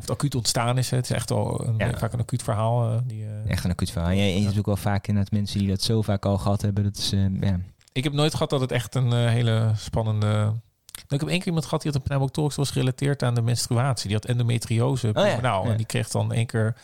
Of 0.00 0.06
het 0.06 0.16
acuut 0.16 0.34
ontstaan 0.34 0.78
is. 0.78 0.90
Het 0.90 1.04
is 1.04 1.10
echt 1.10 1.30
al 1.30 1.66
een, 1.66 1.74
ja. 1.78 1.98
vaak 1.98 2.12
een 2.12 2.20
acuut 2.20 2.42
verhaal. 2.42 2.92
Uh, 2.92 2.98
die, 3.04 3.22
uh, 3.22 3.50
echt 3.50 3.64
een 3.64 3.70
acuut 3.70 3.90
verhaal. 3.90 4.10
Ja, 4.10 4.22
je 4.22 4.48
ziet 4.48 4.58
ook 4.58 4.66
wel 4.66 4.76
vaak 4.76 5.06
in 5.06 5.14
dat 5.14 5.30
mensen 5.30 5.58
die 5.58 5.68
dat 5.68 5.82
zo 5.82 6.02
vaak 6.02 6.24
al 6.26 6.38
gehad 6.38 6.62
hebben. 6.62 6.84
Dat 6.84 6.96
is, 6.96 7.10
ja. 7.40 7.60
Ik 7.92 8.04
heb 8.04 8.12
nooit 8.12 8.32
gehad 8.32 8.50
dat 8.50 8.60
het 8.60 8.72
echt 8.72 8.94
een 8.94 9.12
hele 9.12 9.72
spannende... 9.76 10.54
Ik 11.08 11.20
heb 11.20 11.28
één 11.28 11.38
keer 11.38 11.46
iemand 11.46 11.64
gehad 11.64 11.82
die 11.82 11.92
had 11.92 12.00
een 12.00 12.06
pneumothorax 12.06 12.56
was 12.56 12.70
gerelateerd 12.70 13.22
aan 13.22 13.34
de 13.34 13.42
menstruatie. 13.42 14.06
Die 14.06 14.16
had 14.16 14.24
endometriose. 14.24 15.08
Oh, 15.14 15.26
ja. 15.26 15.40
Nou, 15.40 15.70
en 15.70 15.76
die 15.76 15.86
kreeg 15.86 16.08
dan 16.08 16.32
één 16.32 16.46
keer 16.46 16.76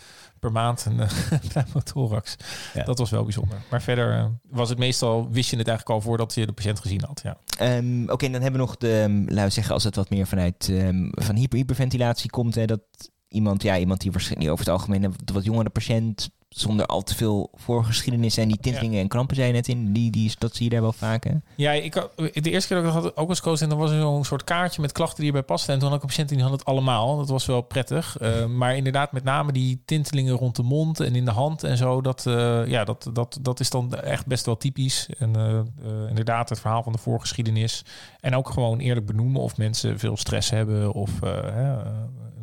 per 0.46 0.54
maand 0.54 0.84
een 0.84 1.00
pneumothorax. 1.52 2.36
Ja. 2.74 2.84
Dat 2.84 2.98
was 2.98 3.10
wel 3.10 3.22
bijzonder. 3.22 3.58
Maar 3.70 3.82
verder 3.82 4.30
was 4.50 4.68
het 4.68 4.78
meestal, 4.78 5.28
wist 5.30 5.50
je 5.50 5.56
het 5.56 5.68
eigenlijk 5.68 5.96
al 5.96 6.04
voordat 6.04 6.34
je 6.34 6.46
de 6.46 6.52
patiënt 6.52 6.80
gezien 6.80 7.04
had. 7.06 7.20
Ja. 7.22 7.76
Um, 7.76 8.02
Oké, 8.02 8.12
okay, 8.12 8.30
dan 8.30 8.42
hebben 8.42 8.60
we 8.60 8.66
nog 8.66 8.76
de, 8.76 9.24
laten 9.26 9.44
we 9.44 9.50
zeggen, 9.50 9.74
als 9.74 9.84
het 9.84 9.96
wat 9.96 10.10
meer 10.10 10.26
vanuit 10.26 10.68
um, 10.70 11.10
van 11.12 11.36
hyper 11.36 11.58
hyperventilatie 11.58 12.30
komt, 12.30 12.54
hè, 12.54 12.64
dat 12.64 12.80
iemand, 13.28 13.62
ja, 13.62 13.78
iemand 13.78 14.00
die 14.00 14.12
waarschijnlijk 14.12 14.50
over 14.50 14.64
het 14.64 14.74
algemeen 14.74 15.04
een 15.04 15.14
wat 15.32 15.44
jongere 15.44 15.70
patiënt 15.70 16.30
zonder 16.48 16.86
al 16.86 17.02
te 17.02 17.14
veel 17.14 17.50
voorgeschiedenis 17.54 18.36
en 18.36 18.48
die 18.48 18.58
tintelingen 18.60 19.00
en 19.00 19.08
krampen 19.08 19.36
zijn 19.36 19.52
net 19.52 19.68
in, 19.68 19.92
die, 19.92 20.10
die, 20.10 20.32
dat 20.38 20.56
zie 20.56 20.64
je 20.64 20.70
daar 20.70 20.80
wel 20.80 20.92
vaak. 20.92 21.26
Ja, 21.56 21.72
ik 21.72 21.94
had, 21.94 22.10
de 22.16 22.50
eerste 22.50 22.74
keer 22.74 22.82
dat 22.82 22.94
ik 22.94 23.02
had 23.02 23.16
ook 23.16 23.28
als 23.28 23.40
coach 23.40 23.60
en 23.60 23.68
dan 23.68 23.78
was 23.78 23.90
er 23.90 24.00
zo'n 24.00 24.24
soort 24.24 24.44
kaartje 24.44 24.80
met 24.80 24.92
klachten 24.92 25.18
die 25.18 25.26
erbij 25.26 25.42
pasten. 25.42 25.74
En 25.74 25.80
toen 25.80 25.88
had 25.88 25.96
ik 25.96 26.02
een 26.02 26.08
patiënt 26.08 26.28
die 26.28 26.42
had 26.42 26.50
het 26.50 26.64
allemaal. 26.64 27.16
Dat 27.16 27.28
was 27.28 27.46
wel 27.46 27.60
prettig. 27.60 28.16
Uh, 28.20 28.46
maar 28.46 28.76
inderdaad, 28.76 29.12
met 29.12 29.24
name 29.24 29.52
die 29.52 29.82
tintelingen 29.84 30.34
rond 30.34 30.56
de 30.56 30.62
mond 30.62 31.00
en 31.00 31.14
in 31.14 31.24
de 31.24 31.30
hand 31.30 31.64
en 31.64 31.76
zo, 31.76 32.00
dat, 32.00 32.24
uh, 32.28 32.66
ja, 32.66 32.84
dat, 32.84 33.10
dat, 33.12 33.38
dat 33.40 33.60
is 33.60 33.70
dan 33.70 33.94
echt 33.94 34.26
best 34.26 34.46
wel 34.46 34.56
typisch. 34.56 35.08
En 35.18 35.38
uh, 35.38 36.08
inderdaad, 36.08 36.48
het 36.48 36.60
verhaal 36.60 36.82
van 36.82 36.92
de 36.92 36.98
voorgeschiedenis. 36.98 37.84
En 38.20 38.36
ook 38.36 38.50
gewoon 38.50 38.78
eerlijk 38.78 39.06
benoemen 39.06 39.40
of 39.40 39.56
mensen 39.56 39.98
veel 39.98 40.16
stress 40.16 40.50
hebben 40.50 40.92
of 40.92 41.10
een 41.20 41.82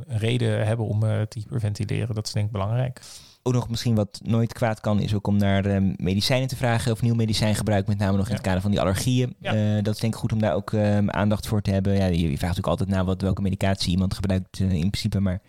reden 0.08 0.66
hebben 0.66 0.86
om 0.86 1.00
te 1.00 1.40
hyperventileren. 1.40 2.16
Dat 2.16 2.28
is 2.28 2.34
denk 2.34 2.46
ik 2.46 2.52
belangrijk 2.52 3.02
ook 3.44 3.54
nog 3.54 3.70
misschien 3.70 3.96
wat 3.96 4.20
nooit 4.24 4.54
kwaad 4.54 4.80
kan, 4.80 5.00
is 5.00 5.14
ook 5.14 5.28
om 5.28 5.38
naar 5.38 5.66
uh, 5.66 5.94
medicijnen 5.96 6.48
te 6.48 6.56
vragen 6.56 6.92
of 6.92 7.02
nieuw 7.02 7.16
medicijngebruik, 7.16 7.88
met 7.88 7.98
name 7.98 8.18
nog 8.18 8.28
in 8.28 8.34
het 8.34 8.44
kader 8.44 8.62
van 8.62 8.72
die 8.72 8.82
allergieën. 8.82 9.36
Ja. 9.40 9.56
Uh, 9.56 9.84
dat 9.84 9.94
is 9.94 10.00
denk 10.00 10.14
ik 10.14 10.20
goed 10.20 10.32
om 10.32 10.40
daar 10.40 10.56
ook 10.56 10.72
uh, 10.72 10.98
aandacht 10.98 11.48
voor 11.48 11.62
te 11.62 11.72
hebben. 11.72 11.96
Ja, 11.96 12.06
je, 12.06 12.30
je 12.30 12.38
vraagt 12.38 12.58
ook 12.58 12.68
altijd 12.68 12.90
naar 12.90 13.06
wat, 13.06 13.22
welke 13.22 13.42
medicatie 13.42 13.92
iemand 13.92 14.14
gebruikt 14.14 14.60
in 14.60 14.70
principe, 14.70 15.20
maar 15.20 15.42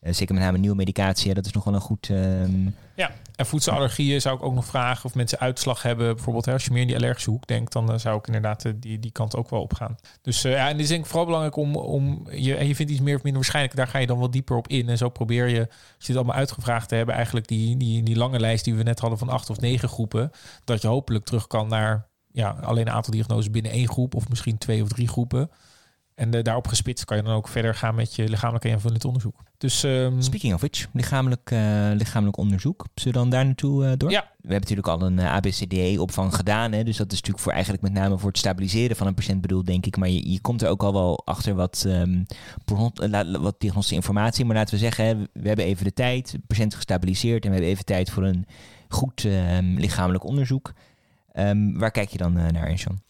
zeker 0.00 0.34
met 0.34 0.44
name 0.44 0.58
nieuwe 0.58 0.76
medicatie, 0.76 1.34
dat 1.34 1.46
is 1.46 1.52
nog 1.52 1.64
wel 1.64 1.74
een 1.74 1.80
goed... 1.80 2.08
Ehm, 2.10 2.70
ja, 2.94 3.10
en 3.36 3.46
voedselallergieën 3.46 4.20
zou 4.20 4.36
ik 4.36 4.42
ook 4.42 4.54
nog 4.54 4.64
vragen 4.64 5.04
of 5.04 5.14
mensen 5.14 5.38
uitslag 5.38 5.82
hebben. 5.82 6.14
Bijvoorbeeld 6.14 6.48
als 6.48 6.64
je 6.64 6.70
meer 6.70 6.80
in 6.80 6.86
die 6.86 6.96
allergische 6.96 7.30
hoek 7.30 7.46
denkt, 7.46 7.72
dan 7.72 7.92
uh, 7.92 7.98
zou 7.98 8.18
ik 8.18 8.26
inderdaad 8.26 8.64
uh, 8.64 8.72
die, 8.76 8.98
die 8.98 9.10
kant 9.10 9.36
ook 9.36 9.50
wel 9.50 9.60
op 9.60 9.74
gaan. 9.74 9.96
Dus 10.22 10.42
ja, 10.42 10.66
en 10.66 10.72
het 10.72 10.80
is 10.80 10.88
denk 10.88 11.00
ik 11.00 11.06
vooral 11.06 11.24
belangrijk 11.24 11.56
om, 11.56 11.76
om 11.76 12.26
je, 12.30 12.54
en 12.54 12.66
je 12.66 12.74
vindt 12.74 12.92
iets 12.92 13.00
meer 13.00 13.16
of 13.16 13.22
minder 13.22 13.40
waarschijnlijk, 13.40 13.76
daar 13.76 13.86
ga 13.86 13.98
je 13.98 14.06
dan 14.06 14.18
wat 14.18 14.32
dieper 14.32 14.56
op 14.56 14.68
in. 14.68 14.88
En 14.88 14.96
zo 14.96 15.08
probeer 15.08 15.48
je, 15.48 15.60
als 15.68 16.06
je 16.06 16.12
het 16.12 16.16
allemaal 16.16 16.36
uitgevraagd 16.36 16.88
te 16.88 16.94
hebben, 16.94 17.14
eigenlijk 17.14 17.48
die, 17.48 17.76
die, 17.76 18.02
die 18.02 18.16
lange 18.16 18.40
lijst 18.40 18.64
die 18.64 18.74
we 18.74 18.82
net 18.82 19.00
hadden 19.00 19.18
van 19.18 19.28
acht 19.28 19.50
of 19.50 19.60
negen 19.60 19.88
groepen, 19.88 20.30
dat 20.64 20.82
je 20.82 20.88
hopelijk 20.88 21.24
terug 21.24 21.46
kan 21.46 21.68
naar 21.68 22.08
ja, 22.32 22.56
alleen 22.62 22.86
een 22.86 22.92
aantal 22.92 23.12
diagnoses 23.12 23.50
binnen 23.50 23.72
één 23.72 23.88
groep 23.88 24.14
of 24.14 24.28
misschien 24.28 24.58
twee 24.58 24.82
of 24.82 24.88
drie 24.88 25.08
groepen. 25.08 25.50
En 26.20 26.34
uh, 26.34 26.42
daarop 26.42 26.66
gespitst 26.66 27.04
kan 27.04 27.16
je 27.16 27.22
dan 27.22 27.34
ook 27.34 27.48
verder 27.48 27.74
gaan 27.74 27.94
met 27.94 28.14
je 28.14 28.28
lichamelijk 28.28 28.64
en 28.64 28.72
aanvullend 28.72 29.04
onderzoek. 29.04 29.34
Dus, 29.58 29.82
um... 29.82 30.22
Speaking 30.22 30.54
of 30.54 30.60
which, 30.60 30.86
lichamelijk, 30.92 31.50
uh, 31.50 31.90
lichamelijk 31.94 32.36
onderzoek. 32.36 32.86
Zullen 32.94 33.12
we 33.12 33.18
dan 33.18 33.30
daar 33.30 33.44
naartoe 33.44 33.84
uh, 33.84 33.92
door? 33.96 34.10
Ja. 34.10 34.20
We 34.20 34.52
hebben 34.52 34.60
natuurlijk 34.60 34.88
al 34.88 35.02
een 35.02 35.20
ABCDE-opvang 35.20 36.34
gedaan. 36.34 36.72
Hè, 36.72 36.84
dus 36.84 36.96
dat 36.96 37.06
is 37.06 37.16
natuurlijk 37.16 37.44
voor 37.44 37.52
eigenlijk 37.52 37.82
met 37.82 37.92
name 37.92 38.18
voor 38.18 38.28
het 38.28 38.38
stabiliseren 38.38 38.96
van 38.96 39.06
een 39.06 39.14
patiënt 39.14 39.40
bedoeld, 39.40 39.66
denk 39.66 39.86
ik. 39.86 39.96
Maar 39.96 40.08
je, 40.08 40.32
je 40.32 40.40
komt 40.40 40.62
er 40.62 40.68
ook 40.68 40.82
al 40.82 40.92
wel 40.92 41.22
achter 41.24 41.54
wat, 41.54 41.84
um, 41.86 42.26
wat 43.40 43.54
diagnostische 43.58 43.94
informatie. 43.94 44.44
Maar 44.44 44.56
laten 44.56 44.74
we 44.74 44.80
zeggen, 44.80 45.04
hè, 45.04 45.16
we 45.32 45.48
hebben 45.48 45.64
even 45.64 45.84
de 45.84 45.92
tijd, 45.92 46.32
de 46.32 46.42
patiënt 46.46 46.74
gestabiliseerd. 46.74 47.44
En 47.44 47.48
we 47.48 47.54
hebben 47.54 47.72
even 47.72 47.84
tijd 47.84 48.10
voor 48.10 48.24
een 48.24 48.46
goed 48.88 49.24
um, 49.24 49.78
lichamelijk 49.78 50.24
onderzoek. 50.24 50.72
waar 51.74 51.90
kijk 51.90 52.08
je 52.08 52.18
dan 52.18 52.32
naar, 52.32 52.66
Enshan? 52.66 53.00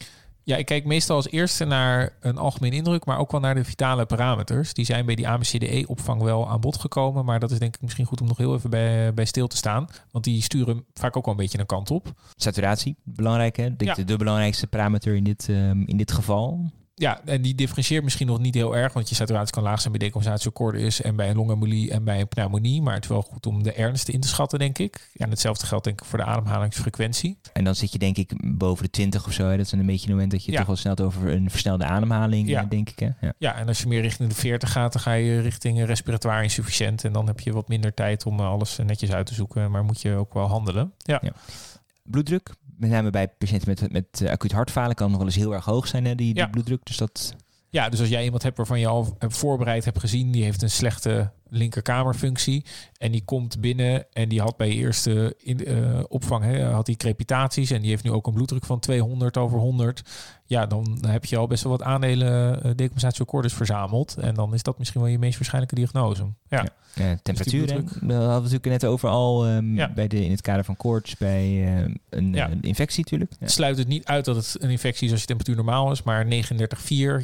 Ja, 0.44 0.56
ik 0.56 0.66
kijk 0.66 0.84
meestal 0.84 1.16
als 1.16 1.30
eerste 1.30 1.64
naar 1.64 2.12
een 2.20 2.38
algemeen 2.38 2.72
indruk, 2.72 3.04
maar 3.04 3.18
ook 3.18 3.30
wel 3.30 3.40
naar 3.40 3.54
de 3.54 3.64
vitale 3.64 4.06
parameters. 4.06 4.74
Die 4.74 4.84
zijn 4.84 5.06
bij 5.06 5.14
die 5.14 5.28
ABCDE-opvang 5.28 6.22
wel 6.22 6.48
aan 6.48 6.60
bod 6.60 6.80
gekomen, 6.80 7.24
maar 7.24 7.40
dat 7.40 7.50
is 7.50 7.58
denk 7.58 7.74
ik 7.74 7.82
misschien 7.82 8.04
goed 8.04 8.20
om 8.20 8.26
nog 8.26 8.36
heel 8.36 8.54
even 8.54 8.70
bij, 8.70 9.14
bij 9.14 9.24
stil 9.24 9.46
te 9.46 9.56
staan. 9.56 9.88
Want 10.10 10.24
die 10.24 10.42
sturen 10.42 10.84
vaak 10.94 11.16
ook 11.16 11.24
wel 11.24 11.34
een 11.34 11.40
beetje 11.40 11.58
een 11.58 11.66
kant 11.66 11.90
op. 11.90 12.12
Saturatie, 12.36 12.96
belangrijk 13.04 13.56
hè? 13.56 13.76
Denk 13.76 13.80
ja. 13.80 13.94
de, 13.94 14.04
de 14.04 14.16
belangrijkste 14.16 14.66
parameter 14.66 15.14
in 15.14 15.24
dit, 15.24 15.48
um, 15.48 15.86
in 15.86 15.96
dit 15.96 16.12
geval. 16.12 16.70
Ja, 17.00 17.20
en 17.24 17.42
die 17.42 17.54
differentieert 17.54 18.04
misschien 18.04 18.26
nog 18.26 18.38
niet 18.38 18.54
heel 18.54 18.76
erg, 18.76 18.92
want 18.92 19.08
je 19.08 19.14
saturatie 19.14 19.52
kan 19.52 19.62
laag 19.62 19.80
zijn 19.80 19.92
bij 19.92 20.06
decompensatieakkoorden 20.06 20.92
en 21.02 21.16
bij 21.16 21.30
een 21.30 21.36
longembolie 21.36 21.90
en 21.90 22.04
bij 22.04 22.20
een 22.20 22.28
pneumonie. 22.28 22.82
Maar 22.82 22.94
het 22.94 23.02
is 23.02 23.10
wel 23.10 23.22
goed 23.22 23.46
om 23.46 23.62
de 23.62 23.72
ernst 23.72 24.08
in 24.08 24.20
te 24.20 24.28
schatten, 24.28 24.58
denk 24.58 24.78
ik. 24.78 25.10
En 25.14 25.30
hetzelfde 25.30 25.66
geldt 25.66 25.84
denk 25.84 26.00
ik 26.00 26.06
voor 26.06 26.18
de 26.18 26.24
ademhalingsfrequentie. 26.24 27.38
En 27.52 27.64
dan 27.64 27.74
zit 27.74 27.92
je 27.92 27.98
denk 27.98 28.16
ik 28.16 28.32
boven 28.58 28.84
de 28.84 28.90
20 28.90 29.26
of 29.26 29.32
zo. 29.32 29.48
Hè? 29.48 29.56
Dat 29.56 29.66
is 29.66 29.72
een 29.72 29.86
beetje 29.86 30.06
een 30.06 30.12
moment 30.12 30.30
dat 30.30 30.44
je 30.44 30.52
toch 30.52 30.66
wel 30.66 30.76
snel 30.76 30.96
over 30.96 31.28
een 31.28 31.50
versnelde 31.50 31.84
ademhaling, 31.84 32.48
ja. 32.48 32.64
denk 32.64 32.90
ik. 32.90 32.98
Hè? 32.98 33.08
Ja. 33.20 33.32
ja, 33.38 33.54
en 33.54 33.68
als 33.68 33.80
je 33.80 33.88
meer 33.88 34.00
richting 34.00 34.28
de 34.28 34.34
40 34.34 34.72
gaat, 34.72 34.92
dan 34.92 35.02
ga 35.02 35.12
je 35.12 35.40
richting 35.40 35.84
respiratoire 35.84 36.42
insufficiënt. 36.42 37.04
En 37.04 37.12
dan 37.12 37.26
heb 37.26 37.40
je 37.40 37.52
wat 37.52 37.68
minder 37.68 37.94
tijd 37.94 38.26
om 38.26 38.40
alles 38.40 38.76
netjes 38.76 39.12
uit 39.12 39.26
te 39.26 39.34
zoeken. 39.34 39.70
Maar 39.70 39.84
moet 39.84 40.00
je 40.00 40.14
ook 40.14 40.34
wel 40.34 40.46
handelen. 40.46 40.92
ja. 40.98 41.20
Bloeddruk, 42.02 42.54
met 42.80 42.90
name 42.90 43.10
bij 43.10 43.28
patiënten 43.28 43.68
met, 43.68 43.92
met 43.92 44.20
uh, 44.22 44.30
acuut 44.30 44.52
hartfalen 44.52 44.94
kan 44.94 45.08
nog 45.08 45.16
wel 45.16 45.26
eens 45.26 45.36
heel 45.36 45.54
erg 45.54 45.64
hoog 45.64 45.86
zijn, 45.86 46.04
hè, 46.04 46.14
die, 46.14 46.34
die 46.34 46.50
bloeddruk. 46.50 46.80
Dus 46.84 46.96
dat... 46.96 47.34
Ja, 47.68 47.88
dus 47.88 48.00
als 48.00 48.08
jij 48.08 48.24
iemand 48.24 48.42
hebt 48.42 48.56
waarvan 48.56 48.80
je 48.80 48.86
al 48.86 49.16
voorbereid 49.18 49.84
hebt 49.84 49.98
gezien, 49.98 50.30
die 50.30 50.44
heeft 50.44 50.62
een 50.62 50.70
slechte 50.70 51.32
linkerkamerfunctie. 51.50 52.64
En 52.98 53.12
die 53.12 53.24
komt 53.24 53.60
binnen 53.60 54.06
en 54.12 54.28
die 54.28 54.40
had 54.40 54.56
bij 54.56 54.68
eerste 54.68 55.36
in, 55.38 55.70
uh, 55.70 56.00
opvang 56.08 56.44
hè, 56.44 56.64
had 56.64 56.86
die 56.86 56.96
crepitaties. 56.96 57.70
En 57.70 57.80
die 57.80 57.90
heeft 57.90 58.04
nu 58.04 58.10
ook 58.10 58.26
een 58.26 58.34
bloeddruk 58.34 58.64
van 58.64 58.78
200 58.78 59.36
over 59.36 59.58
100. 59.58 60.02
Ja, 60.44 60.66
dan 60.66 60.98
heb 61.06 61.24
je 61.24 61.36
al 61.36 61.46
best 61.46 61.62
wel 61.62 61.72
wat 61.72 61.82
aandelen 61.82 62.56
uh, 62.56 62.72
decompensatieakkoorders 62.76 63.54
verzameld. 63.54 64.16
En 64.16 64.34
dan 64.34 64.54
is 64.54 64.62
dat 64.62 64.78
misschien 64.78 65.00
wel 65.00 65.10
je 65.10 65.18
meest 65.18 65.34
waarschijnlijke 65.34 65.74
diagnose. 65.74 66.26
Ja, 66.48 66.64
ja. 66.94 67.18
temperatuur. 67.22 67.66
Dus 67.66 67.76
we 68.00 68.12
hadden 68.12 68.42
natuurlijk 68.42 68.64
net 68.64 68.84
over 68.84 69.08
al 69.08 69.48
um, 69.48 69.76
ja. 69.76 69.92
bij 69.92 70.08
de, 70.08 70.24
in 70.24 70.30
het 70.30 70.40
kader 70.40 70.64
van 70.64 70.76
koorts 70.76 71.16
bij 71.16 71.48
uh, 71.48 71.94
een, 72.08 72.32
ja. 72.32 72.50
een, 72.50 72.62
infectie 72.62 73.02
natuurlijk. 73.02 73.32
Sluit 73.40 73.78
het 73.78 73.88
niet 73.88 74.04
uit 74.04 74.24
dat 74.24 74.36
het 74.36 74.56
een 74.58 74.70
infectie 74.70 75.06
is 75.06 75.12
als 75.12 75.20
je 75.20 75.26
temperatuur 75.26 75.56
normaal 75.56 75.90
is. 75.90 76.02
Maar 76.02 76.24
39,4, 76.24 76.30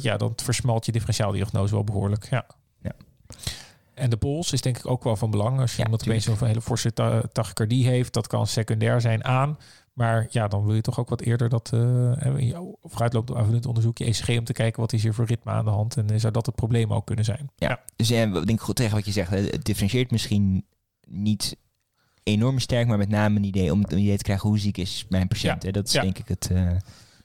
ja, 0.01 0.17
dan 0.17 0.33
versmalt 0.35 0.85
je 0.85 0.91
differentiaaldiagnose 0.91 1.73
wel 1.73 1.83
behoorlijk. 1.83 2.27
Ja. 2.29 2.45
ja. 2.81 2.91
En 3.97 4.09
de 4.09 4.17
pols 4.17 4.51
is 4.51 4.61
denk 4.61 4.77
ik 4.77 4.89
ook 4.89 5.03
wel 5.03 5.15
van 5.15 5.31
belang. 5.31 5.59
Als 5.59 5.71
je 5.71 5.77
ja, 5.77 5.83
iemand 5.83 6.01
opeens 6.01 6.25
een 6.25 6.47
hele 6.47 6.61
forse 6.61 6.93
tachycardie 7.31 7.87
heeft, 7.87 8.13
dat 8.13 8.27
kan 8.27 8.47
secundair 8.47 9.01
zijn 9.01 9.23
aan. 9.23 9.57
Maar 9.93 10.27
ja, 10.29 10.47
dan 10.47 10.65
wil 10.65 10.75
je 10.75 10.81
toch 10.81 10.99
ook 10.99 11.09
wat 11.09 11.21
eerder 11.21 11.49
dat 11.49 11.71
uh, 11.73 12.59
vooruitloopt 12.83 13.35
aanvullend 13.35 13.65
onderzoek 13.65 13.97
je 13.97 14.05
ECG 14.05 14.29
om 14.29 14.43
te 14.43 14.53
kijken 14.53 14.81
wat 14.81 14.93
is 14.93 15.03
hier 15.03 15.13
voor 15.13 15.25
ritme 15.25 15.51
aan 15.51 15.65
de 15.65 15.71
hand 15.71 15.97
en 15.97 16.19
zou 16.19 16.33
dat 16.33 16.45
het 16.45 16.55
probleem 16.55 16.93
ook 16.93 17.05
kunnen 17.05 17.25
zijn. 17.25 17.51
Ja, 17.55 17.69
ja. 17.69 17.79
dus 17.95 18.07
ja, 18.07 18.25
denk 18.25 18.49
ik 18.49 18.59
goed 18.59 18.75
tegen 18.75 18.95
wat 18.95 19.05
je 19.05 19.11
zegt. 19.11 19.29
Het 19.29 19.65
differentieert 19.65 20.11
misschien 20.11 20.65
niet 21.07 21.57
enorm 22.23 22.59
sterk, 22.59 22.87
maar 22.87 22.97
met 22.97 23.09
name 23.09 23.35
een 23.35 23.43
idee 23.43 23.71
om 23.71 23.83
een 23.87 23.97
idee 23.97 24.17
te 24.17 24.23
krijgen 24.23 24.49
hoe 24.49 24.59
ziek 24.59 24.77
is 24.77 25.05
mijn 25.09 25.27
patiënt. 25.27 25.63
Ja. 25.63 25.71
Dat 25.71 25.85
is 25.87 25.91
denk 25.91 26.17
ik 26.17 26.27
het. 26.27 26.49
Uh, 26.51 26.71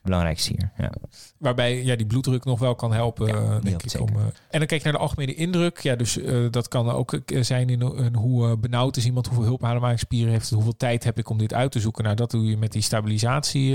belangrijkste 0.02 0.52
hier. 0.58 0.72
Ja. 0.76 0.92
Waarbij 1.38 1.84
ja, 1.84 1.96
die 1.96 2.06
bloeddruk 2.06 2.44
nog 2.44 2.58
wel 2.58 2.74
kan 2.74 2.92
helpen, 2.92 3.26
ja, 3.26 3.58
denk 3.58 3.82
ik. 3.82 4.00
Om, 4.00 4.08
uh, 4.08 4.22
en 4.22 4.58
dan 4.58 4.66
kijk 4.66 4.70
je 4.70 4.82
naar 4.82 4.92
de 4.92 4.98
algemene 4.98 5.34
indruk. 5.34 5.78
Ja, 5.78 5.96
dus 5.96 6.16
uh, 6.16 6.50
dat 6.50 6.68
kan 6.68 6.90
ook 6.90 7.18
zijn 7.26 7.68
in 7.68 8.14
hoe 8.14 8.48
uh, 8.48 8.56
benauwd 8.60 8.96
is 8.96 9.04
iemand, 9.04 9.26
hoeveel 9.26 9.44
hulpademhalingsspieren 9.44 10.32
heeft, 10.32 10.50
hoeveel 10.50 10.76
tijd 10.76 11.04
heb 11.04 11.18
ik 11.18 11.28
om 11.28 11.38
dit 11.38 11.54
uit 11.54 11.72
te 11.72 11.80
zoeken. 11.80 12.04
Nou, 12.04 12.16
dat 12.16 12.30
doe 12.30 12.46
je 12.46 12.56
met 12.56 12.72
die 12.72 12.82
stabilisatie 12.82 13.72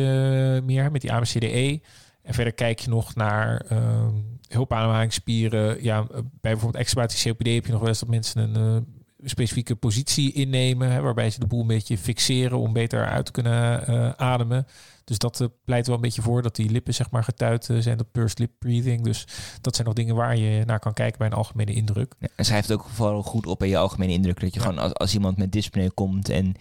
meer, 0.61 0.91
met 0.91 1.01
die 1.01 1.11
ABCDE. 1.11 1.81
En 2.21 2.33
verder 2.33 2.53
kijk 2.53 2.79
je 2.79 2.89
nog 2.89 3.15
naar 3.15 3.65
ehm, 3.69 4.13
hulpademhalingsspieren. 4.47 5.83
Ja, 5.83 6.03
bij 6.03 6.23
bijvoorbeeld 6.41 6.83
extrabatie 6.83 7.31
COPD 7.31 7.47
heb 7.47 7.65
je 7.65 7.71
nog 7.71 7.79
wel 7.79 7.89
eens 7.89 7.99
dat 7.99 8.09
mensen 8.09 8.55
een 8.55 8.85
specifieke 9.23 9.75
positie 9.75 10.33
innemen, 10.33 10.91
hè, 10.91 11.01
waarbij 11.01 11.29
ze 11.29 11.39
de 11.39 11.47
boel 11.47 11.61
een 11.61 11.67
beetje 11.67 11.97
fixeren 11.97 12.57
om 12.57 12.73
beter 12.73 13.05
uit 13.05 13.25
te 13.25 13.31
kunnen 13.31 14.19
ademen. 14.19 14.67
Dus 15.07 15.17
dat 15.17 15.39
uh, 15.39 15.47
pleit 15.65 15.87
wel 15.87 15.95
een 15.95 16.01
beetje 16.01 16.21
voor 16.21 16.41
dat 16.41 16.55
die 16.55 16.69
lippen 16.69 16.93
zeg 16.93 17.11
maar 17.11 17.23
getuit 17.23 17.69
uh, 17.69 17.81
zijn, 17.81 17.97
dat 17.97 18.11
pursed 18.11 18.39
lip 18.39 18.51
breathing. 18.59 19.03
Dus 19.03 19.27
dat 19.61 19.75
zijn 19.75 19.87
nog 19.87 19.95
dingen 19.95 20.15
waar 20.15 20.37
je 20.37 20.65
naar 20.65 20.79
kan 20.79 20.93
kijken 20.93 21.17
bij 21.17 21.27
een 21.27 21.33
algemene 21.33 21.73
indruk. 21.73 22.15
Ja, 22.19 22.27
en 22.35 22.45
schrijft 22.45 22.71
ook 22.71 22.85
vooral 22.93 23.23
goed 23.23 23.45
op 23.45 23.59
bij 23.59 23.67
je 23.67 23.77
algemene 23.77 24.11
indruk. 24.11 24.39
Dat 24.39 24.53
je 24.53 24.59
gewoon 24.59 24.77
als, 24.77 24.93
als 24.93 25.13
iemand 25.13 25.37
met 25.37 25.51
dyspneu 25.51 25.89
komt 25.89 26.29
en 26.29 26.55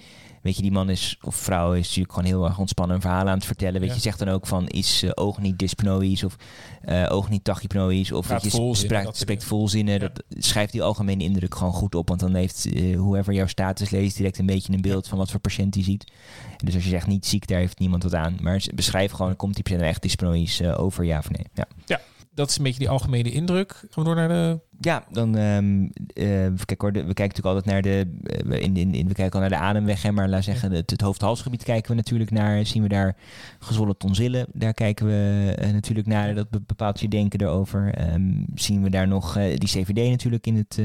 weet 0.46 0.56
je, 0.56 0.62
die 0.62 0.72
man 0.72 0.90
is 0.90 1.18
of 1.22 1.36
vrouw 1.36 1.72
is 1.72 1.86
natuurlijk 1.86 2.12
gewoon 2.12 2.28
heel 2.28 2.44
erg 2.44 2.58
ontspannen 2.58 2.96
een 2.96 3.02
verhaal 3.02 3.28
aan 3.28 3.36
het 3.36 3.44
vertellen. 3.44 3.80
Weet 3.80 3.94
je, 3.94 4.00
zegt 4.00 4.18
dan 4.18 4.28
ook 4.28 4.46
van 4.46 4.66
is 4.66 5.02
uh, 5.02 5.10
oog 5.14 5.38
niet 5.38 5.58
dyspnoïs 5.58 6.24
of 6.24 6.36
uh, 6.84 7.06
oog 7.08 7.28
niet 7.28 7.44
tachypnoïs 7.44 8.12
of 8.12 8.28
weet 8.28 8.42
je, 8.42 8.74
spreekt, 8.74 9.16
spreekt 9.16 9.44
volzinnen. 9.44 9.94
Ja. 9.94 9.98
Dat 9.98 10.22
schrijft 10.28 10.72
die 10.72 10.82
algemene 10.82 11.22
indruk 11.22 11.54
gewoon 11.54 11.72
goed 11.72 11.94
op, 11.94 12.08
want 12.08 12.20
dan 12.20 12.34
heeft 12.34 12.66
uh, 12.66 12.96
whoever 12.96 13.32
jouw 13.32 13.46
status 13.46 13.90
leest 13.90 14.16
direct 14.16 14.38
een 14.38 14.46
beetje 14.46 14.72
een 14.72 14.80
beeld 14.80 15.08
van 15.08 15.18
wat 15.18 15.30
voor 15.30 15.40
patiënt 15.40 15.74
hij 15.74 15.84
ziet. 15.84 16.12
En 16.58 16.66
dus 16.66 16.74
als 16.74 16.84
je 16.84 16.90
zegt 16.90 17.06
niet 17.06 17.26
ziek, 17.26 17.46
daar 17.46 17.58
heeft 17.58 17.78
niemand 17.78 18.02
wat 18.02 18.14
aan. 18.14 18.35
Maar 18.40 18.64
beschrijf 18.74 19.10
gewoon, 19.12 19.36
komt 19.36 19.54
die 19.54 19.62
patiënt 19.62 19.82
echt 19.82 20.02
dyspnoïs 20.02 20.62
over 20.62 21.04
ja 21.04 21.18
of 21.18 21.30
nee? 21.30 21.46
Ja. 21.54 21.66
ja 21.84 22.00
dat 22.36 22.50
is 22.50 22.56
een 22.56 22.62
beetje 22.62 22.78
die 22.78 22.88
algemene 22.88 23.30
indruk. 23.30 23.72
Gaan 23.72 23.88
we 23.94 24.04
door 24.04 24.14
naar 24.14 24.28
de. 24.28 24.60
Ja, 24.80 25.04
dan. 25.10 25.34
Um, 25.34 25.82
uh, 25.82 26.48
kijk 26.64 26.80
hoor, 26.80 26.92
we 26.92 27.14
kijken 27.14 27.26
natuurlijk 27.26 27.46
altijd 27.46 27.64
naar 27.64 27.82
de. 27.82 28.18
Uh, 28.46 28.62
in, 28.62 28.76
in, 28.76 28.94
in, 28.94 29.08
we 29.08 29.14
kijken 29.14 29.34
al 29.34 29.40
naar 29.40 29.58
de 29.58 29.64
ademweg, 29.64 30.02
hè, 30.02 30.12
maar 30.12 30.28
laat 30.28 30.44
zeggen, 30.44 30.72
het, 30.72 30.90
het 30.90 31.00
hoofd-halsgebied 31.00 31.64
kijken 31.64 31.90
we 31.90 31.96
natuurlijk 31.96 32.30
naar. 32.30 32.66
Zien 32.66 32.82
we 32.82 32.88
daar 32.88 33.16
gezwollen 33.58 33.96
tonsillen? 33.96 34.46
Daar 34.52 34.74
kijken 34.74 35.06
we 35.06 35.54
uh, 35.62 35.72
natuurlijk 35.72 36.06
naar. 36.06 36.34
Dat 36.34 36.66
bepaalt 36.66 37.00
je 37.00 37.08
denken 37.08 37.40
erover. 37.40 38.12
Um, 38.12 38.46
zien 38.54 38.82
we 38.82 38.90
daar 38.90 39.08
nog 39.08 39.32
die 39.32 39.68
CVD 39.68 40.10
natuurlijk 40.10 40.46
in 40.46 40.56
het. 40.56 40.80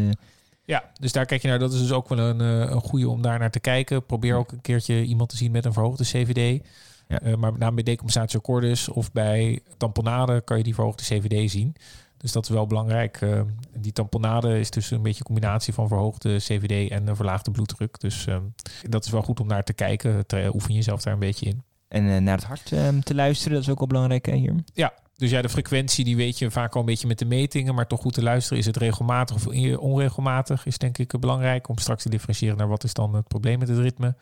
Ja, 0.66 0.84
dus 1.00 1.12
daar 1.12 1.26
kijk 1.26 1.42
je 1.42 1.48
naar. 1.48 1.60
Dat 1.60 1.74
is 1.74 1.80
dus 1.80 1.92
ook 1.92 2.10
wel 2.10 2.20
een, 2.20 2.40
een 2.40 2.82
goede 2.82 3.10
om 3.10 3.22
daar 3.22 3.40
naar 3.40 3.52
te 3.52 3.60
kijken. 3.60 4.06
Probeer 4.06 4.36
ook 4.36 4.52
een 4.52 4.62
keertje 4.62 5.04
iemand 5.04 5.30
te 5.30 5.38
zien 5.38 5.52
met 5.52 5.66
een 5.66 5.74
verhoogde 5.74 6.04
CVD. 6.04 6.64
Ja. 7.12 7.22
Uh, 7.24 7.36
maar 7.36 7.52
met 7.52 7.60
name 7.60 7.76
bij 7.76 7.84
decompensatie 7.84 8.42
cordis 8.42 8.90
of 8.90 9.12
bij 9.12 9.60
tamponade 9.78 10.42
kan 10.42 10.58
je 10.58 10.64
die 10.64 10.74
verhoogde 10.74 11.04
CVD 11.04 11.52
zien. 11.52 11.76
Dus 12.18 12.32
dat 12.32 12.44
is 12.44 12.50
wel 12.50 12.68
belangrijk. 12.68 13.22
Uh, 13.22 13.42
die 13.78 13.92
tamponade 13.92 14.60
is 14.60 14.70
dus 14.70 14.92
een 14.92 15.02
beetje 15.02 15.20
een 15.20 15.26
combinatie 15.26 15.74
van 15.74 15.88
verhoogde 15.88 16.38
CVD 16.38 16.92
en 16.92 17.08
een 17.08 17.16
verlaagde 17.16 17.52
bloeddruk. 17.52 18.00
Dus 18.00 18.26
uh, 18.26 18.38
dat 18.90 19.06
is 19.06 19.12
wel 19.12 19.22
goed 19.22 19.40
om 19.40 19.48
naar 19.48 19.64
te 19.64 19.74
kijken. 19.74 20.28
Te, 20.28 20.52
oefen 20.54 20.74
jezelf 20.74 21.02
daar 21.02 21.14
een 21.14 21.20
beetje 21.20 21.46
in. 21.46 21.64
En 21.88 22.24
naar 22.24 22.36
het 22.36 22.46
hart 22.46 22.72
ehm, 22.72 23.00
te 23.00 23.16
luisteren, 23.16 23.54
dat 23.54 23.64
is 23.64 23.70
ook 23.70 23.78
wel 23.78 23.88
belangrijk 23.88 24.26
hier. 24.26 24.56
Ja, 24.74 24.94
dus 25.22 25.30
ja, 25.30 25.42
de 25.42 25.50
frequentie 25.50 26.06
die 26.06 26.16
weet 26.16 26.40
je 26.40 26.52
vaak 26.52 26.74
al 26.74 26.80
een 26.80 26.86
beetje 26.86 27.08
met 27.08 27.20
de 27.20 27.26
metingen. 27.26 27.76
Maar 27.76 27.88
toch 27.88 28.02
goed 28.02 28.14
te 28.14 28.24
luisteren. 28.24 28.58
Is 28.58 28.66
het 28.66 28.78
regelmatig 28.78 29.36
of 29.36 29.48
onregelmatig? 29.78 30.66
Is 30.66 30.78
denk 30.78 30.98
ik 30.98 31.20
belangrijk 31.20 31.70
om 31.70 31.78
straks 31.78 32.04
te 32.04 32.10
differentiëren 32.10 32.58
naar 32.58 32.68
wat 32.68 32.84
is 32.84 32.94
dan 32.94 33.16
het 33.16 33.28
probleem 33.28 33.60
met 33.60 33.68
het 33.68 33.78
ritme. 33.78 34.16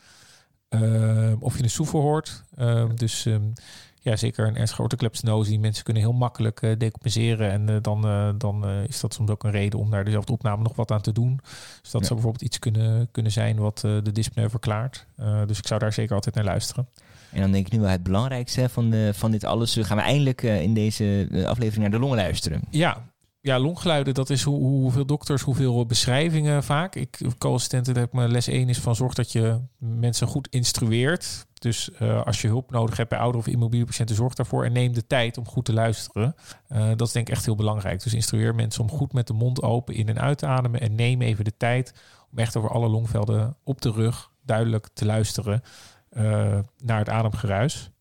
Uh, 0.70 1.32
of 1.40 1.58
je 1.58 1.64
een 1.64 1.70
soever 1.70 2.00
hoort. 2.00 2.44
Uh, 2.58 2.86
dus 2.96 3.26
um, 3.26 3.54
ja, 4.00 4.16
zeker 4.16 4.48
een 4.48 4.56
ernstige. 4.56 5.44
Die 5.44 5.60
mensen 5.60 5.84
kunnen 5.84 6.04
heel 6.04 6.14
makkelijk 6.14 6.62
uh, 6.62 6.78
decompenseren. 6.78 7.52
En 7.52 7.70
uh, 7.70 7.76
dan, 7.82 8.06
uh, 8.06 8.30
dan 8.38 8.66
is 8.88 9.00
dat 9.00 9.14
soms 9.14 9.30
ook 9.30 9.44
een 9.44 9.52
reden 9.52 9.80
om 9.80 9.90
daar 9.90 10.06
dezelfde 10.06 10.34
opname 10.34 10.64
nog 10.64 10.76
wat 10.76 10.92
aan 10.92 11.02
te 11.02 11.12
doen. 11.12 11.40
Dus 11.82 11.92
dat 11.92 12.02
ja. 12.02 12.08
zou 12.08 12.14
bijvoorbeeld 12.14 12.42
iets 12.42 12.60
kunnen, 12.60 13.12
kunnen 13.12 13.32
zijn 13.32 13.58
wat 13.58 13.80
de 13.80 14.12
dyspneu 14.12 14.50
verklaart. 14.50 15.06
dus 15.46 15.58
ik 15.58 15.68
zou 15.68 15.80
daar 15.80 15.94
zeker 15.94 16.16
altijd 16.16 16.36
naar 16.36 16.44
luisteren. 16.44 16.88
En 17.32 17.42
dan 17.42 17.52
denk 17.52 17.66
ik 17.66 17.72
nu 17.72 17.80
wel 17.80 17.90
het 17.90 18.04
belangrijkste 18.04 18.70
van, 18.70 18.90
de, 18.90 19.12
van 19.14 19.32
dit 19.32 19.44
alles. 19.44 19.78
gaan 19.82 19.98
we 19.98 20.04
eindelijk 20.04 20.42
in 20.42 20.74
deze 20.74 21.28
aflevering 21.48 21.82
naar 21.82 21.92
de 21.92 22.00
longen 22.00 22.18
luisteren. 22.18 22.62
Ja, 22.70 23.04
ja, 23.42 23.60
longgeluiden, 23.60 24.14
dat 24.14 24.30
is 24.30 24.44
hoe, 24.44 24.60
hoeveel 24.60 25.06
dokters, 25.06 25.42
hoeveel 25.42 25.86
beschrijvingen 25.86 26.64
vaak. 26.64 26.96
Ik, 26.96 27.20
co-assistenten, 27.38 27.98
heb 27.98 28.14
mijn 28.14 28.32
les 28.32 28.48
1 28.48 28.70
is 28.70 28.80
van 28.80 28.96
zorg 28.96 29.14
dat 29.14 29.32
je 29.32 29.60
mensen 29.78 30.28
goed 30.28 30.48
instrueert. 30.50 31.48
Dus 31.54 31.90
uh, 32.02 32.26
als 32.26 32.42
je 32.42 32.48
hulp 32.48 32.72
nodig 32.72 32.98
hebt 32.98 33.10
bij 33.10 33.20
oude 33.20 33.38
of 33.38 33.48
immobiele 33.48 33.86
patiënten, 33.86 34.16
zorg 34.16 34.34
daarvoor 34.34 34.66
en 34.66 34.72
neem 34.72 34.94
de 34.94 35.08
tijd 35.08 35.38
om 35.38 35.48
goed 35.48 35.66
te 35.66 35.74
luisteren. 35.74 36.36
Uh, 36.70 36.88
dat 36.96 37.08
is 37.08 37.14
denk 37.14 37.28
ik 37.28 37.34
echt 37.34 37.46
heel 37.46 37.56
belangrijk. 37.56 38.04
Dus 38.04 38.14
instrueer 38.14 38.56
mensen 38.56 38.82
om 38.82 38.90
goed 38.90 39.14
met 39.14 39.28
de 39.28 39.34
mond 39.34 39.62
open 39.62 39.96
in 39.96 40.10
en 40.10 40.20
uit 40.20 40.38
te 40.38 40.46
ademen 40.46 40.82
en 40.82 40.96
neem 40.96 41.22
even 41.22 41.46
de 41.46 41.58
tijd 41.58 41.94
om 42.32 42.38
echt 42.38 42.56
over 42.56 42.70
alle 42.70 42.88
longvelden 42.88 43.58
op 43.64 43.82
de 43.82 43.92
rug 43.92 44.32
duidelijk 44.46 44.90
te 44.94 45.06
luisteren 45.06 45.62
naar 46.78 47.00
het 47.00 47.10
ademgeruis. 47.10 47.92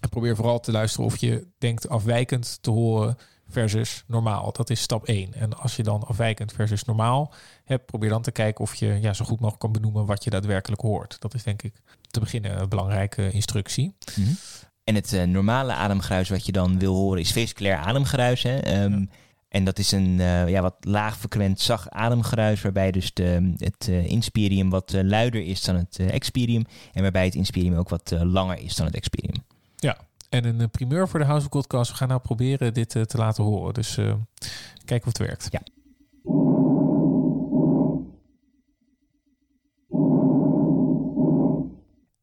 En 0.00 0.08
probeer 0.08 0.36
vooral 0.36 0.60
te 0.60 0.72
luisteren 0.72 1.06
of 1.06 1.16
je 1.16 1.46
denkt 1.58 1.88
afwijkend 1.88 2.58
te 2.62 2.70
horen 2.70 3.16
versus 3.54 4.04
normaal. 4.06 4.52
Dat 4.52 4.70
is 4.70 4.80
stap 4.80 5.06
1. 5.06 5.34
En 5.34 5.56
als 5.56 5.76
je 5.76 5.82
dan 5.82 6.02
afwijkend 6.02 6.52
versus 6.52 6.84
normaal 6.84 7.32
hebt, 7.64 7.86
probeer 7.86 8.08
dan 8.08 8.22
te 8.22 8.30
kijken 8.32 8.64
of 8.64 8.74
je 8.74 8.98
ja, 9.00 9.12
zo 9.12 9.24
goed 9.24 9.38
mogelijk 9.38 9.60
kan 9.60 9.72
benoemen 9.72 10.06
wat 10.06 10.24
je 10.24 10.30
daadwerkelijk 10.30 10.82
hoort. 10.82 11.20
Dat 11.20 11.34
is 11.34 11.42
denk 11.42 11.62
ik 11.62 11.74
te 12.10 12.20
beginnen 12.20 12.60
een 12.60 12.68
belangrijke 12.68 13.30
instructie. 13.30 13.94
Mm 14.16 14.24
-hmm. 14.24 14.36
En 14.84 14.94
het 14.94 15.12
uh, 15.12 15.22
normale 15.22 15.72
ademgeruis 15.72 16.28
wat 16.28 16.46
je 16.46 16.52
dan 16.52 16.78
wil 16.78 16.94
horen 16.94 17.20
is 17.20 17.32
vesiculair 17.32 17.76
ademgeruis. 17.76 18.42
Hè? 18.42 18.82
Um, 18.82 18.98
ja. 18.98 19.06
En 19.48 19.64
dat 19.64 19.78
is 19.78 19.92
een 19.92 20.18
uh, 20.18 20.48
ja, 20.48 20.62
wat 20.62 20.76
laag 20.80 21.18
frequent 21.18 21.60
zacht 21.60 21.90
ademgeruis, 21.90 22.62
waarbij 22.62 22.90
dus 22.90 23.12
de, 23.12 23.54
het 23.56 23.86
uh, 23.90 24.06
inspirium 24.06 24.70
wat 24.70 24.92
luider 25.02 25.42
is 25.42 25.62
dan 25.62 25.76
het 25.76 25.98
expirium. 25.98 26.64
En 26.92 27.02
waarbij 27.02 27.24
het 27.24 27.34
inspirium 27.34 27.74
ook 27.74 27.88
wat 27.88 28.14
langer 28.20 28.58
is 28.58 28.76
dan 28.76 28.86
het 28.86 28.94
expirium. 28.94 29.44
Ja, 29.76 29.98
en 30.34 30.60
een 30.60 30.70
primeur 30.70 31.08
voor 31.08 31.18
de 31.18 31.26
House 31.26 31.44
of 31.44 31.50
Podcast. 31.50 31.90
We 31.90 31.96
gaan 31.96 32.08
nou 32.08 32.20
proberen 32.20 32.74
dit 32.74 32.94
uh, 32.94 33.02
te 33.02 33.16
laten 33.16 33.44
horen. 33.44 33.74
Dus 33.74 33.96
uh, 33.96 34.14
kijken 34.84 35.08
of 35.08 35.18
het 35.18 35.26
werkt. 35.26 35.48
Ja. 35.50 35.60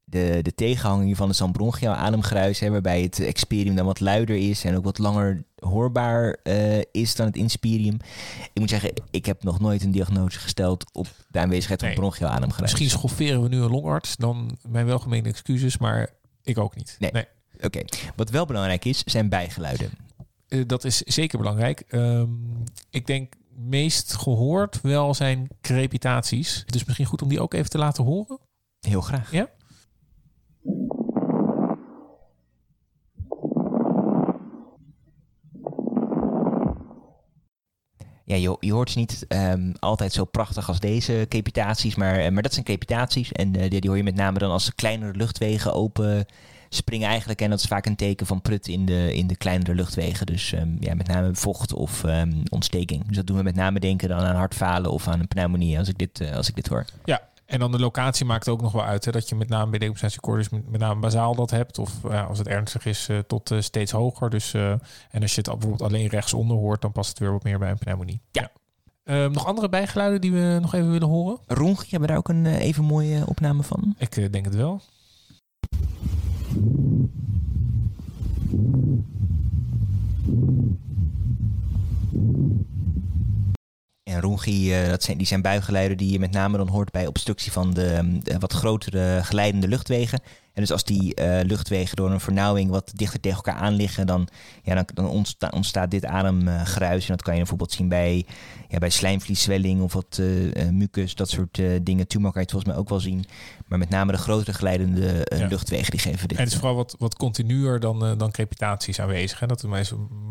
De, 0.04 0.40
de 0.42 0.56
tegenhanger 0.56 1.06
hiervan 1.06 1.30
is 1.30 1.38
dan 1.38 1.52
bronchiaal 1.52 1.96
ademgeruis, 1.96 2.60
hè, 2.60 2.70
waarbij 2.70 3.02
het 3.02 3.20
experium 3.20 3.76
dan 3.76 3.86
wat 3.86 4.00
luider 4.00 4.36
is 4.36 4.64
en 4.64 4.76
ook 4.78 4.84
wat 4.84 4.98
langer 4.98 5.44
hoorbaar 5.56 6.38
uh, 6.44 6.82
is 6.92 7.16
dan 7.16 7.26
het 7.26 7.36
inspirium. 7.36 7.98
Ik 8.54 8.60
moet 8.60 8.70
zeggen, 8.70 8.94
ik 9.12 9.26
heb 9.26 9.44
nog 9.44 9.60
nooit 9.60 9.84
een 9.84 9.92
diagnose 9.92 10.40
gesteld 10.40 10.94
op 10.94 11.08
de 11.30 11.40
aanwezigheid 11.40 11.82
van 11.82 11.94
bronchiaal 11.94 12.32
ademgeruis. 12.32 12.72
Misschien 12.72 13.00
schofferen 13.00 13.42
we 13.42 13.48
nu 13.48 13.62
een 13.62 13.72
longarts, 13.72 14.16
dan 14.18 14.58
mijn 14.68 14.86
welgemeende 14.86 15.30
excuses, 15.30 15.78
maar 15.78 16.10
ik 16.44 16.58
ook 16.58 16.76
niet. 16.76 16.96
Nee. 17.00 17.12
nee. 17.12 17.26
Oké, 17.66 17.78
okay. 17.80 18.12
wat 18.16 18.30
wel 18.30 18.46
belangrijk 18.46 18.86
is, 18.86 19.04
zijn 19.04 19.30
bijgeluiden. 19.30 19.92
Uh, 20.48 20.64
dat 20.68 20.84
is 20.84 20.98
zeker 20.98 21.38
belangrijk. 21.38 21.84
Um, 21.90 22.64
ik 22.90 23.08
denk 23.08 23.34
meest 23.56 24.14
gehoord 24.14 24.82
wel 24.82 25.14
zijn 25.14 25.48
crepitaties. 25.62 26.64
Dus 26.66 26.84
misschien 26.86 27.06
goed 27.06 27.22
om 27.22 27.30
die 27.30 27.42
ook 27.42 27.54
even 27.54 27.70
te 27.70 27.78
laten 27.78 28.04
horen. 28.04 28.40
Heel 28.80 29.02
graag. 29.02 29.32
Ja? 29.32 29.50
Ja, 38.26 38.36
je, 38.36 38.58
je 38.60 38.74
hoort 38.74 38.90
ze 38.90 38.98
niet 38.98 39.26
um, 39.28 39.74
altijd 39.80 40.14
zo 40.14 40.26
prachtig 40.26 40.68
als 40.68 40.80
deze 40.80 41.26
crepitaties, 41.30 41.96
maar, 41.96 42.34
maar 42.34 42.44
dat 42.44 42.54
zijn 42.54 42.66
crepitaties. 42.66 43.32
En 43.32 43.48
uh, 43.48 43.70
die, 43.70 43.82
die 43.82 43.90
hoor 43.90 43.98
je 43.98 44.04
met 44.04 44.16
name 44.16 44.40
dan 44.40 44.52
als 44.52 44.76
kleinere 44.76 45.18
luchtwegen 45.18 45.74
open 45.74 46.26
springen 46.74 47.08
eigenlijk. 47.08 47.42
En 47.42 47.50
dat 47.50 47.60
is 47.60 47.66
vaak 47.66 47.86
een 47.86 47.96
teken 47.96 48.26
van 48.26 48.42
prut 48.42 48.68
in 48.68 48.86
de, 48.86 49.16
in 49.16 49.28
de 49.28 49.36
kleinere 49.36 49.76
luchtwegen. 49.76 50.26
Dus 50.26 50.52
um, 50.52 50.78
ja, 50.80 50.96
met 50.96 51.08
name 51.08 51.36
vocht 51.36 51.74
of 51.74 52.04
um, 52.04 52.44
ontsteking. 52.50 53.08
Dus 53.08 53.16
dat 53.16 53.28
doen 53.28 53.38
we 53.38 53.44
met 53.44 53.56
name 53.56 53.80
denken 53.80 54.10
dan 54.10 54.20
aan 54.20 54.36
hartfalen 54.36 54.92
of 54.92 55.08
aan 55.08 55.20
een 55.20 55.28
pneumonie 55.28 55.78
als 55.78 55.88
ik 55.88 55.98
dit, 55.98 56.22
uh, 56.22 56.36
als 56.36 56.50
ik 56.50 56.56
dit 56.56 56.68
hoor. 56.68 56.86
Ja, 57.04 57.30
en 57.46 57.60
dan 57.60 57.72
de 57.72 57.80
locatie 57.80 58.26
maakt 58.26 58.50
ook 58.50 58.62
nog 58.62 58.72
wel 58.72 58.84
uit. 58.84 59.06
Hè, 59.06 59.12
dat 59.12 59.30
je 59.30 59.36
met 59.36 59.50
name 59.50 59.70
bij 59.70 59.80
decompensatie 59.80 60.48
met, 60.52 60.70
met 60.70 60.80
name 60.80 61.00
bazaal 61.00 61.36
dat 61.36 61.50
hebt. 61.50 61.80
Of 61.80 61.92
uh, 62.06 62.28
als 62.28 62.38
het 62.38 62.48
ernstig 62.48 62.86
is, 62.86 63.10
uh, 63.10 63.20
tot 63.20 63.52
uh, 63.52 63.62
steeds 63.62 63.92
hoger. 63.92 64.30
Dus, 64.30 64.54
en 64.54 65.22
als 65.22 65.36
je 65.36 65.42
het 65.42 65.50
bijvoorbeeld 65.50 65.82
alleen 65.82 66.08
rechtsonder 66.08 66.58
hoort, 66.58 66.82
dan 66.82 66.92
past 66.92 67.10
het 67.10 67.20
weer 67.20 67.32
wat 67.32 67.44
meer 67.44 67.60
bij 67.60 67.70
een 67.70 67.78
pneumonie. 67.78 68.22
Ja. 68.32 68.52
Um, 69.04 69.32
nog 69.32 69.46
andere 69.46 69.70
bijgeluiden 69.70 70.22
die 70.22 70.32
we 70.32 70.58
nog 70.62 70.74
even 70.74 70.92
willen 70.92 71.08
horen? 71.08 71.40
Rongi, 71.48 71.82
hebben 71.82 72.02
we 72.02 72.08
daar 72.08 72.18
ook 72.18 72.30
een 72.30 72.46
even 72.46 72.84
mooie 72.84 73.24
opname 73.26 73.64
van? 73.64 73.96
Ik 73.98 74.32
denk 74.32 74.46
het 74.46 74.56
wel. 74.56 74.82
En 84.04 84.22
Rongi, 84.22 84.82
uh, 84.82 84.90
dat 84.90 85.04
zijn, 85.04 85.18
die 85.18 85.28
zijn 85.28 85.42
buigeluiden 85.42 85.98
die 85.98 86.12
je 86.12 86.20
met 86.20 86.32
name 86.32 86.58
dan 86.58 86.68
hoort 86.68 86.92
bij 86.92 87.08
obstructie 87.08 87.52
van 87.52 87.74
de, 87.74 88.18
de 88.24 88.40
wat 88.40 88.54
grotere 88.54 89.20
geleidende 89.24 89.68
luchtwegen. 89.68 90.22
En 90.54 90.62
dus 90.62 90.72
als 90.72 90.84
die 90.84 91.20
uh, 91.20 91.40
luchtwegen 91.44 91.96
door 91.96 92.12
een 92.12 92.20
vernauwing 92.20 92.70
wat 92.70 92.92
dichter 92.96 93.20
tegen 93.20 93.38
elkaar 93.38 93.56
aan 93.62 93.74
liggen, 93.74 94.08
dan, 94.08 94.28
ja, 94.64 94.76
dan, 94.76 94.86
dan 94.94 95.08
ontsta, 95.08 95.52
ontstaat 95.54 95.92
dit 95.92 96.06
ademgeruis. 96.06 97.02
En 97.06 97.16
dat 97.16 97.22
kan 97.22 97.34
je 97.34 97.40
bijvoorbeeld 97.40 97.72
zien 97.72 97.90
bij, 97.90 98.26
ja, 98.68 98.78
bij 98.78 98.90
slijmvlieszwelling 98.90 99.82
of 99.82 99.94
wat 99.94 100.18
uh, 100.20 100.70
mucus, 100.70 101.16
dat 101.16 101.30
soort 101.30 101.58
uh, 101.58 101.80
dingen. 101.84 102.08
Tumor 102.08 102.32
kan 102.32 102.42
je 102.42 102.48
het 102.48 102.52
volgens 102.52 102.72
mij 102.72 102.82
ook 102.82 102.90
wel 102.90 103.00
zien. 103.00 103.26
Maar 103.68 103.80
met 103.80 103.90
name 103.90 104.12
de 104.12 104.18
grotere 104.18 104.54
geleidende 104.54 105.28
ja. 105.38 105.48
luchtwegen 105.48 105.92
die 105.92 106.00
geven 106.00 106.28
dit. 106.28 106.38
En 106.38 106.44
het 106.44 106.54
is 106.54 106.60
vooral 106.60 106.76
wat, 106.76 106.96
wat 107.00 107.16
continuer 107.16 107.80
dan, 107.80 108.18
dan 108.18 108.32
crepitaties 108.32 109.00
aanwezig. 109.00 109.40
Hè? 109.40 109.48
Dat 109.48 109.64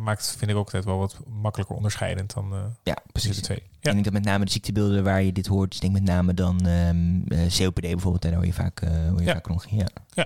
maakt, 0.02 0.34
vind 0.38 0.50
ik 0.50 0.56
ook 0.56 0.64
altijd 0.64 0.84
wel 0.84 0.98
wat 0.98 1.18
makkelijker 1.42 1.76
onderscheidend 1.76 2.34
dan 2.34 2.52
ja, 2.82 2.96
precies. 3.12 3.36
de 3.36 3.42
twee. 3.42 3.62
Ja. 3.62 3.90
En 3.90 3.96
ik 3.96 4.02
denk 4.02 4.04
dat 4.04 4.12
met 4.12 4.32
name 4.32 4.44
de 4.44 4.50
ziektebeelden 4.50 5.04
waar 5.04 5.22
je 5.22 5.32
dit 5.32 5.46
hoort, 5.46 5.74
ik 5.74 5.80
denk 5.80 5.92
met 5.92 6.04
name 6.04 6.34
dan 6.34 6.66
um, 6.66 7.24
COPD 7.58 7.80
bijvoorbeeld, 7.80 8.22
daar 8.22 8.34
hoor 8.34 8.46
je 8.46 8.52
vaak, 8.52 8.80
hoor 9.08 9.18
je 9.18 9.24
ja. 9.24 9.32
vaak 9.32 9.46
rond. 9.46 9.66
Ja. 9.70 10.19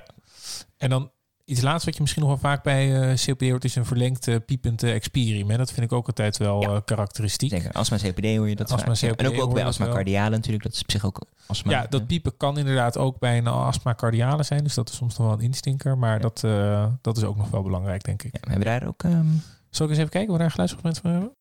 En 0.77 0.91
dan 0.91 1.11
Iets 1.45 1.61
laatst 1.61 1.85
wat 1.85 1.95
je 1.95 2.01
misschien 2.01 2.23
nog 2.23 2.31
wel 2.31 2.51
vaak 2.51 2.63
bij 2.63 3.11
uh, 3.11 3.17
COPD 3.25 3.49
hoort... 3.49 3.65
is 3.65 3.75
een 3.75 3.85
verlengd 3.85 4.27
uh, 4.27 4.37
piepend 4.47 4.83
uh, 4.83 4.95
expirium. 4.95 5.57
Dat 5.57 5.73
vind 5.73 5.87
ik 5.87 5.93
ook 5.93 6.07
altijd 6.07 6.37
wel 6.37 6.61
ja. 6.61 6.81
karakteristiek. 6.81 7.51
Zeker. 7.51 7.73
Astma 7.73 7.97
COPD 7.97 8.37
hoor 8.37 8.49
je 8.49 8.57
dat 8.57 8.73
astma 8.73 8.93
COPD 8.93 9.21
En 9.21 9.27
ook, 9.27 9.43
ook 9.43 9.55
bij 9.55 9.65
astma 9.65 9.89
cardiale 9.89 10.37
natuurlijk. 10.37 10.65
Dat 10.65 10.73
is 10.73 10.83
op 10.83 10.91
zich 10.91 11.05
ook 11.05 11.27
astma. 11.47 11.71
Ja, 11.71 11.87
dat 11.89 12.07
piepen 12.07 12.37
kan 12.37 12.59
inderdaad 12.59 12.99
ook 12.99 13.19
bij 13.19 13.39
een 13.39 13.47
astma 13.47 13.95
cardiale 13.95 14.43
zijn. 14.43 14.65
Dus 14.65 14.75
dat 14.75 14.89
is 14.89 14.97
soms 14.97 15.17
nog 15.17 15.27
wel 15.27 15.37
een 15.37 15.43
instinker. 15.43 15.99
Maar 15.99 16.21
dat, 16.21 16.41
dat 17.01 17.17
is 17.17 17.25
ook 17.25 17.37
nog 17.37 17.51
wel 17.51 17.63
belangrijk, 17.63 18.05
denk 18.05 18.23
ik. 18.23 18.33
Ja, 18.33 18.39
hebben 18.41 18.59
we 18.59 18.79
daar 18.79 18.89
ook... 18.89 19.03
Um... 19.03 19.43
Zal 19.71 19.87
ik 19.87 19.91
eens 19.91 20.01
even 20.01 20.11
kijken 20.11 20.31
wat 20.31 20.39
daar 20.39 20.47
een 20.47 20.53
geluidsfragment 20.53 20.99
van 20.99 21.11
hebben? 21.11 21.37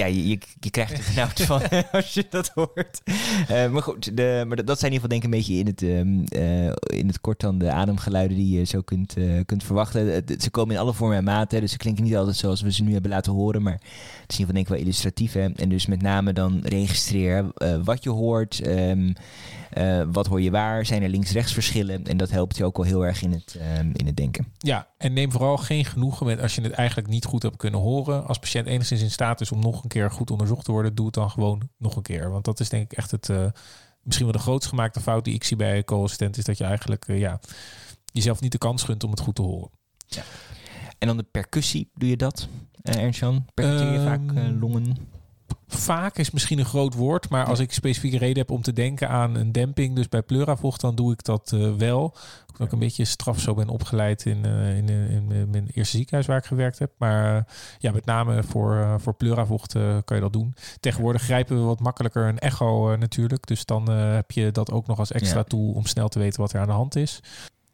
Ja, 0.00 0.06
je, 0.06 0.38
je, 0.60 0.70
krijgt 0.70 0.92
er 0.92 1.02
genauwd 1.02 1.40
van 1.50 1.62
als 1.92 2.14
je 2.14 2.26
dat 2.30 2.48
hoort. 2.48 3.00
Uh, 3.50 3.70
maar 3.70 3.82
goed, 3.82 4.16
de, 4.16 4.44
maar 4.46 4.64
dat 4.64 4.78
zijn 4.78 4.92
in 4.92 4.98
ieder 4.98 5.08
geval 5.08 5.08
denk 5.08 5.22
ik 5.22 5.24
een 5.24 5.38
beetje 5.38 5.54
in 5.54 5.66
het, 5.66 5.82
um, 5.82 6.24
in 6.98 7.06
het 7.06 7.20
kort 7.20 7.40
dan 7.40 7.58
de 7.58 7.70
ademgeluiden 7.70 8.36
die 8.36 8.58
je 8.58 8.64
zo 8.64 8.80
kunt, 8.80 9.16
uh, 9.16 9.40
kunt 9.46 9.64
verwachten. 9.64 10.24
Ze 10.38 10.50
komen 10.50 10.74
in 10.74 10.80
alle 10.80 10.94
vormen 10.94 11.16
en 11.16 11.24
maten, 11.24 11.60
dus 11.60 11.70
ze 11.70 11.76
klinken 11.76 12.04
niet 12.04 12.16
altijd 12.16 12.36
zoals 12.36 12.60
we 12.60 12.72
ze 12.72 12.82
nu 12.82 12.92
hebben 12.92 13.10
laten 13.10 13.32
horen. 13.32 13.62
Maar 13.62 13.72
het 13.72 13.82
is 14.32 14.38
in 14.38 14.40
ieder 14.40 14.46
geval 14.46 14.54
denk 14.54 14.66
ik 14.66 14.72
wel 14.72 14.82
illustratief. 14.82 15.32
Hè? 15.32 15.48
En 15.52 15.68
dus 15.68 15.86
met 15.86 16.02
name 16.02 16.32
dan 16.32 16.60
registreer 16.62 17.44
wat 17.84 18.02
je 18.02 18.10
hoort. 18.10 18.66
Um, 18.66 19.14
uh, 19.78 20.02
wat 20.12 20.26
hoor 20.26 20.40
je 20.40 20.50
waar? 20.50 20.86
Zijn 20.86 21.02
er 21.02 21.08
links-rechts 21.08 21.52
verschillen? 21.52 22.04
En 22.04 22.16
dat 22.16 22.30
helpt 22.30 22.56
je 22.56 22.64
ook 22.64 22.76
wel 22.76 22.86
heel 22.86 23.06
erg 23.06 23.22
in 23.22 23.32
het, 23.32 23.56
uh, 23.58 23.78
in 23.78 24.06
het 24.06 24.16
denken. 24.16 24.46
Ja, 24.58 24.88
en 24.96 25.12
neem 25.12 25.32
vooral 25.32 25.56
geen 25.56 25.84
genoegen 25.84 26.26
met 26.26 26.40
als 26.40 26.54
je 26.54 26.60
het 26.60 26.72
eigenlijk 26.72 27.08
niet 27.08 27.24
goed 27.24 27.42
hebt 27.42 27.56
kunnen 27.56 27.80
horen. 27.80 28.26
Als 28.26 28.38
patiënt 28.38 28.66
enigszins 28.66 29.02
in 29.02 29.10
staat 29.10 29.40
is 29.40 29.52
om 29.52 29.60
nog 29.60 29.82
een 29.82 29.88
keer 29.88 30.10
goed 30.10 30.30
onderzocht 30.30 30.64
te 30.64 30.72
worden, 30.72 30.94
doe 30.94 31.06
het 31.06 31.14
dan 31.14 31.30
gewoon 31.30 31.68
nog 31.78 31.96
een 31.96 32.02
keer. 32.02 32.30
Want 32.30 32.44
dat 32.44 32.60
is 32.60 32.68
denk 32.68 32.90
ik 32.90 32.98
echt 32.98 33.10
het, 33.10 33.28
uh, 33.28 33.46
misschien 34.02 34.26
wel 34.26 34.36
de 34.36 34.42
grootst 34.42 34.68
gemaakte 34.68 35.00
fout 35.00 35.24
die 35.24 35.34
ik 35.34 35.44
zie 35.44 35.56
bij 35.56 35.84
co-assistent, 35.84 36.36
is 36.36 36.44
dat 36.44 36.58
je 36.58 36.64
eigenlijk 36.64 37.06
ja, 37.06 37.40
jezelf 38.12 38.40
niet 38.40 38.52
de 38.52 38.58
kans 38.58 38.82
gunt 38.82 39.04
om 39.04 39.10
het 39.10 39.20
goed 39.20 39.34
te 39.34 39.42
horen. 39.42 39.70
Ja. 40.06 40.22
En 40.98 41.06
dan 41.06 41.16
de 41.16 41.26
percussie, 41.30 41.90
doe 41.94 42.08
je 42.08 42.16
dat, 42.16 42.48
uh, 42.82 43.02
Ernst-Jan? 43.02 43.46
Percutteer 43.54 43.92
je 43.92 43.98
um, 43.98 44.04
vaak 44.04 44.20
longen? 44.60 44.96
Vaak 45.74 46.18
is 46.18 46.30
misschien 46.30 46.58
een 46.58 46.64
groot 46.64 46.94
woord, 46.94 47.28
maar 47.28 47.44
als 47.44 47.58
ik 47.58 47.72
specifieke 47.72 48.18
reden 48.18 48.38
heb 48.38 48.50
om 48.50 48.62
te 48.62 48.72
denken 48.72 49.08
aan 49.08 49.34
een 49.34 49.52
demping, 49.52 49.96
dus 49.96 50.08
bij 50.08 50.22
pleuravocht, 50.22 50.80
dan 50.80 50.94
doe 50.94 51.12
ik 51.12 51.24
dat 51.24 51.52
uh, 51.54 51.74
wel. 51.74 52.14
Ik 52.52 52.60
ook 52.60 52.72
een 52.72 52.78
beetje 52.78 53.04
straf 53.04 53.40
zo 53.40 53.54
ben 53.54 53.68
opgeleid 53.68 54.26
in, 54.26 54.46
uh, 54.46 54.76
in, 54.76 54.88
in, 54.88 55.50
mijn 55.50 55.68
eerste 55.72 55.96
ziekenhuis 55.96 56.26
waar 56.26 56.36
ik 56.36 56.44
gewerkt 56.44 56.78
heb. 56.78 56.90
Maar 56.96 57.36
uh, 57.36 57.42
ja, 57.78 57.92
met 57.92 58.04
name 58.04 58.42
voor, 58.42 58.96
voor 59.00 59.14
pleuravocht 59.14 59.72
kan 60.04 60.16
je 60.16 60.20
dat 60.20 60.32
doen. 60.32 60.54
Tegenwoordig 60.80 61.22
grijpen 61.22 61.56
we 61.56 61.62
wat 61.62 61.80
makkelijker 61.80 62.28
een 62.28 62.38
echo 62.38 62.96
natuurlijk. 62.96 63.46
Dus 63.46 63.64
dan 63.64 63.90
heb 63.90 64.30
je 64.30 64.50
dat 64.50 64.70
ook 64.70 64.86
nog 64.86 64.98
als 64.98 65.12
extra 65.12 65.42
tool 65.42 65.72
om 65.72 65.86
snel 65.86 66.08
te 66.08 66.18
weten 66.18 66.40
wat 66.40 66.52
er 66.52 66.60
aan 66.60 66.66
de 66.66 66.72
hand 66.72 66.96
is. 66.96 67.20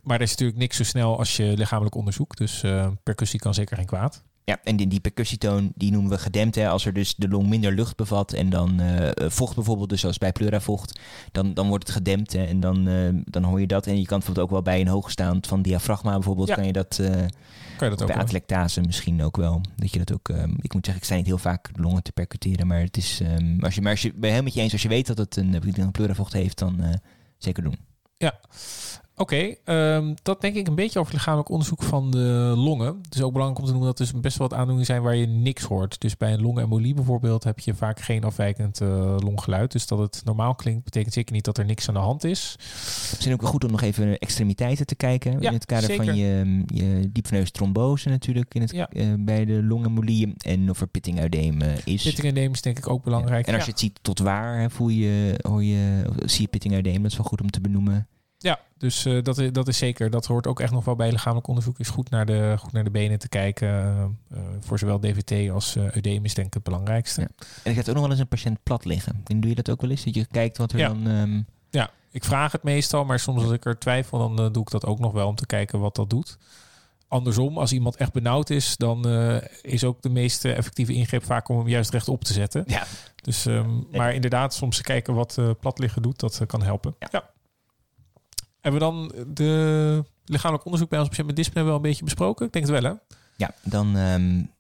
Maar 0.03 0.16
er 0.16 0.22
is 0.22 0.30
natuurlijk 0.30 0.59
niks 0.59 0.76
zo 0.76 0.84
snel 0.84 1.18
als 1.18 1.36
je 1.36 1.57
lichamelijk 1.57 1.94
onderzoek. 1.94 2.36
Dus 2.36 2.64
percussie 3.03 3.40
kan 3.40 3.55
zeker 3.55 3.76
geen 3.76 3.86
kwaad. 3.86 4.22
Ja, 4.47 4.61
en 4.62 4.76
die, 4.76 4.86
die 4.86 5.01
percussietoon 5.01 5.72
die 5.74 5.90
noemen 5.90 6.11
we 6.11 6.18
gedempt. 6.18 6.55
Hè, 6.55 6.68
als 6.68 6.86
er 6.86 6.92
dus 6.92 7.14
de 7.14 7.28
long 7.28 7.49
minder 7.49 7.72
lucht 7.72 7.97
bevat 7.97 8.32
en 8.32 8.51
dan 8.51 8.80
uh, 8.80 9.09
vocht 9.16 9.55
bijvoorbeeld, 9.55 9.88
dus 9.88 10.01
zoals 10.01 10.18
bij 10.18 10.32
pleuravocht, 10.32 11.01
dan, 11.32 11.55
dan 11.55 11.68
wordt 11.68 11.86
het 11.86 11.97
gedempt 11.97 12.32
hè, 12.32 12.44
en 12.44 12.61
dan, 12.61 12.88
uh, 12.88 13.09
dan 13.24 13.42
hoor 13.42 13.61
je 13.61 13.66
dat. 13.66 13.86
En 13.86 13.99
je 13.99 14.07
kan 14.07 14.18
bijvoorbeeld 14.18 14.47
ook 14.47 14.53
wel 14.53 14.62
bij 14.62 14.80
een 14.80 14.88
hoogstaand 14.88 15.47
van 15.47 15.62
diafragma 15.62 16.12
bijvoorbeeld, 16.12 16.49
ja. 16.49 16.55
kan 16.55 16.66
je 16.66 16.72
dat, 16.72 16.99
uh, 17.01 17.09
kan 17.09 17.18
je 17.78 17.88
dat 17.88 18.03
ook 18.03 18.07
bij 18.07 18.16
atelectase 18.16 18.80
misschien 18.80 19.22
ook 19.22 19.36
wel. 19.36 19.61
Dat 19.76 19.92
je 19.92 19.99
dat 19.99 20.12
ook, 20.12 20.28
um, 20.28 20.57
ik 20.61 20.74
moet 20.74 20.84
zeggen, 20.84 21.03
ik 21.03 21.05
sta 21.05 21.14
niet 21.14 21.26
heel 21.26 21.38
vaak 21.38 21.70
longen 21.74 22.03
te 22.03 22.12
percuteren, 22.12 22.66
maar 22.66 22.80
het 22.80 22.97
is, 22.97 23.20
um, 23.20 23.61
als 23.61 23.74
je, 23.74 23.82
maar 23.82 23.92
als 23.92 24.03
je, 24.03 24.12
bij 24.14 24.30
heel 24.30 24.42
met 24.42 24.55
je 24.55 24.61
eens, 24.61 24.72
als 24.72 24.82
je 24.82 24.88
weet 24.88 25.07
dat 25.07 25.18
het 25.18 25.36
een, 25.36 25.80
een 25.80 25.90
pleuravocht 25.90 26.32
heeft, 26.32 26.59
dan 26.59 27.01
zeker 27.38 27.62
doen. 27.62 27.76
Ja, 28.16 28.40
Oké, 29.19 29.57
okay, 29.64 29.95
um, 29.97 30.14
dat 30.23 30.41
denk 30.41 30.55
ik 30.55 30.67
een 30.67 30.75
beetje 30.75 30.99
over 30.99 31.12
lichamelijk 31.12 31.49
onderzoek 31.49 31.83
van 31.83 32.11
de 32.11 32.53
longen. 32.57 32.99
Het 33.03 33.14
is 33.14 33.23
ook 33.23 33.33
belangrijk 33.33 33.61
om 33.61 33.67
te 33.67 33.71
noemen 33.71 33.91
dat 33.91 33.99
er 33.99 34.12
dus 34.12 34.21
best 34.21 34.39
wel 34.39 34.49
wat 34.49 34.57
aandoeningen 34.57 34.87
zijn 34.87 35.03
waar 35.03 35.17
je 35.17 35.27
niks 35.27 35.62
hoort. 35.62 36.01
Dus 36.01 36.17
bij 36.17 36.33
een 36.33 36.43
longembolie 36.43 36.95
bijvoorbeeld 36.95 37.45
heb 37.45 37.59
je 37.59 37.75
vaak 37.75 38.01
geen 38.01 38.25
afwijkend 38.25 38.81
uh, 38.81 39.17
longgeluid. 39.19 39.73
Dus 39.73 39.87
dat 39.87 39.99
het 39.99 40.23
normaal 40.25 40.55
klinkt, 40.55 40.85
betekent 40.85 41.14
zeker 41.14 41.35
niet 41.35 41.45
dat 41.45 41.59
er 41.59 41.64
niks 41.64 41.89
aan 41.89 41.95
de 41.95 42.01
hand 42.01 42.25
is. 42.25 42.57
Misschien 43.11 43.33
ook 43.33 43.43
goed 43.43 43.64
om 43.64 43.71
nog 43.71 43.83
even 43.83 44.19
extremiteiten 44.19 44.87
te 44.87 44.95
kijken. 44.95 45.41
Ja, 45.41 45.49
in 45.49 45.55
het 45.55 45.64
kader 45.64 45.95
van 45.95 46.17
je, 46.17 46.62
je 46.67 47.11
diepveneus 47.12 47.51
trombose 47.51 48.09
natuurlijk 48.09 48.55
in 48.55 48.61
het, 48.61 48.71
ja. 48.71 48.89
uh, 48.93 49.14
bij 49.19 49.45
de 49.45 49.62
longembolie. 49.62 50.35
En 50.39 50.71
of 50.71 50.81
er 50.81 50.87
pittinguideem 50.89 51.62
uh, 51.62 51.69
is. 51.85 52.03
Pittinguideem 52.03 52.53
is 52.53 52.62
denk 52.62 52.79
ik 52.79 52.89
ook 52.89 53.05
belangrijk. 53.05 53.47
Ja. 53.47 53.53
En 53.53 53.55
als 53.55 53.64
je 53.64 53.71
het 53.71 53.81
ziet 53.81 53.99
tot 54.03 54.19
waar, 54.19 54.61
hè, 54.61 54.71
voel 54.71 54.89
je, 54.89 55.35
hoor 55.43 55.64
je, 55.64 56.05
zie 56.25 56.41
je 56.41 56.49
pittinguideem. 56.49 57.03
Dat 57.03 57.11
is 57.11 57.17
wel 57.17 57.27
goed 57.27 57.41
om 57.41 57.51
te 57.51 57.61
benoemen. 57.61 58.09
Ja, 58.39 58.61
dus 58.78 59.07
uh, 59.07 59.22
dat, 59.22 59.39
is, 59.39 59.53
dat 59.53 59.68
is 59.68 59.78
zeker. 59.78 60.11
Dat 60.11 60.26
hoort 60.26 60.47
ook 60.47 60.61
echt 60.61 60.72
nog 60.72 60.84
wel 60.84 60.97
bij 60.97 61.11
lichamelijk 61.11 61.47
onderzoek. 61.47 61.78
Is 61.78 61.89
goed 61.89 62.11
naar 62.11 62.26
de, 62.26 62.55
goed 62.59 62.72
naar 62.72 62.84
de 62.84 62.91
benen 62.91 63.18
te 63.18 63.28
kijken. 63.28 63.68
Uh, 64.32 64.39
voor 64.61 64.78
zowel 64.78 65.01
DVT 65.01 65.51
als 65.51 65.76
uh, 65.76 65.91
eudeem 65.91 66.24
is 66.24 66.34
denk 66.34 66.47
ik 66.47 66.55
het 66.55 66.62
belangrijkste. 66.62 67.20
Ja. 67.20 67.28
En 67.62 67.70
ik 67.70 67.76
heb 67.76 67.89
ook 67.89 67.95
nog 67.95 68.03
wel 68.03 68.11
eens 68.11 68.20
een 68.20 68.28
patiënt 68.28 68.62
plat 68.62 68.84
liggen. 68.84 69.22
En 69.24 69.41
doe 69.41 69.51
je 69.51 69.57
dat 69.57 69.70
ook 69.70 69.80
wel 69.80 69.91
eens? 69.91 70.05
Dat 70.05 70.14
je 70.14 70.26
kijkt 70.26 70.59
wat 70.59 70.72
er 70.72 70.78
ja. 70.78 70.89
dan... 70.89 71.07
Um... 71.07 71.47
Ja, 71.70 71.91
ik 72.11 72.24
vraag 72.24 72.53
het 72.53 72.62
meestal. 72.62 73.05
Maar 73.05 73.18
soms 73.18 73.43
als 73.43 73.53
ik 73.53 73.64
er 73.64 73.78
twijfel, 73.78 74.18
dan 74.18 74.53
doe 74.53 74.62
ik 74.62 74.70
dat 74.70 74.87
ook 74.87 74.99
nog 74.99 75.12
wel 75.12 75.28
om 75.28 75.34
te 75.34 75.47
kijken 75.47 75.80
wat 75.80 75.95
dat 75.95 76.11
doet. 76.11 76.39
Andersom, 77.09 77.59
als 77.59 77.72
iemand 77.72 77.97
echt 77.97 78.12
benauwd 78.12 78.51
is, 78.51 78.76
dan 78.76 79.07
is 79.62 79.84
ook 79.84 80.03
de 80.03 80.09
meest 80.09 80.45
effectieve 80.45 80.93
ingreep 80.93 81.24
vaak 81.24 81.49
om 81.49 81.59
hem 81.59 81.68
juist 81.68 81.91
rechtop 81.91 82.24
te 82.24 82.32
zetten. 82.32 82.64
Ja. 82.66 82.87
Dus, 83.22 83.45
um, 83.45 83.87
maar 83.91 84.14
inderdaad, 84.14 84.55
soms 84.55 84.80
kijken 84.80 85.14
wat 85.14 85.39
plat 85.61 85.78
liggen 85.78 86.03
doet, 86.03 86.20
dat 86.20 86.43
kan 86.47 86.62
helpen. 86.62 86.95
Ja. 86.99 87.34
Hebben 88.67 88.89
we 88.89 88.93
dan 88.93 89.27
de 89.35 90.05
lichamelijk 90.25 90.64
onderzoek 90.64 90.91
bij 90.91 90.99
ons 90.99 91.09
patiënt 91.09 91.27
met 91.27 91.37
dyspneu 91.37 91.64
wel 91.64 91.75
een 91.75 91.83
beetje 91.83 92.05
besproken? 92.05 92.47
Ik 92.47 92.53
denk 92.53 92.67
het 92.67 92.83
wel, 92.83 92.93
hè? 92.93 92.97
Ja, 93.37 93.51
dan 93.62 93.97
um, 93.97 94.51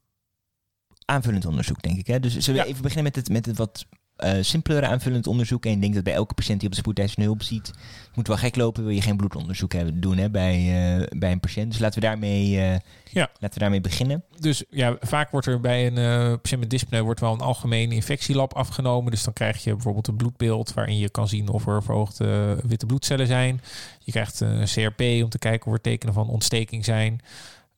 aanvullend 1.04 1.46
onderzoek, 1.46 1.82
denk 1.82 1.98
ik. 1.98 2.06
Hè? 2.06 2.20
Dus 2.20 2.36
zullen 2.36 2.62
we 2.62 2.68
even 2.68 2.82
beginnen 2.82 3.04
met 3.04 3.16
het, 3.16 3.28
met 3.28 3.46
het 3.46 3.56
wat 3.56 3.86
uh, 4.18 4.30
simpelere 4.40 4.86
aanvullend 4.86 5.26
onderzoek. 5.26 5.64
En 5.64 5.72
ik 5.72 5.80
denk 5.80 5.94
dat 5.94 6.04
bij 6.04 6.12
elke 6.12 6.34
patiënt 6.34 6.58
die 6.58 6.68
op 6.68 6.74
de 6.74 6.80
spoedeisende 6.80 7.26
hulp 7.26 7.42
ziet, 7.42 7.70
moet 8.14 8.26
wel 8.26 8.36
gek 8.36 8.56
lopen, 8.56 8.84
wil 8.84 8.94
je 8.94 9.02
geen 9.02 9.16
bloedonderzoek 9.16 9.72
hebben, 9.72 10.00
doen 10.00 10.16
hè, 10.16 10.30
bij, 10.30 10.58
uh, 10.98 11.06
bij 11.18 11.32
een 11.32 11.40
patiënt. 11.40 11.70
Dus 11.70 11.80
laten 11.80 12.00
we 12.00 12.06
daarmee, 12.06 12.50
uh, 12.50 12.70
ja. 13.10 13.30
laten 13.32 13.52
we 13.52 13.58
daarmee 13.58 13.80
beginnen. 13.80 14.24
Dus 14.38 14.64
ja, 14.70 14.96
vaak 15.00 15.30
wordt 15.30 15.46
er 15.46 15.60
bij 15.60 15.86
een 15.86 16.40
patiënt 16.40 16.60
met 16.60 16.70
dyspneu 16.70 17.02
wordt 17.02 17.20
wel 17.20 17.32
een 17.32 17.40
algemeen 17.40 17.92
infectielab 17.92 18.54
afgenomen. 18.54 19.10
Dus 19.10 19.24
dan 19.24 19.32
krijg 19.32 19.64
je 19.64 19.72
bijvoorbeeld 19.72 20.08
een 20.08 20.16
bloedbeeld 20.16 20.74
waarin 20.74 20.98
je 20.98 21.10
kan 21.10 21.28
zien 21.28 21.48
of 21.48 21.66
er 21.66 21.82
verhoogde 21.82 22.58
witte 22.66 22.86
bloedcellen 22.86 23.26
zijn. 23.26 23.60
Je 23.98 24.12
krijgt 24.12 24.40
een 24.40 24.64
CRP 24.64 25.00
om 25.00 25.28
te 25.28 25.38
kijken 25.38 25.66
of 25.66 25.72
er 25.72 25.80
tekenen 25.80 26.14
van 26.14 26.28
ontsteking 26.28 26.84
zijn. 26.84 27.20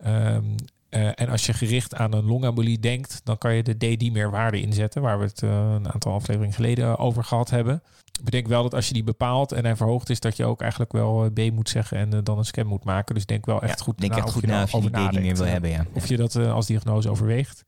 Um, 0.06 0.54
uh, 0.90 1.10
en 1.14 1.28
als 1.28 1.46
je 1.46 1.52
gericht 1.52 1.94
aan 1.94 2.12
een 2.12 2.24
longembolie 2.24 2.78
denkt, 2.78 3.20
dan 3.24 3.38
kan 3.38 3.54
je 3.54 3.62
de 3.62 3.74
D-dimerwaarde 3.74 4.60
inzetten, 4.60 5.02
waar 5.02 5.18
we 5.18 5.24
het 5.24 5.42
uh, 5.42 5.50
een 5.50 5.92
aantal 5.92 6.12
afleveringen 6.12 6.54
geleden 6.54 6.98
over 6.98 7.24
gehad 7.24 7.50
hebben. 7.50 7.82
Bedenk 8.22 8.46
wel 8.46 8.62
dat 8.62 8.74
als 8.74 8.86
je 8.86 8.94
die 8.94 9.04
bepaalt 9.04 9.52
en 9.52 9.64
hij 9.64 9.76
verhoogd 9.76 10.10
is, 10.10 10.20
dat 10.20 10.36
je 10.36 10.44
ook 10.44 10.60
eigenlijk 10.60 10.92
wel 10.92 11.30
B 11.30 11.50
moet 11.52 11.68
zeggen 11.68 11.98
en 11.98 12.14
uh, 12.14 12.20
dan 12.22 12.38
een 12.38 12.44
scan 12.44 12.66
moet 12.66 12.84
maken. 12.84 13.14
Dus 13.14 13.26
denk 13.26 13.46
wel 13.46 13.62
echt 13.62 13.78
ja, 13.78 13.84
goed 13.84 13.98
denk 13.98 14.12
na 14.12 14.18
echt 14.18 14.30
goed 14.30 14.46
na 14.46 14.62
of 14.62 14.70
je 14.72 14.80
die 14.80 15.08
D-dimer 15.08 15.36
wil 15.36 15.46
hebben. 15.46 15.70
Ja. 15.70 15.86
Of 15.92 16.06
je 16.06 16.16
dat 16.16 16.36
als 16.36 16.66
diagnose 16.66 17.10
overweegt. 17.10 17.64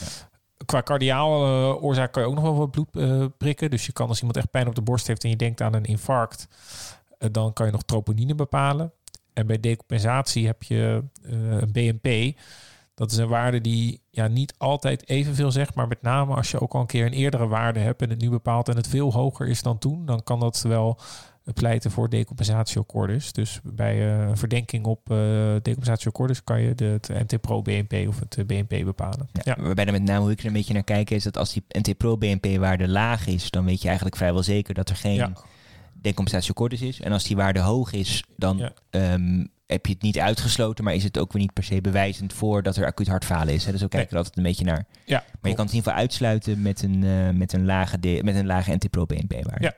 Ja. 0.00 0.06
Qua 0.66 0.82
cardiaal 0.82 1.30
oorzaak 1.80 2.12
kan 2.12 2.22
je 2.22 2.28
ook 2.28 2.34
nog 2.34 2.44
wel 2.44 2.56
wat 2.56 2.70
bloed 2.70 2.90
prikken. 3.38 3.70
Dus 3.70 3.86
je 3.86 3.92
kan 3.92 4.08
als 4.08 4.18
iemand 4.18 4.36
echt 4.36 4.50
pijn 4.50 4.68
op 4.68 4.74
de 4.74 4.82
borst 4.82 5.06
heeft 5.06 5.24
en 5.24 5.30
je 5.30 5.36
denkt 5.36 5.60
aan 5.60 5.74
een 5.74 5.84
infarct, 5.84 6.48
dan 7.18 7.52
kan 7.52 7.66
je 7.66 7.72
nog 7.72 7.82
troponine 7.82 8.34
bepalen. 8.34 8.92
En 9.38 9.46
bij 9.46 9.60
decompensatie 9.60 10.46
heb 10.46 10.62
je 10.62 11.02
uh, 11.22 11.32
een 11.60 11.72
BNP. 11.72 12.38
Dat 12.94 13.10
is 13.10 13.16
een 13.16 13.28
waarde 13.28 13.60
die 13.60 14.00
ja, 14.10 14.26
niet 14.26 14.54
altijd 14.56 15.08
evenveel 15.08 15.50
zegt, 15.50 15.74
maar 15.74 15.88
met 15.88 16.02
name 16.02 16.34
als 16.34 16.50
je 16.50 16.60
ook 16.60 16.72
al 16.72 16.80
een 16.80 16.86
keer 16.86 17.06
een 17.06 17.12
eerdere 17.12 17.46
waarde 17.46 17.80
hebt 17.80 18.02
en 18.02 18.10
het 18.10 18.20
nu 18.20 18.30
bepaalt 18.30 18.68
en 18.68 18.76
het 18.76 18.88
veel 18.88 19.12
hoger 19.12 19.48
is 19.48 19.62
dan 19.62 19.78
toen, 19.78 20.06
dan 20.06 20.22
kan 20.22 20.40
dat 20.40 20.62
wel 20.62 21.00
pleiten 21.54 21.90
voor 21.90 22.08
decompensatieaccordus. 22.08 23.32
Dus 23.32 23.60
bij 23.62 23.96
uh, 23.96 24.28
een 24.28 24.36
verdenking 24.36 24.84
op 24.84 25.10
uh, 25.10 25.16
kan 26.44 26.60
je 26.60 26.74
de, 26.74 26.84
het 26.84 27.08
NT-Pro-BNP 27.08 28.08
of 28.08 28.18
het 28.18 28.46
BNP 28.46 28.84
bepalen. 28.84 29.28
Ja, 29.32 29.42
ja. 29.44 29.62
Waarbij 29.62 29.84
dan 29.84 29.94
met 29.94 30.02
name 30.02 30.20
hoe 30.20 30.30
ik 30.30 30.40
er 30.40 30.46
een 30.46 30.52
beetje 30.52 30.74
naar 30.74 30.84
kijk 30.84 31.10
is 31.10 31.22
dat 31.22 31.36
als 31.36 31.52
die 31.52 31.64
NT-Pro-BNP-waarde 31.68 32.88
laag 32.88 33.26
is, 33.26 33.50
dan 33.50 33.64
weet 33.64 33.80
je 33.80 33.86
eigenlijk 33.86 34.16
vrijwel 34.16 34.42
zeker 34.42 34.74
dat 34.74 34.88
er 34.88 34.96
geen... 34.96 35.14
Ja 35.14 35.32
decompensatieaccordus 36.00 36.80
is. 36.80 37.00
En 37.00 37.12
als 37.12 37.24
die 37.24 37.36
waarde 37.36 37.60
hoog 37.60 37.92
is, 37.92 38.24
dan 38.36 38.56
ja. 38.56 38.72
um, 39.12 39.50
heb 39.66 39.86
je 39.86 39.92
het 39.92 40.02
niet 40.02 40.18
uitgesloten, 40.18 40.84
maar 40.84 40.94
is 40.94 41.04
het 41.04 41.18
ook 41.18 41.32
weer 41.32 41.42
niet 41.42 41.52
per 41.52 41.64
se 41.64 41.80
bewijzend 41.80 42.32
voor 42.32 42.62
dat 42.62 42.76
er 42.76 42.86
acuut 42.86 43.08
hartfalen 43.08 43.54
is. 43.54 43.64
Hè? 43.64 43.72
Dus 43.72 43.84
ook 43.84 43.90
kijken 43.90 44.10
we 44.10 44.16
altijd 44.16 44.36
een 44.36 44.42
beetje 44.42 44.64
naar. 44.64 44.86
Ja, 45.04 45.24
maar 45.40 45.50
je 45.50 45.56
kan 45.56 45.64
het 45.64 45.74
in 45.74 45.78
ieder 45.78 45.90
geval 45.90 45.92
uitsluiten 45.92 46.62
met 46.62 46.82
een, 46.82 47.02
uh, 47.02 47.30
met 47.30 47.52
een 47.52 47.64
lage, 47.64 48.00
de, 48.00 48.20
met 48.24 48.34
een 48.34 48.46
lage 48.46 48.74
NT-pro-BNP-waarde. 48.74 49.64
Ja. 49.64 49.74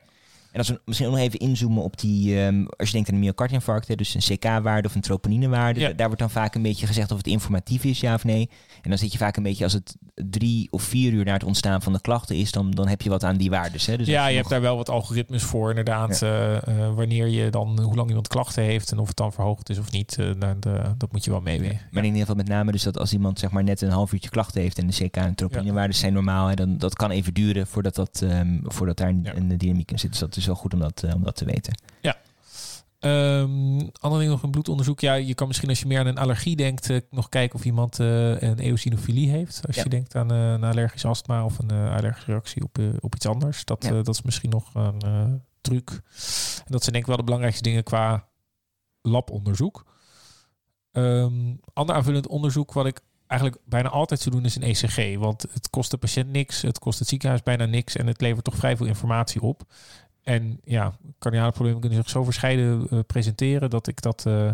En 0.52 0.58
als 0.58 0.68
we 0.68 0.80
misschien 0.84 1.08
ook 1.08 1.14
nog 1.14 1.22
even 1.24 1.38
inzoomen 1.38 1.82
op 1.82 1.98
die, 2.00 2.40
ehm, 2.40 2.64
als 2.76 2.88
je 2.88 2.94
denkt 2.94 3.08
aan 3.08 3.14
een 3.14 3.20
myocardinfarct, 3.20 3.88
hè, 3.88 3.94
dus 3.94 4.14
een 4.14 4.36
CK-waarde 4.36 4.88
of 4.88 4.94
een 4.94 5.00
troponinewaarde, 5.00 5.80
Ja. 5.80 5.92
daar 5.92 6.06
wordt 6.06 6.20
dan 6.20 6.30
vaak 6.30 6.54
een 6.54 6.62
beetje 6.62 6.86
gezegd 6.86 7.10
of 7.10 7.16
het 7.16 7.26
informatief 7.26 7.84
is, 7.84 8.00
ja 8.00 8.14
of 8.14 8.24
nee. 8.24 8.48
En 8.82 8.88
dan 8.90 8.98
zit 8.98 9.12
je 9.12 9.18
vaak 9.18 9.36
een 9.36 9.42
beetje, 9.42 9.64
als 9.64 9.72
het 9.72 9.96
drie 10.14 10.68
of 10.70 10.82
vier 10.82 11.12
uur 11.12 11.24
na 11.24 11.32
het 11.32 11.44
ontstaan 11.44 11.82
van 11.82 11.92
de 11.92 12.00
klachten 12.00 12.36
is, 12.36 12.52
dan, 12.52 12.70
dan 12.70 12.88
heb 12.88 13.02
je 13.02 13.10
wat 13.10 13.24
aan 13.24 13.36
die 13.36 13.50
waardes. 13.50 13.86
Hè. 13.86 13.96
Dus 13.96 14.06
ja, 14.06 14.20
je 14.22 14.26
nog- 14.28 14.36
hebt 14.36 14.48
daar 14.48 14.60
wel 14.60 14.76
wat 14.76 14.88
algoritmes 14.88 15.42
voor, 15.42 15.68
inderdaad. 15.68 16.22
eh, 16.22 16.56
eh, 16.56 16.94
wanneer 16.94 17.26
je 17.28 17.50
dan, 17.50 17.80
hoe 17.82 17.94
lang 17.96 18.08
iemand 18.08 18.28
klachten 18.28 18.62
heeft 18.62 18.92
en 18.92 18.98
of 18.98 19.08
het 19.08 19.16
dan 19.16 19.32
verhoogd 19.32 19.68
is 19.70 19.78
of 19.78 19.90
niet. 19.90 20.18
eh, 20.18 20.30
de- 20.60 20.94
dat 20.98 21.12
moet 21.12 21.24
je 21.24 21.30
wel 21.30 21.40
meewegen. 21.40 21.80
Maar 21.90 22.02
in 22.02 22.04
ieder 22.04 22.20
geval 22.20 22.34
met 22.36 22.48
name 22.48 22.72
dus 22.72 22.82
dat 22.82 22.98
als 22.98 23.12
iemand 23.12 23.38
zeg 23.38 23.50
maar 23.50 23.64
net 23.64 23.80
een 23.80 23.90
half 23.90 24.12
uurtje 24.12 24.30
klachten 24.30 24.60
heeft 24.60 24.78
en 24.78 24.86
de 24.86 24.92
CK 24.92 25.16
en 25.16 25.34
troponinewaardes 25.34 25.98
zijn 25.98 26.12
normaal, 26.12 26.46
hè, 26.46 26.54
dan 26.54 26.78
dat 26.78 26.94
kan 26.94 27.10
even 27.10 27.34
duren 27.34 27.66
voordat, 27.66 27.94
dat, 27.94 28.20
ehm, 28.24 28.58
voordat 28.62 28.96
daar 28.96 29.08
een, 29.08 29.20
Ja. 29.22 29.36
een 29.36 29.58
dynamiek 29.58 29.90
in 29.90 29.98
zit. 29.98 30.10
Dus 30.10 30.20
dat 30.20 30.36
is 30.40 30.46
wel 30.46 30.54
goed 30.54 30.72
om 30.74 30.80
dat, 30.80 31.02
eh, 31.02 31.14
om 31.14 31.22
dat 31.24 31.36
te 31.36 31.44
weten. 31.44 31.74
Ehm 33.00 33.78
ander 34.00 34.18
ding 34.18 34.30
nog 34.30 34.42
een 34.42 34.50
bloedonderzoek. 34.50 35.00
Ja, 35.00 35.14
je 35.14 35.34
kan 35.34 35.46
misschien 35.46 35.68
als 35.68 35.80
je 35.80 35.86
meer 35.86 35.98
aan 35.98 36.06
een 36.06 36.18
allergie 36.18 36.56
denkt, 36.56 36.90
eh, 36.90 36.98
nog 37.10 37.28
kijken 37.28 37.58
of 37.58 37.64
iemand 37.64 38.00
eh, 38.00 38.40
een 38.40 38.58
eosinofilie 38.58 39.30
heeft. 39.30 39.66
Als 39.66 39.76
Ja. 39.76 39.82
je 39.82 39.88
denkt 39.88 40.14
aan 40.14 40.30
eh, 40.32 40.50
een 40.50 40.64
allergisch 40.64 41.04
astma 41.04 41.44
of 41.44 41.58
een 41.58 41.70
eh, 41.70 41.96
allergische 41.96 42.30
reactie 42.30 42.62
op, 42.62 42.78
op 43.00 43.14
iets 43.14 43.26
anders. 43.26 43.64
Dat, 43.64 43.84
Ja. 43.84 43.90
dat 43.90 44.08
is 44.08 44.22
misschien 44.22 44.50
nog 44.50 44.74
een 44.74 45.00
eh, 45.00 45.24
truc. 45.60 45.90
En 45.90 46.66
dat 46.72 46.80
zijn 46.82 46.92
denk 46.92 46.96
ik 46.96 47.06
wel 47.06 47.16
de 47.16 47.22
belangrijkste 47.24 47.62
dingen 47.62 47.82
qua 47.82 48.28
labonderzoek. 49.02 49.84
Ehm 50.92 51.54
ander 51.72 51.94
aanvullend 51.94 52.26
onderzoek 52.28 52.72
wat 52.72 52.86
ik 52.86 53.00
eigenlijk 53.26 53.60
bijna 53.64 53.88
altijd 53.88 54.20
zou 54.20 54.34
doen 54.34 54.44
is 54.44 54.56
een 54.56 54.62
ECG. 54.62 55.18
Want 55.18 55.42
het 55.52 55.70
kost 55.70 55.90
de 55.90 55.96
patiënt 55.96 56.30
niks, 56.30 56.62
het 56.62 56.78
kost 56.78 56.98
het 56.98 57.08
ziekenhuis 57.08 57.42
bijna 57.42 57.64
niks 57.64 57.96
en 57.96 58.06
het 58.06 58.20
levert 58.20 58.44
toch 58.44 58.56
vrij 58.56 58.76
veel 58.76 58.86
informatie 58.86 59.40
op. 59.42 59.62
En 60.22 60.60
ja, 60.64 60.92
cardiale 61.18 61.52
problemen 61.52 61.80
kunnen 61.80 61.98
zich 61.98 62.10
zo 62.10 62.24
verscheiden 62.24 62.86
eh, 62.90 62.98
presenteren 63.06 63.70
dat 63.70 63.86
ik 63.86 64.02
dat, 64.02 64.26
eh, 64.26 64.50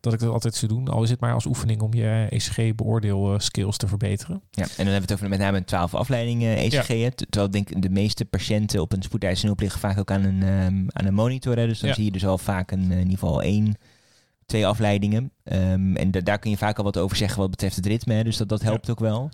dat 0.00 0.12
ik 0.12 0.18
dat 0.18 0.32
altijd 0.32 0.54
zou 0.54 0.72
doen. 0.72 0.88
Al 0.88 1.02
is 1.02 1.10
het 1.10 1.20
maar 1.20 1.34
als 1.34 1.46
oefening 1.46 1.80
om 1.80 1.94
je 1.94 2.26
ECG-beoordeel-skills 2.30 3.76
te 3.76 3.86
verbeteren. 3.88 4.42
Ja, 4.50 4.62
en 4.62 4.68
dan 4.68 4.76
hebben 4.76 4.94
we 4.94 5.00
het 5.00 5.12
over 5.12 5.28
met 5.28 5.38
name 5.38 5.56
een 5.56 5.64
12 5.64 5.94
afleidingen 5.94 6.56
ECG. 6.56 6.86
hè. 6.88 7.10
Terwijl 7.10 7.46
ik 7.46 7.52
denk 7.52 7.82
de 7.82 7.90
meeste 7.90 8.24
patiënten 8.24 8.80
op 8.80 8.92
een 8.92 9.02
spoedeisende 9.02 9.46
hulp 9.46 9.60
liggen 9.60 9.80
vaak 9.80 9.98
ook 9.98 10.10
aan 10.10 10.24
een, 10.24 10.42
ehm, 10.42 10.84
aan 10.88 11.06
een 11.06 11.14
monitor. 11.14 11.56
Hè. 11.56 11.66
Dus 11.66 11.78
dan 11.80 11.88
Ja. 11.88 11.94
zie 11.94 12.04
je 12.04 12.10
dus 12.10 12.26
al 12.26 12.38
vaak 12.38 12.70
een, 12.70 12.84
eh, 12.84 12.90
in 12.90 12.98
ieder 13.02 13.18
geval 13.18 13.42
één, 13.42 13.74
twee 14.46 14.66
afleidingen. 14.66 15.30
Ehm, 15.44 15.96
en 15.96 16.10
da- 16.10 16.20
daar 16.20 16.38
kun 16.38 16.50
je 16.50 16.56
vaak 16.56 16.78
al 16.78 16.84
wat 16.84 16.98
over 16.98 17.16
zeggen 17.16 17.38
wat 17.40 17.50
betreft 17.50 17.76
het 17.76 17.86
ritme. 17.86 18.14
Hè. 18.14 18.24
Dus 18.24 18.36
dat, 18.36 18.48
dat 18.48 18.62
helpt 18.62 18.90
ook 18.90 19.00
wel. 19.00 19.30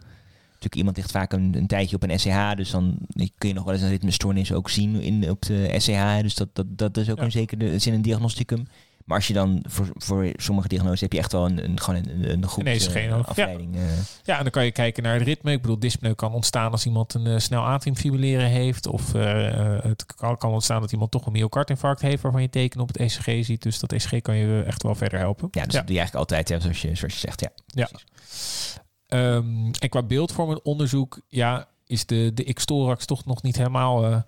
Natuurlijk, 0.61 0.75
iemand 0.75 0.97
ligt 0.97 1.11
vaak 1.11 1.33
een, 1.33 1.55
een 1.57 1.67
tijdje 1.67 1.97
op 1.97 2.03
een 2.03 2.19
SCH. 2.21 2.55
Dus 2.57 2.71
dan 2.71 2.99
kun 3.39 3.49
je 3.49 3.55
nog 3.55 3.65
wel 3.65 3.73
eens 3.75 3.83
een 3.83 3.89
ritmestoornis 3.89 4.53
ook 4.53 4.71
zien 4.71 5.01
in, 5.01 5.31
op 5.31 5.43
de 5.43 5.75
SCH. 5.79 6.21
Dus 6.23 6.35
dat, 6.35 6.49
dat, 6.55 6.79
dat 6.79 6.97
is 6.97 7.11
ook 7.11 7.17
Ja. 7.19 7.23
een 7.25 7.31
zekere 7.31 7.79
zin 7.79 7.95
een 7.95 8.03
diagnosticum. 8.03 8.67
Maar 9.05 9.17
als 9.17 9.27
je 9.27 9.33
dan 9.35 9.63
voor, 9.69 9.89
voor 9.95 10.33
sommige 10.37 10.69
diagnoses 10.69 11.01
heb 11.01 11.13
je 11.13 11.19
echt 11.19 11.33
wel 11.33 11.45
een, 11.47 11.65
een, 11.65 11.81
gewoon 11.81 12.01
een, 12.09 12.31
een 12.31 12.47
goed 12.47 12.65
eh, 12.65 12.73
nodig, 12.73 12.95
ja. 12.95 13.17
afleiding. 13.17 13.75
eh. 13.77 13.83
Ja, 14.23 14.37
en 14.37 14.43
dan 14.43 14.51
kan 14.53 14.65
je 14.65 14.73
kijken 14.73 15.03
naar 15.03 15.15
het 15.15 15.23
ritme. 15.23 15.53
Ik 15.53 15.61
bedoel, 15.61 15.79
dyspneu 15.79 16.13
kan 16.15 16.33
ontstaan 16.33 16.71
als 16.71 16.87
iemand 16.87 17.15
een 17.15 17.27
eh, 17.27 17.39
snel 17.39 17.63
atriumfibrilleren 17.63 18.49
heeft. 18.49 18.87
Of 18.87 19.13
het 19.13 20.07
kan, 20.15 20.37
kan 20.39 20.51
ontstaan 20.53 20.81
dat 20.81 20.93
iemand 20.93 21.11
toch 21.11 21.27
een 21.27 21.33
myocardinfarct 21.33 22.01
heeft 22.03 22.23
waarvan 22.23 22.43
je 22.43 22.51
tekenen 22.51 22.83
op 22.83 22.89
het 22.89 22.97
ECG 22.97 23.45
ziet. 23.45 23.63
Dus 23.63 23.79
dat 23.79 23.93
ECG 23.93 24.21
kan 24.21 24.37
je 24.37 24.63
echt 24.67 24.83
wel 24.83 24.95
verder 24.95 25.19
helpen. 25.19 25.49
Ja, 25.51 25.65
dus 25.65 25.73
dat 25.75 25.87
doe 25.87 25.95
je 25.97 26.01
eigenlijk 26.01 26.31
altijd, 26.31 26.49
hè, 26.49 26.61
zoals, 26.61 26.83
je, 26.83 26.95
zoals 26.95 27.15
je 27.15 27.21
zegt. 27.21 27.41
Ja. 27.41 27.51
Ja. 27.67 27.89
Precies. 28.15 28.77
Ehm, 29.09 29.71
en 29.79 29.89
qua 29.89 30.03
beeldvormend 30.03 30.63
onderzoek, 30.63 31.21
ja, 31.29 31.69
is 31.87 32.07
de, 32.07 32.31
de 32.35 32.53
X-thorax 32.53 33.05
toch 33.07 33.25
nog 33.25 33.43
niet 33.43 33.57
helemaal 33.57 34.05
eh, 34.05 34.21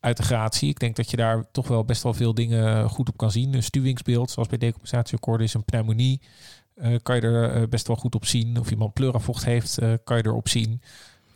uit 0.00 0.16
de 0.16 0.22
gratie. 0.22 0.68
Ik 0.68 0.78
denk 0.78 0.96
dat 0.96 1.10
je 1.10 1.16
daar 1.16 1.44
toch 1.52 1.68
wel 1.68 1.84
best 1.84 2.02
wel 2.02 2.14
veel 2.14 2.34
dingen 2.34 2.88
goed 2.90 3.08
op 3.08 3.16
kan 3.16 3.30
zien. 3.30 3.54
Een 3.54 3.62
stuwingsbeeld, 3.62 4.30
zoals 4.30 4.48
bij 4.48 4.58
decompensatieakkoorden, 4.58 5.46
is 5.46 5.54
een 5.54 5.64
pneumonie. 5.64 6.20
eh, 6.74 6.94
kan 7.02 7.16
je 7.16 7.22
er 7.22 7.50
eh, 7.52 7.68
best 7.68 7.86
wel 7.86 7.96
goed 7.96 8.14
op 8.14 8.26
zien. 8.26 8.58
Of 8.60 8.70
iemand 8.70 8.92
pleuravocht 8.92 9.44
heeft, 9.44 9.78
eh, 9.78 9.92
kan 10.04 10.16
je 10.16 10.26
erop 10.26 10.48
zien. 10.48 10.80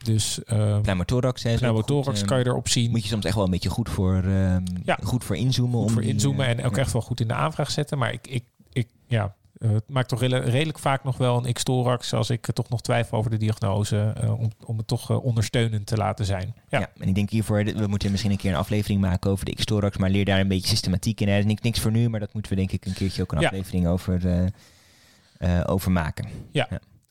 Dus 0.05 0.41
uh, 0.53 0.81
Pneumothorax. 0.81 1.43
hè, 1.43 1.55
pneumothorax 1.57 2.19
goed, 2.19 2.29
kan 2.29 2.39
je 2.39 2.45
ehm, 2.45 2.53
erop 2.53 2.69
zien. 2.69 2.91
Moet 2.91 3.03
je 3.03 3.09
soms 3.09 3.25
echt 3.25 3.35
wel 3.35 3.45
een 3.45 3.51
beetje 3.51 3.69
goed 3.69 3.89
voor, 3.89 4.15
ehm, 4.15 4.65
Ja. 4.85 4.99
goed 5.03 5.25
voor 5.25 5.37
inzoomen. 5.37 5.79
Goed 5.79 5.87
om 5.89 5.93
voor 5.93 6.03
inzoomen 6.03 6.47
eh, 6.47 6.59
en 6.59 6.65
ook 6.65 6.77
echt 6.77 6.93
wel 6.93 7.03
goed 7.03 7.21
in 7.21 7.29
de 7.29 7.35
aanvraag 7.35 7.71
zetten. 7.71 7.99
Maar 7.99 8.13
ik, 8.13 8.27
ik, 8.27 8.45
ik 8.73 8.89
ja, 9.07 9.35
eh, 9.59 9.71
het 9.71 9.85
maakt 9.89 10.09
toch 10.09 10.21
redelijk 10.21 10.79
vaak 10.79 11.05
nog 11.05 11.17
wel 11.17 11.47
een 11.47 11.53
X-thorax 11.53 12.13
als 12.13 12.31
ik 12.31 12.47
toch 12.53 12.69
nog 12.69 12.81
twijfel 12.81 13.19
over 13.19 13.31
de 13.31 13.37
diagnose. 13.37 14.13
eh, 14.21 14.41
om, 14.41 14.51
om 14.65 14.77
het 14.79 14.87
toch 14.87 15.11
eh, 15.11 15.25
ondersteunend 15.25 15.87
te 15.87 15.97
laten 15.97 16.25
zijn. 16.25 16.55
Ja, 16.69 16.79
Ja. 16.81 16.91
en 16.99 17.09
ik 17.09 17.15
denk 17.15 17.31
hiervoor, 17.31 17.65
we 17.65 17.87
moeten 17.87 18.11
misschien 18.11 18.31
een 18.33 18.37
keer 18.37 18.51
een 18.51 18.57
aflevering 18.57 19.01
maken 19.01 19.31
over 19.31 19.45
de 19.45 19.55
X-thorax, 19.55 19.97
maar 19.97 20.11
leer 20.11 20.25
daar 20.25 20.41
een 20.41 20.49
beetje 20.49 20.69
systematiek 20.69 21.21
in. 21.21 21.29
Er 21.29 21.39
is 21.39 21.45
niks, 21.45 21.63
niks 21.63 21.81
voor 21.81 21.91
nu, 21.91 22.09
maar 22.09 22.21
dat 22.21 22.33
moeten 22.33 22.53
we 22.53 22.59
denk 22.59 22.73
ik 22.73 22.85
een 22.87 22.93
keertje 22.95 23.23
ook 23.23 23.33
een 23.33 23.41
Ja. 23.41 23.47
aflevering 23.47 23.87
over, 23.87 24.51
over 25.67 25.91
maken. 25.93 26.27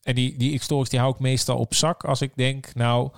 En 0.04 0.16
die, 0.16 0.38
die 0.38 0.60
X-thorax 0.60 0.90
die 0.90 1.00
hou 1.00 1.14
ik 1.14 1.20
meestal 1.20 1.58
op 1.58 1.74
zak 1.74 2.04
als 2.04 2.22
ik 2.22 2.32
denk, 2.36 2.74
nou, 2.74 3.10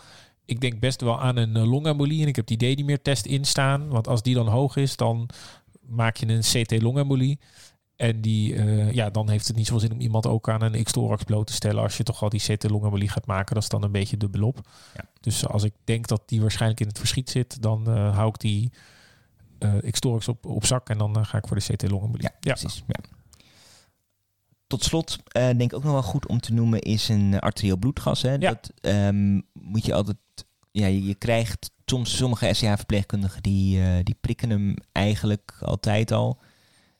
ik 0.46 0.62
denk 0.62 0.80
best 0.80 1.02
wel 1.02 1.22
aan 1.22 1.38
een 1.38 1.58
longembolie. 1.68 2.22
En 2.22 2.28
ik 2.28 2.36
heb 2.36 2.46
die 2.48 2.58
D-dimer-test 2.58 3.26
instaan. 3.26 3.88
Want 3.88 4.08
als 4.08 4.22
die 4.22 4.36
dan 4.36 4.48
hoog 4.48 4.76
is, 4.76 4.96
dan 4.96 5.30
maak 5.82 6.18
je 6.18 6.28
een 6.28 6.42
CT-longembolie. 6.64 7.40
En 8.00 8.22
die, 8.22 8.56
eh, 8.56 8.92
ja, 8.92 9.10
dan 9.10 9.30
heeft 9.30 9.48
het 9.48 9.56
niet 9.56 9.66
zoveel 9.66 9.80
zin 9.80 9.92
om 9.92 10.00
iemand 10.00 10.28
ook 10.28 10.50
aan 10.50 10.62
een 10.62 10.84
X-thorax 10.84 11.24
bloot 11.24 11.48
te 11.48 11.54
stellen. 11.54 11.84
Als 11.84 11.98
je 11.98 12.04
toch 12.04 12.24
al 12.24 12.30
die 12.30 12.42
CT-longembolie 12.42 13.10
gaat 13.10 13.26
maken, 13.26 13.54
dat 13.54 13.64
is 13.64 13.70
dan 13.70 13.84
een 13.84 13.92
beetje 13.92 14.18
dubbelop. 14.18 14.62
Ja. 14.96 15.04
Dus 15.22 15.48
als 15.48 15.64
ik 15.64 15.74
denk 15.84 16.08
dat 16.08 16.22
die 16.26 16.42
waarschijnlijk 16.42 16.82
in 16.82 16.88
het 16.88 16.98
verschiet 16.98 17.30
zit, 17.30 17.62
dan 17.62 17.88
eh, 17.88 18.16
hou 18.16 18.28
ik 18.28 18.40
die 18.40 18.72
eh 19.60 19.92
X-thorax 19.92 20.28
op, 20.28 20.46
op 20.46 20.66
zak. 20.66 20.90
En 20.90 20.98
dan 20.98 21.26
ga 21.26 21.38
ik 21.38 21.48
voor 21.48 21.58
de 21.58 21.74
CT-longembolie. 21.74 22.30
Ja, 22.40 22.54
precies. 22.56 22.84
Ja. 22.88 23.00
Tot 24.68 24.84
slot, 24.84 25.18
denk 25.32 25.62
ik 25.62 25.74
ook 25.74 25.84
nog 25.84 25.92
wel 25.92 26.04
goed 26.04 26.28
om 26.28 26.40
te 26.40 26.54
noemen, 26.54 26.80
is 26.80 27.10
een 27.10 27.40
arterieel 27.40 27.78
bloedgas. 27.78 28.22
Hè? 28.22 28.32
Ja. 28.32 28.38
Dat 28.38 28.72
ehm, 28.82 29.42
moet 29.54 29.86
je 29.86 29.94
altijd. 29.94 30.18
Ja, 30.72 30.86
je, 30.86 31.06
je 31.06 31.16
krijgt 31.16 31.72
soms 31.86 32.18
sommige 32.18 32.54
SCH-verpleegkundigen 32.54 33.42
die, 33.42 34.04
die 34.04 34.18
prikken 34.22 34.50
hem 34.50 34.74
eigenlijk 34.92 35.58
altijd 35.62 36.12
al. 36.12 36.40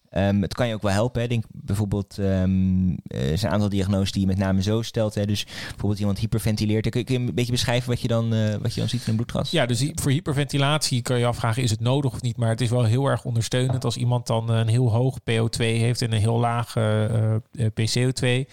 Ehm, 0.10 0.42
het 0.42 0.54
kan 0.54 0.68
je 0.68 0.74
ook 0.74 0.82
wel 0.82 0.92
helpen. 0.92 1.22
Hè. 1.22 1.28
Denk 1.28 1.44
bijvoorbeeld, 1.52 2.18
ehm, 2.18 2.90
er 3.08 3.38
zijn 3.38 3.46
een 3.46 3.52
aantal 3.52 3.70
diagnoses 3.70 4.12
die 4.12 4.22
je 4.22 4.28
met 4.28 4.38
name 4.38 4.62
zo 4.62 4.82
stelt. 4.82 5.16
Hè. 5.16 5.26
Dus 5.26 5.44
bijvoorbeeld 5.44 6.00
iemand 6.00 6.20
hyperventileert. 6.20 6.90
Kun 6.90 7.00
je, 7.00 7.06
kun 7.06 7.22
je 7.22 7.28
een 7.28 7.36
beetje 7.36 7.52
beschrijven 7.52 7.90
wat 7.90 8.02
je 8.02 8.08
dan, 8.08 8.34
eh, 8.34 8.56
wat 8.62 8.74
je 8.74 8.80
dan 8.80 8.90
ziet 8.90 9.02
in 9.02 9.10
een 9.10 9.16
bloedgas? 9.16 9.52
Ja, 9.52 9.66
dus 9.66 9.92
voor 9.94 10.12
hyperventilatie 10.12 11.02
kan 11.02 11.20
je 11.20 11.26
afvragen, 11.26 11.64
is 11.64 11.72
het 11.72 11.80
nodig 11.80 12.14
of 12.14 12.22
niet? 12.22 12.38
Maar 12.38 12.50
het 12.50 12.62
is 12.62 12.70
wel 12.70 12.84
heel 12.84 13.06
erg 13.06 13.26
ondersteunend 13.26 13.86
als 13.86 13.98
iemand 13.98 14.28
dan 14.28 14.50
een 14.50 14.68
heel 14.68 14.92
hoog 14.92 15.20
PO2 15.20 15.58
heeft 15.58 16.02
en 16.02 16.12
een 16.12 16.20
heel 16.20 16.40
laag 16.40 16.76
eh, 16.76 17.36
eh, 17.36 17.40
PCO2. 17.52 18.48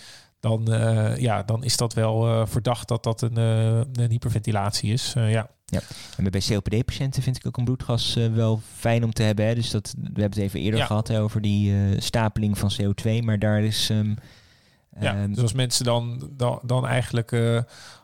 Dan, 0.49 0.73
eh, 0.73 1.17
ja, 1.17 1.43
dan 1.43 1.65
is 1.65 1.77
dat 1.77 1.95
wel 1.95 2.27
eh, 2.27 2.47
verdacht 2.47 2.89
dat 2.89 3.03
dat 3.03 3.23
een, 3.23 3.37
eh, 3.37 4.03
een 4.05 4.11
hyperventilatie 4.11 4.93
is. 4.93 5.13
Eh, 5.17 5.33
ja. 5.33 5.49
En 6.17 6.31
bij 6.31 6.41
COPD-patiënten 6.49 7.23
vind 7.23 7.37
ik 7.37 7.47
ook 7.47 7.57
een 7.57 7.65
bloedgas 7.65 8.15
wel 8.35 8.61
fijn 8.75 9.05
om 9.05 9.13
te 9.13 9.23
hebben. 9.23 9.47
Hè. 9.47 9.55
Dus 9.55 9.71
dat, 9.71 9.95
we 9.99 10.21
hebben 10.21 10.23
het 10.23 10.39
even 10.39 10.61
eerder 10.61 10.81
Ja. 10.81 10.87
gehad 10.87 11.09
hè, 11.09 11.21
over 11.21 11.41
die 11.41 11.75
stapeling 12.01 12.59
van 12.59 12.71
CO2. 12.81 13.23
Maar 13.23 13.39
daar 13.39 13.63
is... 13.63 13.91
ehm, 13.91 14.15
ja, 15.01 15.15
ehm, 15.15 15.33
dus 15.33 15.43
als 15.43 15.53
mensen 15.53 15.85
dan, 15.85 16.31
dan, 16.33 16.61
dan 16.63 16.87
eigenlijk 16.87 17.33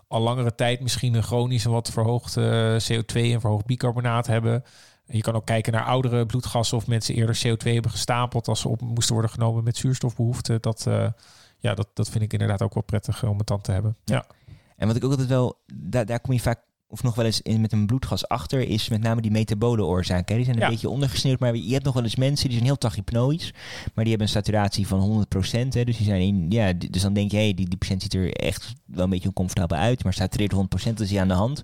al 0.09 0.21
langere 0.21 0.55
tijd 0.55 0.81
misschien 0.81 1.15
een 1.15 1.23
chronisch 1.23 1.65
wat 1.65 1.91
verhoogd 1.91 2.37
eh, 2.37 2.77
CO2 2.77 3.15
en 3.33 3.41
verhoogd 3.41 3.67
bicarbonaat 3.67 4.27
hebben. 4.27 4.53
En 5.07 5.17
je 5.17 5.23
kan 5.23 5.35
ook 5.35 5.47
kijken 5.47 5.73
naar 5.73 5.85
oudere 5.85 6.27
bloedgassen 6.27 6.77
of 6.77 6.87
mensen 6.87 7.15
eerder 7.15 7.41
CO2 7.47 7.73
hebben 7.73 7.91
gestapeld 7.91 8.49
als 8.49 8.61
ze 8.61 8.69
op 8.69 8.81
moesten 8.81 9.13
worden 9.15 9.31
genomen 9.31 9.65
met 9.65 9.77
zuurstofbehoeften. 9.77 10.61
Dat, 10.61 10.87
ja, 11.63 11.75
dat, 11.75 11.89
dat 11.95 12.11
vind 12.11 12.25
ik 12.25 12.33
inderdaad 12.33 12.63
ook 12.63 12.75
wel 12.75 12.83
prettig 12.83 13.23
eh, 13.23 13.31
om 13.31 13.39
het 13.39 13.47
dan 13.47 13.61
te 13.61 13.73
hebben. 13.73 13.97
Ja. 14.05 14.27
En 14.77 14.87
wat 14.87 14.97
ik 14.97 15.05
ook 15.05 15.11
altijd 15.11 15.29
wel, 15.29 15.59
daar, 15.75 16.07
daar 16.07 16.21
kom 16.21 16.33
je 16.33 16.41
vaak 16.41 16.61
of 16.89 17.03
nog 17.03 17.15
wel 17.15 17.25
eens 17.25 17.41
in 17.41 17.61
met 17.61 17.73
een 17.73 17.87
bloedgas 17.87 18.29
achter, 18.29 18.61
is 18.69 18.89
met 18.89 19.01
name 19.01 19.21
die 19.21 19.31
metabole 19.31 19.85
oorzaken. 19.85 20.37
Die 20.37 20.45
zijn 20.45 20.57
een 20.57 20.63
Ja. 20.63 20.69
beetje 20.69 20.89
ondergesneeuwd, 20.89 21.39
maar 21.39 21.57
je 21.57 21.73
hebt 21.73 21.85
nog 21.85 21.95
wel 21.95 22.03
eens 22.03 22.17
mensen 22.17 22.45
die 22.47 22.55
zijn 22.57 22.67
heel 22.69 22.79
tachypnoïs, 22.79 23.51
maar 23.95 24.05
die 24.05 24.09
hebben 24.09 24.21
een 24.27 24.29
saturatie 24.33 24.87
van 24.87 25.01
100%. 25.01 25.75
Hè, 25.75 25.85
dus 25.85 25.97
die 25.97 26.07
zijn 26.07 26.21
in, 26.21 26.47
ja, 26.51 26.73
dus 26.73 27.03
dan 27.03 27.13
denk 27.13 27.31
je, 27.31 27.37
hey, 27.37 27.55
die, 27.55 27.69
die 27.69 27.79
patiënt 27.79 28.03
ziet 28.03 28.15
er 28.15 28.33
echt 28.33 28.73
wel 28.87 29.05
een 29.05 29.11
beetje 29.11 29.29
oncomfortabel 29.29 29.77
uit, 29.79 30.05
maar 30.05 30.13
satureert 30.13 30.55
100%, 30.55 30.59
dat 30.85 31.01
is 31.01 31.11
hij 31.11 31.21
aan 31.21 31.29
de 31.29 31.35
hand. 31.35 31.63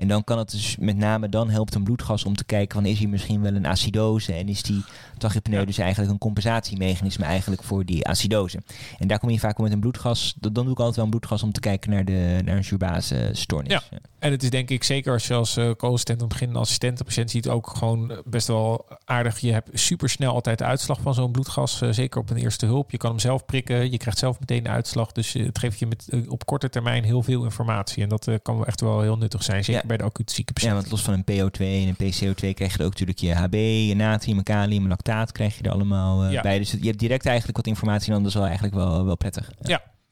En 0.00 0.08
dan 0.08 0.24
kan 0.24 0.38
het 0.38 0.50
dus 0.50 0.76
met 0.76 0.96
name, 0.96 1.28
dan 1.28 1.50
helpt 1.50 1.74
een 1.74 1.84
bloedgas 1.84 2.24
om 2.24 2.36
te 2.36 2.44
kijken 2.44 2.74
van 2.74 2.86
is 2.86 2.98
hier 2.98 3.08
misschien 3.08 3.42
wel 3.42 3.54
een 3.54 3.66
acidose 3.66 4.32
en 4.32 4.48
is 4.48 4.62
die 4.62 4.84
tachypneu 5.18 5.64
dus 5.64 5.78
eigenlijk 5.78 6.12
een 6.12 6.18
compensatiemechanisme 6.18 7.24
eigenlijk 7.24 7.62
voor 7.62 7.84
die 7.84 8.06
acidose. 8.06 8.60
En 8.98 9.08
daar 9.08 9.18
kom 9.18 9.30
je 9.30 9.38
vaak 9.38 9.58
met 9.58 9.72
een 9.72 9.80
bloedgas, 9.80 10.34
dan 10.38 10.52
doe 10.52 10.72
ik 10.72 10.78
altijd 10.78 10.96
wel 10.96 11.04
een 11.04 11.10
bloedgas 11.10 11.42
om 11.42 11.52
te 11.52 11.60
kijken 11.60 11.90
naar, 11.90 12.04
de, 12.04 12.40
naar 12.44 12.56
een 12.56 12.64
zuurbase 12.64 13.28
stoornis. 13.32 13.72
Ja. 13.72 13.82
En 14.18 14.30
het 14.30 14.42
is 14.42 14.50
denk 14.50 14.70
ik 14.70 14.84
zeker 14.84 15.12
als 15.12 15.26
je 15.26 15.34
als 15.34 15.56
uh, 15.56 15.70
co-assistent 15.70 16.28
begin 16.28 16.48
een 16.48 16.56
assistentenpatiënt 16.56 17.30
ziet 17.30 17.48
ook 17.48 17.76
gewoon 17.76 18.22
best 18.24 18.46
wel 18.46 18.86
aardig. 19.04 19.38
Je 19.38 19.52
hebt 19.52 19.68
super 19.72 20.08
snel 20.08 20.32
altijd 20.32 20.58
de 20.58 20.64
uitslag 20.64 21.00
van 21.00 21.14
zo'n 21.14 21.32
bloedgas. 21.32 21.82
Uh, 21.82 21.92
zeker 21.92 22.20
op 22.20 22.30
een 22.30 22.36
eerste 22.36 22.66
hulp. 22.66 22.90
Je 22.90 22.96
kan 22.96 23.10
hem 23.10 23.18
zelf 23.18 23.44
prikken. 23.44 23.90
Je 23.90 23.96
krijgt 23.96 24.18
zelf 24.18 24.40
meteen 24.40 24.62
de 24.62 24.68
uitslag. 24.68 25.12
Dus 25.12 25.34
uh, 25.34 25.46
het 25.46 25.58
geeft 25.58 25.78
je 25.78 25.86
met, 25.86 26.08
op 26.28 26.46
korte 26.46 26.68
termijn 26.68 27.04
heel 27.04 27.22
veel 27.22 27.44
informatie. 27.44 28.02
En 28.02 28.08
dat 28.08 28.28
kan 28.42 28.56
wel 28.56 28.66
echt 28.66 28.80
wel 28.80 29.00
heel 29.00 29.16
nuttig 29.16 29.42
zijn. 29.42 29.64
Zeker 29.64 29.82
Ja, 29.82 29.88
bij 29.96 29.96
de 29.98 30.04
acute 30.04 30.32
zieke 30.34 30.52
Ja, 30.54 30.60
patiënten. 30.60 30.78
want 30.80 30.90
los 30.90 31.02
van 31.02 31.14
een 31.14 31.50
PO2 31.50 31.60
en 31.60 31.88
een 31.88 32.12
PCO2 32.12 32.54
krijg 32.54 32.76
je 32.76 32.84
ook 32.84 32.90
natuurlijk 32.90 33.18
je 33.18 33.34
HB, 33.34 33.54
je 33.88 33.94
natrium, 33.94 34.36
je 34.36 34.42
kalium, 34.42 34.88
lactaat 34.88 35.32
krijg 35.32 35.56
je 35.56 35.62
er 35.62 35.70
allemaal 35.70 36.24
eh, 36.24 36.32
Ja. 36.32 36.40
bij. 36.42 36.58
Dus 36.58 36.70
je 36.70 36.86
hebt 36.86 36.98
direct 36.98 37.26
eigenlijk 37.26 37.56
wat 37.56 37.66
informatie 37.66 38.12
en 38.12 38.18
dat 38.18 38.26
is 38.28 38.34
wel 38.34 38.44
eigenlijk 38.44 38.74
wel, 38.74 39.04
wel 39.04 39.16
prettig. 39.16 39.50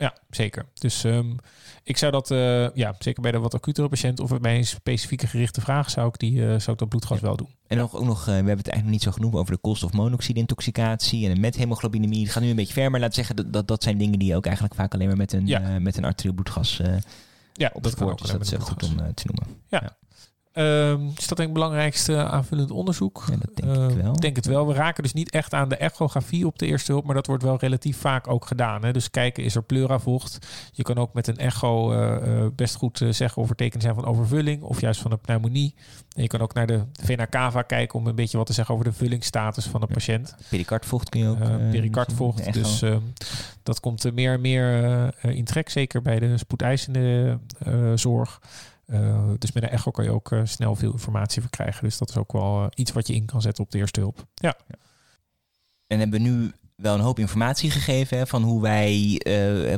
Ja, 0.00 0.14
zeker. 0.30 0.66
Dus 0.74 1.04
ehm, 1.04 1.26
ik 1.84 1.96
zou 1.96 2.12
dat, 2.12 2.30
eh, 2.30 2.70
ja, 2.74 2.94
zeker 2.98 3.22
bij 3.22 3.32
de 3.32 3.38
wat 3.38 3.54
acutere 3.54 3.88
patiënt 3.88 4.20
of 4.20 4.40
bij 4.40 4.56
een 4.56 4.66
specifieke 4.66 5.26
gerichte 5.26 5.60
vraag, 5.60 5.90
zou 5.90 6.08
ik, 6.08 6.18
die, 6.18 6.40
eh, 6.42 6.46
zou 6.48 6.72
ik 6.72 6.78
dat 6.78 6.88
bloedgas 6.88 7.18
Ja. 7.20 7.26
wel 7.26 7.36
doen. 7.36 7.48
En 7.66 7.76
nog, 7.76 7.96
ook 7.96 8.04
nog, 8.04 8.24
we 8.24 8.30
hebben 8.30 8.56
het 8.56 8.68
eigenlijk 8.68 8.82
nog 8.82 8.90
niet 8.90 9.02
zo 9.02 9.10
genoemd 9.10 9.34
over 9.34 9.52
de 9.52 9.60
koolstofmonoxide-intoxicatie 9.60 11.28
en 11.28 11.34
de 11.34 11.40
methemoglobinemie. 11.40 12.22
Het 12.22 12.32
gaat 12.32 12.42
nu 12.42 12.48
een 12.50 12.56
beetje 12.56 12.72
ver, 12.72 12.90
maar 12.90 13.00
we 13.00 13.08
zeggen 13.10 13.36
dat, 13.36 13.52
dat 13.52 13.68
dat 13.68 13.82
zijn 13.82 13.98
dingen 13.98 14.18
die 14.18 14.28
je 14.28 14.36
ook 14.36 14.44
eigenlijk 14.46 14.74
vaak 14.74 14.94
alleen 14.94 15.06
maar 15.06 15.16
met 15.16 15.32
een, 15.32 15.46
Ja. 15.46 15.78
met 15.78 15.96
een 15.96 16.04
arterieel 16.04 16.34
bloedgas 16.34 16.80
Ja, 17.58 17.70
op 17.72 17.82
dat 17.82 17.94
kan 17.94 18.10
ook 18.10 18.18
Dus 18.20 18.30
dat 18.30 18.40
is 18.40 18.52
goed 18.58 18.82
om 18.82 18.98
eh, 18.98 19.06
te 19.14 19.24
noemen. 19.26 19.62
Ehm, 20.58 21.00
is 21.16 21.26
dat 21.26 21.36
denk 21.36 21.38
ik 21.38 21.38
het 21.38 21.52
belangrijkste 21.52 22.24
aanvullend 22.24 22.70
onderzoek? 22.70 23.24
Ja, 23.30 23.36
dat 23.36 23.56
denk 23.56 23.76
Ehm, 23.76 23.88
ik 23.88 24.02
wel. 24.02 24.12
Ik 24.14 24.20
denk 24.20 24.36
het 24.36 24.46
wel. 24.46 24.66
We 24.66 24.74
raken 24.74 25.02
dus 25.02 25.12
niet 25.12 25.30
echt 25.30 25.54
aan 25.54 25.68
de 25.68 25.76
echografie 25.76 26.46
op 26.46 26.58
de 26.58 26.66
eerste 26.66 26.92
hulp, 26.92 27.04
maar 27.04 27.14
dat 27.14 27.26
wordt 27.26 27.42
wel 27.42 27.56
relatief 27.58 27.96
vaak 27.98 28.28
ook 28.28 28.46
gedaan. 28.46 28.84
Hè? 28.84 28.92
Dus 28.92 29.10
kijken, 29.10 29.44
is 29.44 29.54
er 29.54 29.62
pleuravocht? 29.62 30.38
Je 30.72 30.82
kan 30.82 30.96
ook 30.98 31.12
met 31.14 31.26
een 31.26 31.36
echo 31.36 31.92
eh, 31.92 32.16
eh, 32.44 32.50
best 32.56 32.74
goed 32.74 33.00
eh, 33.00 33.08
zeggen 33.10 33.42
of 33.42 33.48
er 33.50 33.56
tekenen 33.56 33.82
zijn 33.82 33.94
van 33.94 34.04
overvulling 34.04 34.62
of 34.62 34.80
juist 34.80 35.00
van 35.00 35.12
een 35.12 35.20
pneumonie. 35.20 35.74
En 36.16 36.22
je 36.22 36.28
kan 36.28 36.40
ook 36.40 36.54
naar 36.54 36.66
de 36.66 36.82
vena 37.02 37.26
cava 37.26 37.62
kijken 37.62 37.98
om 37.98 38.06
een 38.06 38.14
beetje 38.14 38.36
wat 38.36 38.46
te 38.46 38.52
zeggen 38.52 38.74
over 38.74 38.86
de 38.86 38.92
vullingsstatus 38.92 39.64
van 39.66 39.80
de 39.80 39.86
Ja. 39.88 39.94
patiënt. 39.94 40.34
Pericardvocht 40.50 41.08
kun 41.08 41.20
je 41.20 41.28
ook. 41.28 41.70
Pericardvocht. 41.70 42.52
Dus 42.52 42.82
ehm, 42.82 43.00
dat 43.62 43.80
komt 43.80 44.04
er 44.04 44.14
meer 44.14 44.32
en 44.32 44.40
meer 44.40 45.12
in 45.20 45.44
trek, 45.44 45.68
zeker 45.68 46.02
bij 46.02 46.18
de 46.18 46.38
spoedeisende 46.38 47.38
zorg. 47.94 48.40
Eh, 48.88 49.30
dus 49.38 49.52
met 49.52 49.62
een 49.62 49.68
echo 49.68 49.90
kan 49.90 50.04
je 50.04 50.10
ook 50.10 50.32
eh, 50.32 50.40
snel 50.44 50.74
veel 50.74 50.92
informatie 50.92 51.40
verkrijgen. 51.40 51.84
Dus 51.84 51.98
dat 51.98 52.08
is 52.08 52.16
ook 52.16 52.32
wel 52.32 52.62
eh, 52.62 52.66
iets 52.74 52.92
wat 52.92 53.06
je 53.06 53.14
in 53.14 53.24
kan 53.24 53.42
zetten 53.42 53.64
op 53.64 53.70
de 53.70 53.78
eerste 53.78 54.00
hulp. 54.00 54.26
Ja, 54.34 54.56
En 55.86 55.98
hebben 55.98 56.22
we 56.22 56.28
nu 56.28 56.52
wel 56.74 56.94
een 56.94 57.00
hoop 57.00 57.18
informatie 57.18 57.70
gegeven 57.70 58.18
hè, 58.18 58.26
van 58.26 58.42
hoe 58.42 58.62
wij, 58.62 59.22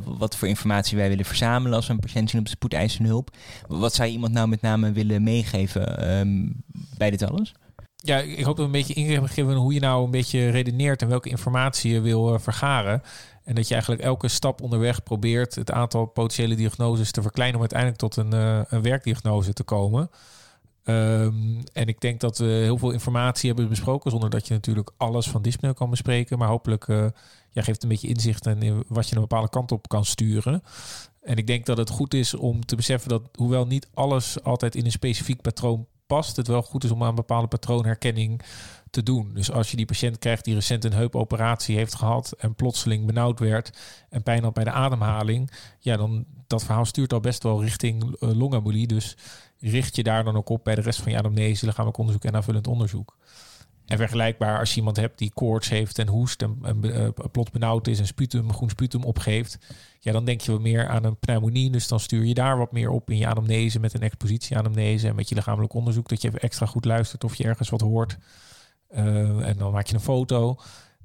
wat 0.05 0.37
voor 0.37 0.49
informatie 0.49 0.97
wij 0.97 1.09
willen 1.09 1.25
verzamelen 1.25 1.77
als 1.77 1.87
we 1.87 1.93
een 1.93 1.99
patiënt 1.99 2.31
zien 2.31 2.41
op 2.41 2.47
de 2.47 2.53
spoedeisende 2.53 3.09
hulp. 3.09 3.37
Wat 3.69 3.95
zou 3.95 4.09
je 4.09 4.15
iemand 4.15 4.33
nou 4.33 4.49
met 4.49 4.61
name 4.61 4.93
willen 4.93 5.23
meegeven 5.23 5.99
ehm, 5.99 6.49
bij 6.97 7.11
dit 7.11 7.23
alles? 7.23 7.55
ja 8.03 8.19
ik 8.19 8.45
hoop 8.45 8.57
dat 8.57 8.57
we 8.57 8.63
een 8.63 8.71
beetje 8.71 8.95
inzicht 8.95 9.13
hebben 9.13 9.29
gegeven 9.29 9.53
in 9.53 9.59
hoe 9.59 9.75
je 9.75 9.81
nou 9.81 10.05
een 10.05 10.11
beetje 10.11 10.51
redeneert 10.51 11.03
en 11.03 11.09
welke 11.09 11.29
informatie 11.29 11.93
je 11.93 12.01
wil 12.01 12.39
vergaren. 12.39 13.03
En 13.51 13.57
dat 13.57 13.68
je 13.68 13.74
eigenlijk 13.74 14.03
elke 14.03 14.28
stap 14.28 14.62
onderweg 14.62 15.03
probeert 15.03 15.55
het 15.55 15.70
aantal 15.70 16.07
potentiële 16.07 16.55
diagnoses 16.55 17.11
te 17.11 17.22
verkleinen 17.22 17.55
om 17.55 17.61
uiteindelijk 17.61 18.01
tot 18.01 18.16
een, 18.16 18.32
eh, 18.32 18.61
een 18.68 18.82
werkdiagnose 18.82 19.53
te 19.53 19.62
komen. 19.62 20.11
Ehm, 20.84 21.61
en 21.72 21.86
ik 21.86 22.01
denk 22.01 22.20
dat 22.20 22.38
we 22.38 22.44
heel 22.44 22.78
veel 22.78 22.90
informatie 22.90 23.48
hebben 23.48 23.68
besproken, 23.68 24.11
zonder 24.11 24.30
dat 24.30 24.46
je 24.46 24.55
natuurlijk 24.55 24.90
alles 24.96 25.28
van 25.28 25.42
dyspneu 25.42 25.72
kan 25.72 25.90
bespreken. 25.90 26.38
Maar 26.38 26.48
hopelijk 26.48 26.88
eh, 26.88 27.07
ja, 27.51 27.62
geeft 27.62 27.82
een 27.82 27.88
beetje 27.88 28.09
inzicht 28.09 28.46
in 28.46 28.62
in 28.62 28.84
wat 28.88 29.09
je 29.09 29.14
een 29.14 29.20
bepaalde 29.20 29.51
kant 29.51 29.72
op 29.72 29.88
kan 29.88 30.05
sturen. 30.05 30.62
En 31.22 31.36
ik 31.36 31.46
denk 31.46 31.66
dat 31.66 31.76
het 31.76 31.90
goed 31.90 32.14
is 32.14 32.34
om 32.34 32.66
te 32.66 32.76
beseffen 32.76 33.09
dat, 33.09 33.22
hoewel 33.34 33.66
niet 33.66 33.88
alles 33.94 34.42
altijd 34.42 34.74
in 34.74 34.84
een 34.84 34.90
specifiek 34.90 35.40
patroon 35.40 35.86
past, 36.07 36.36
het 36.36 36.46
wel 36.46 36.62
goed 36.62 36.84
is 36.84 36.90
om 36.90 37.03
aan 37.03 37.14
bepaalde 37.14 37.48
patroonherkenning 37.48 38.42
te 38.91 39.03
doen. 39.03 39.30
Dus 39.34 39.51
als 39.51 39.70
je 39.70 39.76
die 39.76 39.86
patiënt 39.86 40.18
krijgt 40.18 40.45
die 40.45 40.55
recent 40.55 40.84
een 40.84 40.93
heupoperatie 40.93 41.76
heeft 41.76 41.95
gehad 41.95 42.34
en 42.38 42.55
plotseling 42.55 43.07
benauwd 43.07 43.38
werd 43.38 43.78
en 44.09 44.22
pijn 44.22 44.43
had 44.43 44.55
bij 44.55 44.64
de 44.64 44.70
ademhaling, 44.70 45.51
ja, 45.78 45.97
dan 45.97 46.26
dat 46.47 46.64
verhaal 46.64 46.84
stuurt 46.84 47.12
al 47.12 47.20
best 47.20 47.43
wel 47.43 47.62
richting 47.62 48.03
eh, 48.03 48.30
longembolie. 48.30 48.86
Dus 48.86 49.16
richt 49.59 49.97
je 49.97 50.03
daar 50.03 50.24
dan 50.24 50.36
ook 50.36 50.49
op 50.49 50.64
bij 50.64 50.74
de 50.74 50.80
rest 50.80 51.01
van 51.01 51.12
je 51.12 51.18
anamnese, 51.18 51.66
lichamelijk 51.66 51.99
onderzoek 51.99 52.24
en 52.24 52.34
aanvullend 52.34 52.66
onderzoek. 52.66 53.16
En 53.86 53.97
vergelijkbaar 53.97 54.59
als 54.59 54.70
je 54.70 54.76
iemand 54.76 54.97
hebt 54.97 55.18
die 55.18 55.32
koorts 55.34 55.68
heeft 55.68 55.99
en 55.99 56.09
hoest 56.09 56.43
en, 56.43 56.59
en 56.62 56.95
eh, 56.95 57.09
plots 57.30 57.51
benauwd 57.51 57.86
is 57.86 57.99
en 57.99 58.07
sputum, 58.07 58.53
groen 58.53 58.70
sputum 58.70 59.05
opgeeft, 59.05 59.59
ja, 60.01 60.12
dan 60.12 60.24
denk 60.24 60.41
je 60.41 60.53
wat 60.53 60.61
meer 60.61 60.88
aan 60.88 61.05
een 61.05 61.16
pneumonie. 61.16 61.70
Dus 61.70 61.88
dan 61.88 62.01
stuur 62.01 62.24
je 62.24 62.34
daar 62.34 62.59
wat 62.59 62.72
meer 62.72 62.91
op 62.91 63.11
in 63.11 63.16
je 63.16 63.26
anamnese 63.26 63.80
met 63.80 63.95
een 63.95 64.03
expositieanamnese 64.03 65.09
en 65.09 65.14
met 65.14 65.28
je 65.28 65.34
lichamelijk 65.34 65.72
onderzoek, 65.72 66.09
dat 66.09 66.22
je 66.22 66.28
even 66.28 66.41
extra 66.41 66.66
goed 66.66 66.84
luistert 66.84 67.24
of 67.24 67.34
je 67.34 67.45
ergens 67.45 67.68
wat 67.68 67.80
hoort. 67.80 68.18
Eh, 68.91 69.49
en 69.49 69.57
dan 69.57 69.72
maak 69.72 69.86
je 69.86 69.95
een 69.95 70.01
foto. 70.01 70.57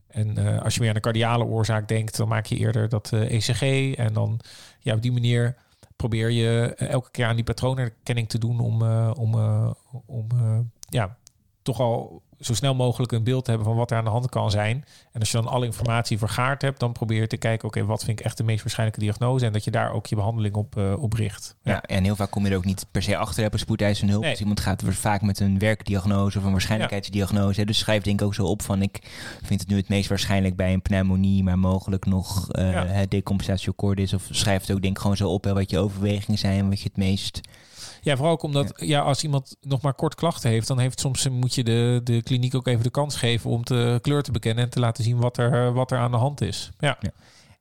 En 0.07 0.37
eh, 0.37 0.61
als 0.61 0.73
je 0.73 0.79
meer 0.79 0.89
aan 0.89 0.95
de 0.95 1.01
cardiale 1.01 1.43
oorzaak 1.43 1.87
denkt, 1.87 2.17
dan 2.17 2.27
maak 2.27 2.45
je 2.45 2.57
eerder 2.57 2.89
dat 2.89 3.11
eh, 3.13 3.31
ECG. 3.31 3.95
En 3.95 4.13
dan 4.13 4.39
ja, 4.79 4.93
op 4.93 5.01
die 5.01 5.11
manier 5.11 5.55
probeer 5.95 6.31
je 6.31 6.75
elke 6.75 7.11
keer 7.11 7.25
aan 7.25 7.35
die 7.35 7.43
patroonherkenning 7.43 8.29
te 8.29 8.37
doen 8.37 8.59
om, 8.59 8.83
om, 9.11 9.35
om 10.05 10.27
ja, 10.89 11.17
toch 11.61 11.79
al 11.79 12.21
zo 12.45 12.53
snel 12.53 12.75
mogelijk 12.75 13.11
een 13.11 13.23
beeld 13.23 13.43
te 13.43 13.49
hebben 13.49 13.67
van 13.67 13.77
wat 13.77 13.91
er 13.91 13.97
aan 13.97 14.03
de 14.03 14.09
hand 14.09 14.29
kan 14.29 14.51
zijn. 14.51 14.85
En 15.11 15.19
als 15.19 15.31
je 15.31 15.37
dan 15.37 15.47
alle 15.47 15.65
informatie 15.65 16.17
vergaard 16.17 16.61
hebt, 16.61 16.79
dan 16.79 16.91
probeer 16.91 17.19
je 17.21 17.27
te 17.27 17.37
kijken, 17.37 17.67
oké, 17.67 17.85
wat 17.85 18.03
vind 18.03 18.19
ik 18.19 18.25
echt 18.25 18.37
de 18.37 18.43
meest 18.43 18.61
waarschijnlijke 18.61 19.03
diagnose? 19.03 19.45
En 19.45 19.53
dat 19.53 19.63
je 19.63 19.71
daar 19.71 19.91
ook 19.91 20.07
je 20.07 20.15
behandeling 20.15 20.55
op, 20.55 20.77
eh, 20.77 21.01
op 21.01 21.13
richt. 21.13 21.55
Ja. 21.63 21.81
en 21.81 22.03
heel 22.03 22.15
vaak 22.15 22.31
kom 22.31 22.45
je 22.45 22.51
er 22.51 22.57
ook 22.57 22.65
niet 22.65 22.85
per 22.91 23.03
se 23.03 23.17
achter 23.17 23.41
hebben 23.41 23.59
spoedeisende 23.59 24.11
hulp. 24.11 24.23
Nee. 24.23 24.31
Dus 24.31 24.41
iemand 24.41 24.59
gaat 24.59 24.83
vaak 24.85 25.21
met 25.21 25.39
een 25.39 25.59
werkdiagnose 25.59 26.37
of 26.37 26.43
een 26.43 26.51
waarschijnlijkheidsdiagnose. 26.51 27.59
hè. 27.59 27.65
Dus 27.65 27.77
schrijf 27.77 28.03
denk 28.03 28.19
ik 28.19 28.25
ook 28.25 28.33
zo 28.33 28.45
op 28.45 28.61
van 28.61 28.81
ik 28.81 28.99
vind 29.43 29.59
het 29.59 29.69
nu 29.69 29.75
het 29.75 29.89
meest 29.89 30.09
waarschijnlijk 30.09 30.55
bij 30.55 30.73
een 30.73 30.81
pneumonie, 30.81 31.43
maar 31.43 31.59
mogelijk 31.59 32.05
nog 32.05 32.51
eh 32.51 32.71
Ja. 32.71 32.85
hè, 32.85 33.07
decompensatio 33.07 33.73
cordis. 33.75 34.13
Of 34.13 34.27
schrijf 34.29 34.61
het 34.61 34.71
ook 34.71 34.81
denk 34.81 34.95
ik 34.95 35.01
gewoon 35.01 35.17
zo 35.17 35.29
op 35.29 35.43
hè, 35.43 35.53
wat 35.53 35.69
je 35.69 35.79
overwegingen 35.79 36.39
zijn 36.39 36.59
en 36.59 36.69
wat 36.69 36.79
je 36.81 36.87
het 36.87 36.97
meest... 36.97 37.41
Ja, 38.05 38.15
vooral 38.15 38.33
ook 38.33 38.43
omdat 38.43 38.73
ja. 38.75 38.99
als 38.99 39.23
iemand 39.23 39.55
nog 39.61 39.81
maar 39.81 39.93
kort 39.93 40.15
klachten 40.15 40.49
heeft, 40.49 40.67
dan 40.67 40.79
heeft 40.79 40.99
soms 40.99 41.29
moet 41.29 41.55
je 41.55 41.63
de, 41.63 42.01
de 42.03 42.23
kliniek 42.23 42.55
ook 42.55 42.67
even 42.67 42.83
de 42.83 42.89
kans 42.89 43.15
geven 43.15 43.49
om 43.49 43.65
de 43.65 43.99
kleur 44.01 44.23
te 44.23 44.31
bekennen 44.31 44.63
en 44.63 44.69
te 44.69 44.79
laten 44.79 45.03
zien 45.03 45.17
wat 45.17 45.37
er, 45.37 45.73
wat 45.73 45.91
er 45.91 45.97
aan 45.97 46.11
de 46.11 46.17
hand 46.17 46.41
is. 46.41 46.71
Ja. 46.79 46.97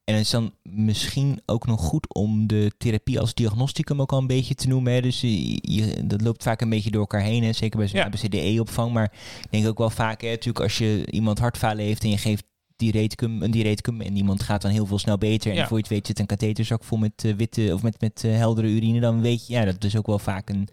En 0.05 0.15
het 0.15 0.25
is 0.25 0.31
dan 0.31 0.53
misschien 0.63 1.43
ook 1.47 1.67
nog 1.67 1.81
goed 1.81 2.15
om 2.15 2.47
de 2.47 2.73
therapie 2.79 3.21
als 3.21 3.35
diagnosticum 3.35 4.01
ook 4.01 4.13
al 4.13 4.19
een 4.19 4.27
beetje 4.27 4.55
te 4.55 4.69
noemen. 4.69 4.93
Hè. 4.93 5.01
Dus 5.01 5.21
je, 5.21 5.59
je- 5.73 6.07
dat 6.07 6.21
loopt 6.21 6.43
vaak 6.43 6.61
een 6.61 6.69
beetje 6.69 6.91
door 6.91 7.01
elkaar 7.01 7.21
heen. 7.23 7.43
Hè. 7.45 7.53
Zeker 7.53 7.79
bij 7.79 7.89
zo'n 7.89 7.99
Ja. 7.99 8.05
ABCDE-opvang. 8.07 8.93
Maar 8.93 9.13
ik 9.43 9.51
denk 9.51 9.67
ook 9.69 9.79
wel 9.79 9.91
vaak, 9.91 10.21
hè, 10.21 10.29
natuurlijk 10.29 10.61
als 10.65 10.79
je 10.79 11.07
iemand 11.11 11.39
hartfalen 11.39 11.85
heeft 11.85 12.03
en 12.03 12.11
je 12.11 12.19
geeft 12.19 12.45
diureticum, 12.93 13.43
een 13.43 13.51
diureticum 13.51 14.01
en 14.01 14.17
iemand 14.17 14.43
gaat 14.43 14.63
dan 14.63 14.71
heel 14.71 14.87
veel 14.87 14.99
snel 14.99 15.19
beter. 15.19 15.51
En 15.51 15.57
Ja. 15.57 15.67
voor 15.67 15.77
je 15.77 15.83
het 15.83 15.93
weet 15.93 16.07
zit 16.07 16.19
een 16.19 16.27
katheterzak 16.27 16.85
vol 16.85 16.99
met 16.99 17.25
eh, 17.25 17.33
witte 17.35 17.71
of 17.75 17.83
met, 17.83 18.01
met 18.01 18.25
eh, 18.25 18.37
heldere 18.37 18.69
urine. 18.69 19.01
Dan 19.01 19.21
weet 19.21 19.47
je, 19.47 19.53
ja, 19.53 19.65
dat 19.65 19.85
is 19.85 19.97
ook 19.97 20.07
wel 20.07 20.19
vaak 20.19 20.49
een 20.51 20.69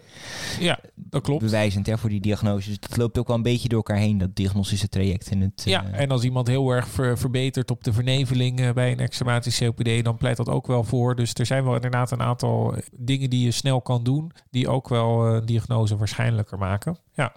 ja, 0.60 0.80
dat 0.96 1.22
klopt. 1.22 1.44
bewijzend 1.44 1.86
hè, 1.88 1.98
voor 1.98 2.10
die 2.10 2.22
diagnose. 2.22 2.68
Dus 2.70 2.78
het 2.82 2.98
loopt 2.98 3.18
ook 3.18 3.28
wel 3.28 3.36
een 3.36 3.42
beetje 3.42 3.68
door 3.70 3.78
elkaar 3.78 3.98
heen, 3.98 4.18
dat 4.18 4.36
diagnostische 4.36 4.88
traject. 4.90 5.30
En 5.30 5.42
het, 5.42 5.62
Ja, 5.66 5.86
eh, 5.86 6.00
en 6.00 6.10
als 6.12 6.24
iemand 6.24 6.48
heel 6.48 6.70
erg 6.70 6.88
ver- 6.88 7.18
verbetert 7.18 7.72
op 7.72 7.84
de 7.84 7.94
verneveling 7.94 8.74
bij 8.74 8.92
een 8.92 9.00
extrematische 9.00 9.66
COPD, 9.66 10.04
dan 10.04 10.18
pleit 10.18 10.38
dat 10.38 10.50
ook 10.50 10.68
wel 10.68 10.84
voor. 10.84 11.16
Dus 11.16 11.34
er 11.34 11.46
zijn 11.46 11.64
wel 11.64 11.76
inderdaad 11.76 12.12
een 12.12 12.22
aantal 12.22 12.76
dingen 12.98 13.30
die 13.30 13.46
je 13.46 13.52
snel 13.52 13.82
kan 13.82 14.04
doen, 14.04 14.32
die 14.50 14.68
ook 14.68 14.90
wel 14.90 15.26
een 15.28 15.46
diagnose 15.46 15.98
waarschijnlijker 15.98 16.58
maken. 16.58 16.98
Ja, 17.14 17.34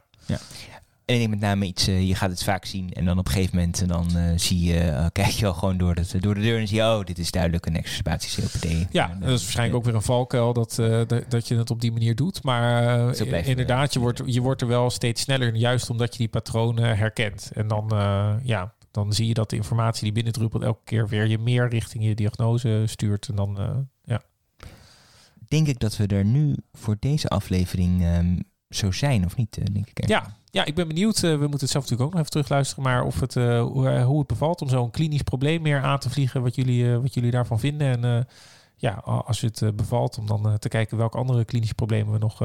En 1.05 1.15
ik 1.15 1.21
denk 1.21 1.31
met 1.31 1.41
name 1.41 1.65
iets, 1.65 1.87
eh, 1.87 2.09
je 2.09 2.15
gaat 2.15 2.31
het 2.31 2.45
vaak 2.45 2.65
zien 2.65 2.93
en 2.93 3.05
dan 3.05 3.19
op 3.19 3.27
een 3.27 3.33
gegeven 3.33 3.57
moment 3.57 3.81
en 3.81 3.89
dan 3.89 4.17
eh, 4.17 4.33
zie 4.37 4.65
je, 4.65 4.81
eh, 4.81 5.07
kijk 5.13 5.31
je 5.31 5.47
al 5.47 5.55
gewoon 5.55 5.77
door, 5.77 5.95
het, 5.95 6.17
door 6.21 6.35
de 6.35 6.41
deur 6.41 6.59
en 6.61 6.69
zie 6.69 6.77
je, 6.77 6.83
oh, 6.83 7.05
dit 7.05 7.19
is 7.19 7.31
duidelijk 7.31 7.67
een 7.67 7.77
exacerbatie 7.77 8.43
COPD. 8.43 8.93
ja 8.93 9.07
dat 9.21 9.29
is 9.29 9.43
waarschijnlijk 9.43 9.77
ook 9.77 9.85
weer 9.85 9.95
een 9.95 10.03
valkuil 10.03 10.53
dat, 10.53 10.79
eh, 10.79 11.01
dat, 11.07 11.31
dat 11.31 11.49
je 11.49 11.57
het 11.57 11.71
op 11.71 11.81
die 11.81 11.93
manier 11.93 12.15
doet. 12.15 12.43
Maar 12.43 13.11
eh, 13.19 13.47
inderdaad, 13.47 13.93
je 13.93 13.99
eh, 13.99 14.05
wordt, 14.05 14.23
je 14.25 14.41
wordt 14.41 14.61
er 14.63 14.69
wel 14.69 14.91
steeds 14.91 15.21
sneller, 15.23 15.55
juist 15.55 15.91
omdat 15.91 16.13
je 16.13 16.19
die 16.19 16.29
patronen 16.29 16.97
herkent. 16.97 17.51
En 17.55 17.69
dan, 17.69 17.91
eh, 17.91 18.35
ja, 18.43 18.75
dan 18.91 19.13
zie 19.13 19.27
je 19.27 19.35
dat 19.35 19.51
de 19.51 19.57
informatie 19.57 20.03
die 20.03 20.13
binnendruppelt 20.13 20.63
elke 20.63 20.85
keer 20.85 21.09
weer 21.09 21.27
je 21.27 21.39
meer 21.39 21.69
richting 21.69 22.05
je 22.05 22.15
diagnose 22.15 22.83
stuurt. 22.87 23.29
En 23.29 23.35
dan, 23.35 23.59
eh, 23.59 23.77
ja. 24.05 24.23
Denk 25.49 25.67
ik 25.69 25.79
dat 25.79 25.97
we 25.97 26.07
er 26.07 26.25
nu 26.25 26.57
voor 26.73 26.97
deze 27.01 27.29
aflevering 27.29 28.03
ehm, 28.03 28.39
zo 28.69 28.91
zijn, 28.93 29.25
of 29.25 29.37
niet? 29.37 29.59
eh, 29.59 29.65
denk 29.73 29.89
ik. 29.89 30.09
Ja, 30.09 30.37
ja, 30.55 30.65
ik 30.65 30.75
ben 30.75 30.89
benieuwd. 30.89 31.17
eh, 31.17 31.31
we 31.31 31.37
moeten 31.37 31.61
het 31.61 31.71
zelf 31.71 31.83
natuurlijk 31.83 32.03
ook 32.03 32.11
nog 32.11 32.19
even 32.19 32.31
terugluisteren. 32.31 32.85
Maar 32.85 33.05
of 33.05 33.21
het, 33.21 33.37
eh, 33.37 33.63
hoe, 33.63 33.89
eh, 33.89 34.05
hoe 34.05 34.19
het 34.19 34.27
bevalt 34.27 34.63
om 34.63 34.69
zo'n 34.69 34.91
klinisch 34.91 35.23
probleem 35.23 35.63
meer 35.63 35.83
aan 35.83 35.99
te 35.99 36.11
vliegen. 36.11 36.43
Wat 36.43 36.55
jullie, 36.55 36.99
wat 36.99 37.15
jullie 37.15 37.31
daarvan 37.31 37.59
vinden. 37.61 38.05
En 38.05 38.27
ja, 38.77 38.93
als 39.05 39.41
het 39.41 39.77
bevalt, 39.77 40.19
om 40.19 40.27
dan 40.27 40.59
te 40.59 40.69
kijken 40.69 40.97
welke 40.97 41.19
andere 41.19 41.45
klinische 41.45 41.75
problemen 41.75 42.13
we 42.13 42.19
nog. 42.19 42.39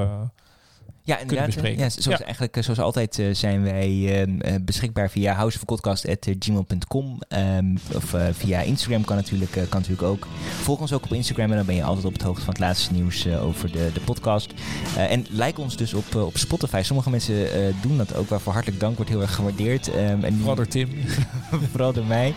Ja, 1.10 1.20
inderdaad. 1.20 1.46
bespreken. 1.46 1.80
Ja, 1.80 1.90
zoals, 1.90 2.20
Ja. 2.20 2.26
Eigenlijk, 2.26 2.58
eh, 2.58 2.64
zoals 2.64 2.80
altijd 2.80 3.20
eh, 3.20 3.26
zijn 3.32 3.64
wij 3.64 4.22
ehm, 4.22 4.40
eh, 4.42 4.54
beschikbaar 4.62 5.10
via 5.10 5.34
houseofpodcast.gmail.com 5.34 7.20
um, 7.30 7.78
of 7.96 8.16
via 8.32 8.62
Instagram 8.62 9.04
kan 9.04 9.16
natuurlijk, 9.16 9.52
kan 9.52 9.68
natuurlijk 9.70 10.08
ook. 10.08 10.28
Volg 10.62 10.80
ons 10.80 10.94
ook 10.94 11.04
op 11.04 11.14
Instagram 11.14 11.50
en 11.50 11.56
dan 11.56 11.66
ben 11.66 11.76
je 11.76 11.84
altijd 11.84 12.06
op 12.06 12.14
het 12.14 12.22
hoogte 12.22 12.42
van 12.42 12.54
het 12.54 12.60
laatste 12.62 12.94
nieuws 12.94 13.28
over 13.28 13.72
de, 13.72 13.90
de 13.94 14.00
podcast. 14.00 14.54
En 14.98 15.26
like 15.30 15.62
ons 15.62 15.78
dus 15.78 15.94
op, 15.94 16.16
op 16.16 16.38
Spotify. 16.38 16.82
Sommige 16.84 17.10
mensen 17.10 17.48
doen 17.82 17.98
dat 17.98 18.16
ook, 18.16 18.30
waarvoor 18.30 18.54
hartelijk 18.54 18.80
dank, 18.80 18.96
wordt 18.96 19.12
heel 19.12 19.22
erg 19.22 19.36
gewaardeerd. 19.36 19.88
Ehm, 19.92 20.24
en 20.24 20.38
vooral 20.38 20.56
door 20.56 20.68
Tim. 20.68 20.90
vooral 21.72 21.94
door 21.94 22.06
mij. 22.06 22.34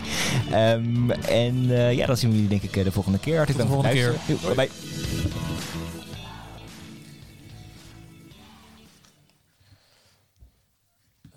Ehm, 0.51 1.09
en 1.11 1.67
ja, 1.95 2.05
dan 2.05 2.17
zien 2.17 2.29
we 2.29 2.35
jullie 2.35 2.49
denk 2.49 2.63
ik 2.63 2.83
de 2.83 2.91
volgende 2.91 3.19
keer. 3.19 3.37
Hartelijk 3.37 3.69
dank 3.69 3.83
de 3.83 3.91
voor 3.91 3.93
het 3.93 4.15
luisteren. 4.25 4.55
Bye 4.55 4.55
bye. 4.55 5.92